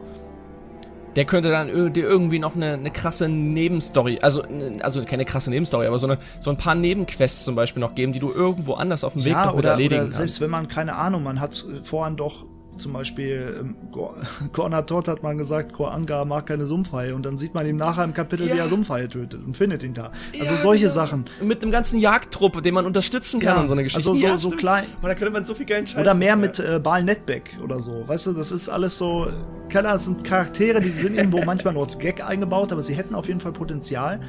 [1.17, 4.43] Der könnte dann ir- dir irgendwie noch eine, eine krasse Nebenstory, also,
[4.81, 8.13] also keine krasse Nebenstory, aber so, eine, so ein paar Nebenquests zum Beispiel noch geben,
[8.13, 10.19] die du irgendwo anders auf dem Weg ja, noch oder, erledigen oder kannst.
[10.19, 12.45] selbst wenn man, keine Ahnung, man hat vorhin doch
[12.77, 14.17] zum Beispiel, ähm, Gor-
[14.53, 18.15] Gornatot hat man gesagt, Koranga mag keine Sumpfhaie und dann sieht man ihm nachher im
[18.15, 18.65] Kapitel, wie Ja.
[18.65, 20.11] er Sumpfhaie tötet und findet ihn da.
[20.39, 20.95] Also Ja, solche genau.
[20.95, 21.25] Sachen.
[21.43, 24.11] Mit einem ganzen Jagdtruppe, den man unterstützen kann Ja, und so eine Geschichte.
[24.11, 26.59] also so- so klein- Und da könnte man so viel geilen Scheiß Oder mehr mit
[26.59, 28.03] äh, Bal Netbeck oder so.
[28.09, 29.29] Weißt du, das ist alles so.
[29.69, 32.95] Keine Ahnung, das sind Charaktere, die sind irgendwo manchmal nur als Gag eingebaut, aber sie
[32.95, 34.21] hätten auf jeden Fall Potenzial.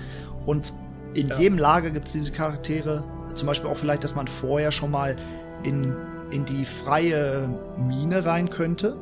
[0.46, 0.74] Und
[1.14, 3.04] in jedem Lager gibt es diese Charaktere.
[3.34, 5.16] Zum Beispiel auch vielleicht, dass man vorher schon mal
[5.64, 5.93] in,
[6.32, 8.96] in die freie Mine rein könnte.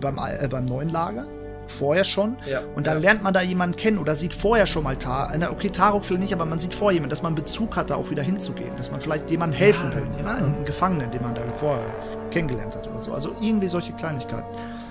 [0.00, 1.26] Beim, äh, beim neuen Lager.
[1.66, 2.36] Vorher schon.
[2.50, 3.00] Ja, Und dann ja.
[3.02, 5.32] lernt man da jemanden kennen oder sieht vorher schon mal Tar.
[5.38, 7.94] na, Okay, Tarok vielleicht nicht, aber man sieht vorher jemanden, dass man Bezug hat, da
[7.94, 8.76] auch wieder hinzugehen.
[8.76, 10.06] Dass man vielleicht jemandem helfen Ja, will.
[10.24, 10.34] ja.
[10.34, 11.84] Einen Gefangenen, den man da vorher
[12.30, 13.12] kennengelernt hat oder so.
[13.14, 14.44] Also irgendwie solche Kleinigkeiten.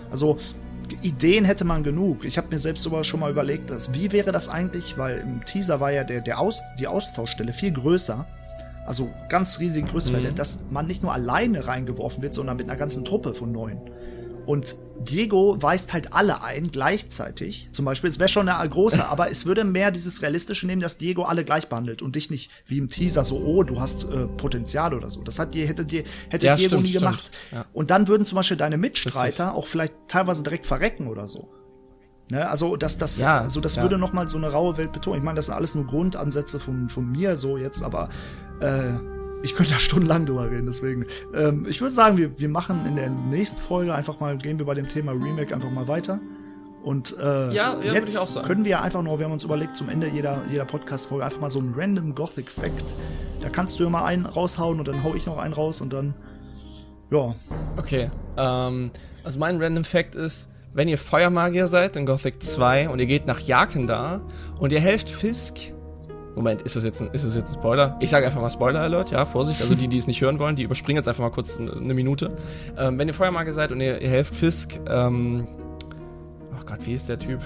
[0.09, 0.37] Also
[1.01, 2.25] Ideen hätte man genug.
[2.25, 5.43] Ich habe mir selbst sogar schon mal überlegt, dass, wie wäre das eigentlich, weil im
[5.45, 8.25] Teaser war ja der, der Aus, die Austauschstelle viel größer.
[8.85, 10.35] Also ganz riesige Größenwelle, Mhm.
[10.35, 13.81] dass man nicht nur alleine reingeworfen wird, sondern mit einer ganzen Truppe von neun.
[14.45, 17.69] Und Diego weist halt alle ein, gleichzeitig.
[17.71, 20.97] Zum Beispiel, es wäre schon eine große, aber es würde mehr dieses Realistische nehmen, dass
[20.97, 24.27] Diego alle gleich behandelt und dich nicht wie im Teaser so, oh, du hast äh,
[24.27, 25.21] Potenzial oder so.
[25.23, 25.85] Das hat hätte,
[26.29, 27.31] hätte Ja, Diego stimmt, nie gemacht.
[27.53, 27.65] Ja.
[27.73, 31.49] Und dann würden zum Beispiel deine Mitstreiter auch vielleicht teilweise direkt verrecken oder so.
[32.29, 32.47] Ne?
[32.47, 33.81] Also das, das, Ja, also das ja.
[33.81, 35.19] würde noch mal so eine raue Welt betonen.
[35.19, 38.09] Ich meine, das sind alles nur Grundansätze von, von mir so jetzt, aber
[38.61, 38.93] äh,
[39.43, 41.05] ich könnte da stundenlang drüber reden, deswegen.
[41.35, 44.65] Ähm, ich würde sagen, wir, wir machen in der nächsten Folge einfach mal, gehen wir
[44.65, 46.19] bei dem Thema Remake einfach mal weiter.
[46.81, 50.07] Und äh, Ja, ja, jetzt können wir einfach nur, wir haben uns überlegt, zum Ende
[50.07, 52.95] jeder, jeder Podcast-Folge einfach mal so einen random Gothic Fact.
[53.41, 56.13] Da kannst du immer einen raushauen und dann hau ich noch einen raus und dann,
[57.11, 57.35] ja,
[57.77, 58.09] Okay.
[58.37, 58.91] Ähm,
[59.23, 63.27] also mein Random Fact ist, wenn ihr Feuermagier seid in Gothic 2 und ihr geht
[63.27, 64.21] nach Jakendar
[64.59, 65.55] und ihr helft Fisk.
[66.35, 67.95] Moment, ist das jetzt ein, ist das jetzt ein Spoiler?
[67.99, 69.61] Ich sage einfach mal Spoiler Alert, ja, Vorsicht.
[69.61, 72.35] Also die, die es nicht hören wollen, die überspringen jetzt einfach mal kurz eine Minute.
[72.75, 75.47] Ähm, wenn ihr Feuermagier seid und ihr, ihr helft Fisk, ähm,
[76.51, 77.39] oh Gott, wie ist der Typ?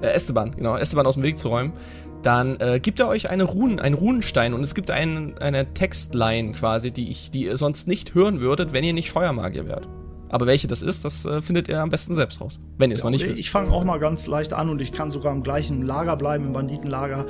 [0.00, 1.74] Äh, Esteban, genau, Esteban aus dem Weg zu räumen,
[2.22, 6.52] dann äh, gibt er euch eine Runen, einen Runenstein und es gibt einen, eine Textline
[6.52, 9.86] quasi, die, ich, die ihr sonst nicht hören würdet, wenn ihr nicht Feuermagier wärt.
[10.28, 12.58] Aber welche das ist, das äh, findet ihr am besten selbst raus.
[12.78, 13.40] Wenn ihr es Ja, noch nicht ich wisst.
[13.40, 16.46] ich fange auch mal ganz leicht an und ich kann sogar im gleichen Lager bleiben,
[16.46, 17.26] im Banditenlager.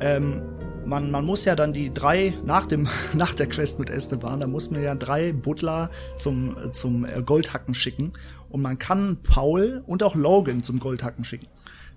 [0.00, 0.42] Ähm,
[0.84, 4.46] man, man muss ja dann die drei, nach, dem, nach der Quest mit Esteban, da
[4.46, 8.12] muss man ja drei Butler zum, zum äh, Goldhacken schicken.
[8.48, 11.46] Und man kann Paul und auch Logan zum Goldhacken schicken.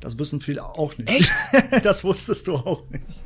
[0.04, 1.10] Das wissen viele auch nicht.
[1.10, 1.32] Echt?
[1.84, 3.24] das wusstest du auch nicht.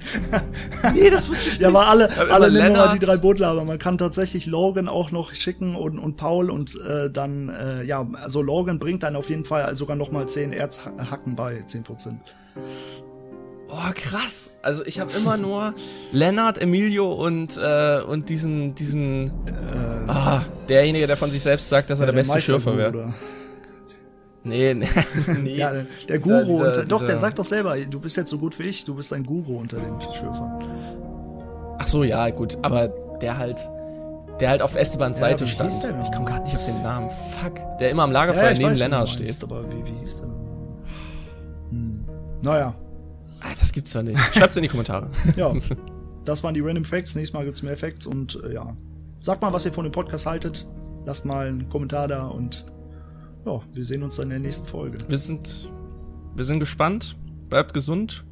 [0.94, 2.94] Nee, das wusste ich Ja, aber alle, Aber alle immer Lennart.
[2.94, 6.76] die drei Butler, aber man kann tatsächlich Logan auch noch schicken und, und Paul und
[6.80, 10.54] äh, dann, äh, ja, also Logan bringt dann auf jeden Fall sogar noch mal 10
[10.54, 12.18] Erzhacken bei, 10%.
[13.70, 14.52] Oh, krass.
[14.62, 15.74] Also ich habe immer nur
[16.12, 19.32] Lennart, Emilio und, äh, und diesen, diesen,
[20.08, 23.14] ah, derjenige, der von sich selbst sagt, dass er der, beste Schürfer wäre.
[24.48, 24.88] Nee, nee,
[25.44, 25.56] nee.
[25.56, 26.58] Ja, der, der Dieser- Guru.
[26.58, 28.86] dieser- unter, doch, der dieser- sagt doch selber, du bist jetzt so gut wie ich,
[28.86, 30.64] du bist ein Guru unter den Schürfern.
[31.80, 32.88] Ach so, ja, gut, aber
[33.22, 33.58] der halt,
[34.40, 35.72] der halt auf Estebans Ja, Seite stand.
[35.72, 36.02] hieß der denn?
[36.04, 37.10] Ich komme gerade nicht auf den Namen.
[37.42, 37.56] Fuck.
[37.80, 39.44] Der immer am Lagerfeuer ich neben weiß, Lennart meinst, steht.
[39.44, 40.30] Aber wie, wie hieß der?
[41.70, 42.06] Hm.
[42.42, 42.74] Naja,
[43.42, 44.20] Ah, das gibt's doch nicht.
[44.36, 45.10] Schreibt's in die Kommentare.
[45.36, 45.54] Ja.
[46.26, 47.16] das waren die Random Facts.
[47.16, 48.76] Nächstes Mal gibt's mehr Facts und äh, ja.
[49.22, 50.68] Sagt mal, was ihr von dem Podcast haltet.
[51.06, 52.66] Lasst mal einen Kommentar da und
[53.48, 54.98] ja, wir sehen uns dann in der nächsten Folge.
[55.08, 55.70] Wir sind,
[56.36, 57.16] wir sind gespannt.
[57.50, 58.26] Bleibt gesund.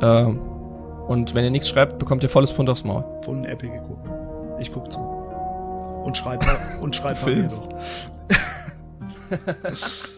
[0.00, 3.04] Äh, und wenn ihr nichts schreibt, bekommt ihr volles Pfund aufs Maul.
[3.24, 4.12] Von Epic gucken.
[4.60, 4.98] Ich guck zu.
[4.98, 6.44] Und schreib
[6.82, 7.62] und schreib Filmst.
[7.62, 7.68] doch.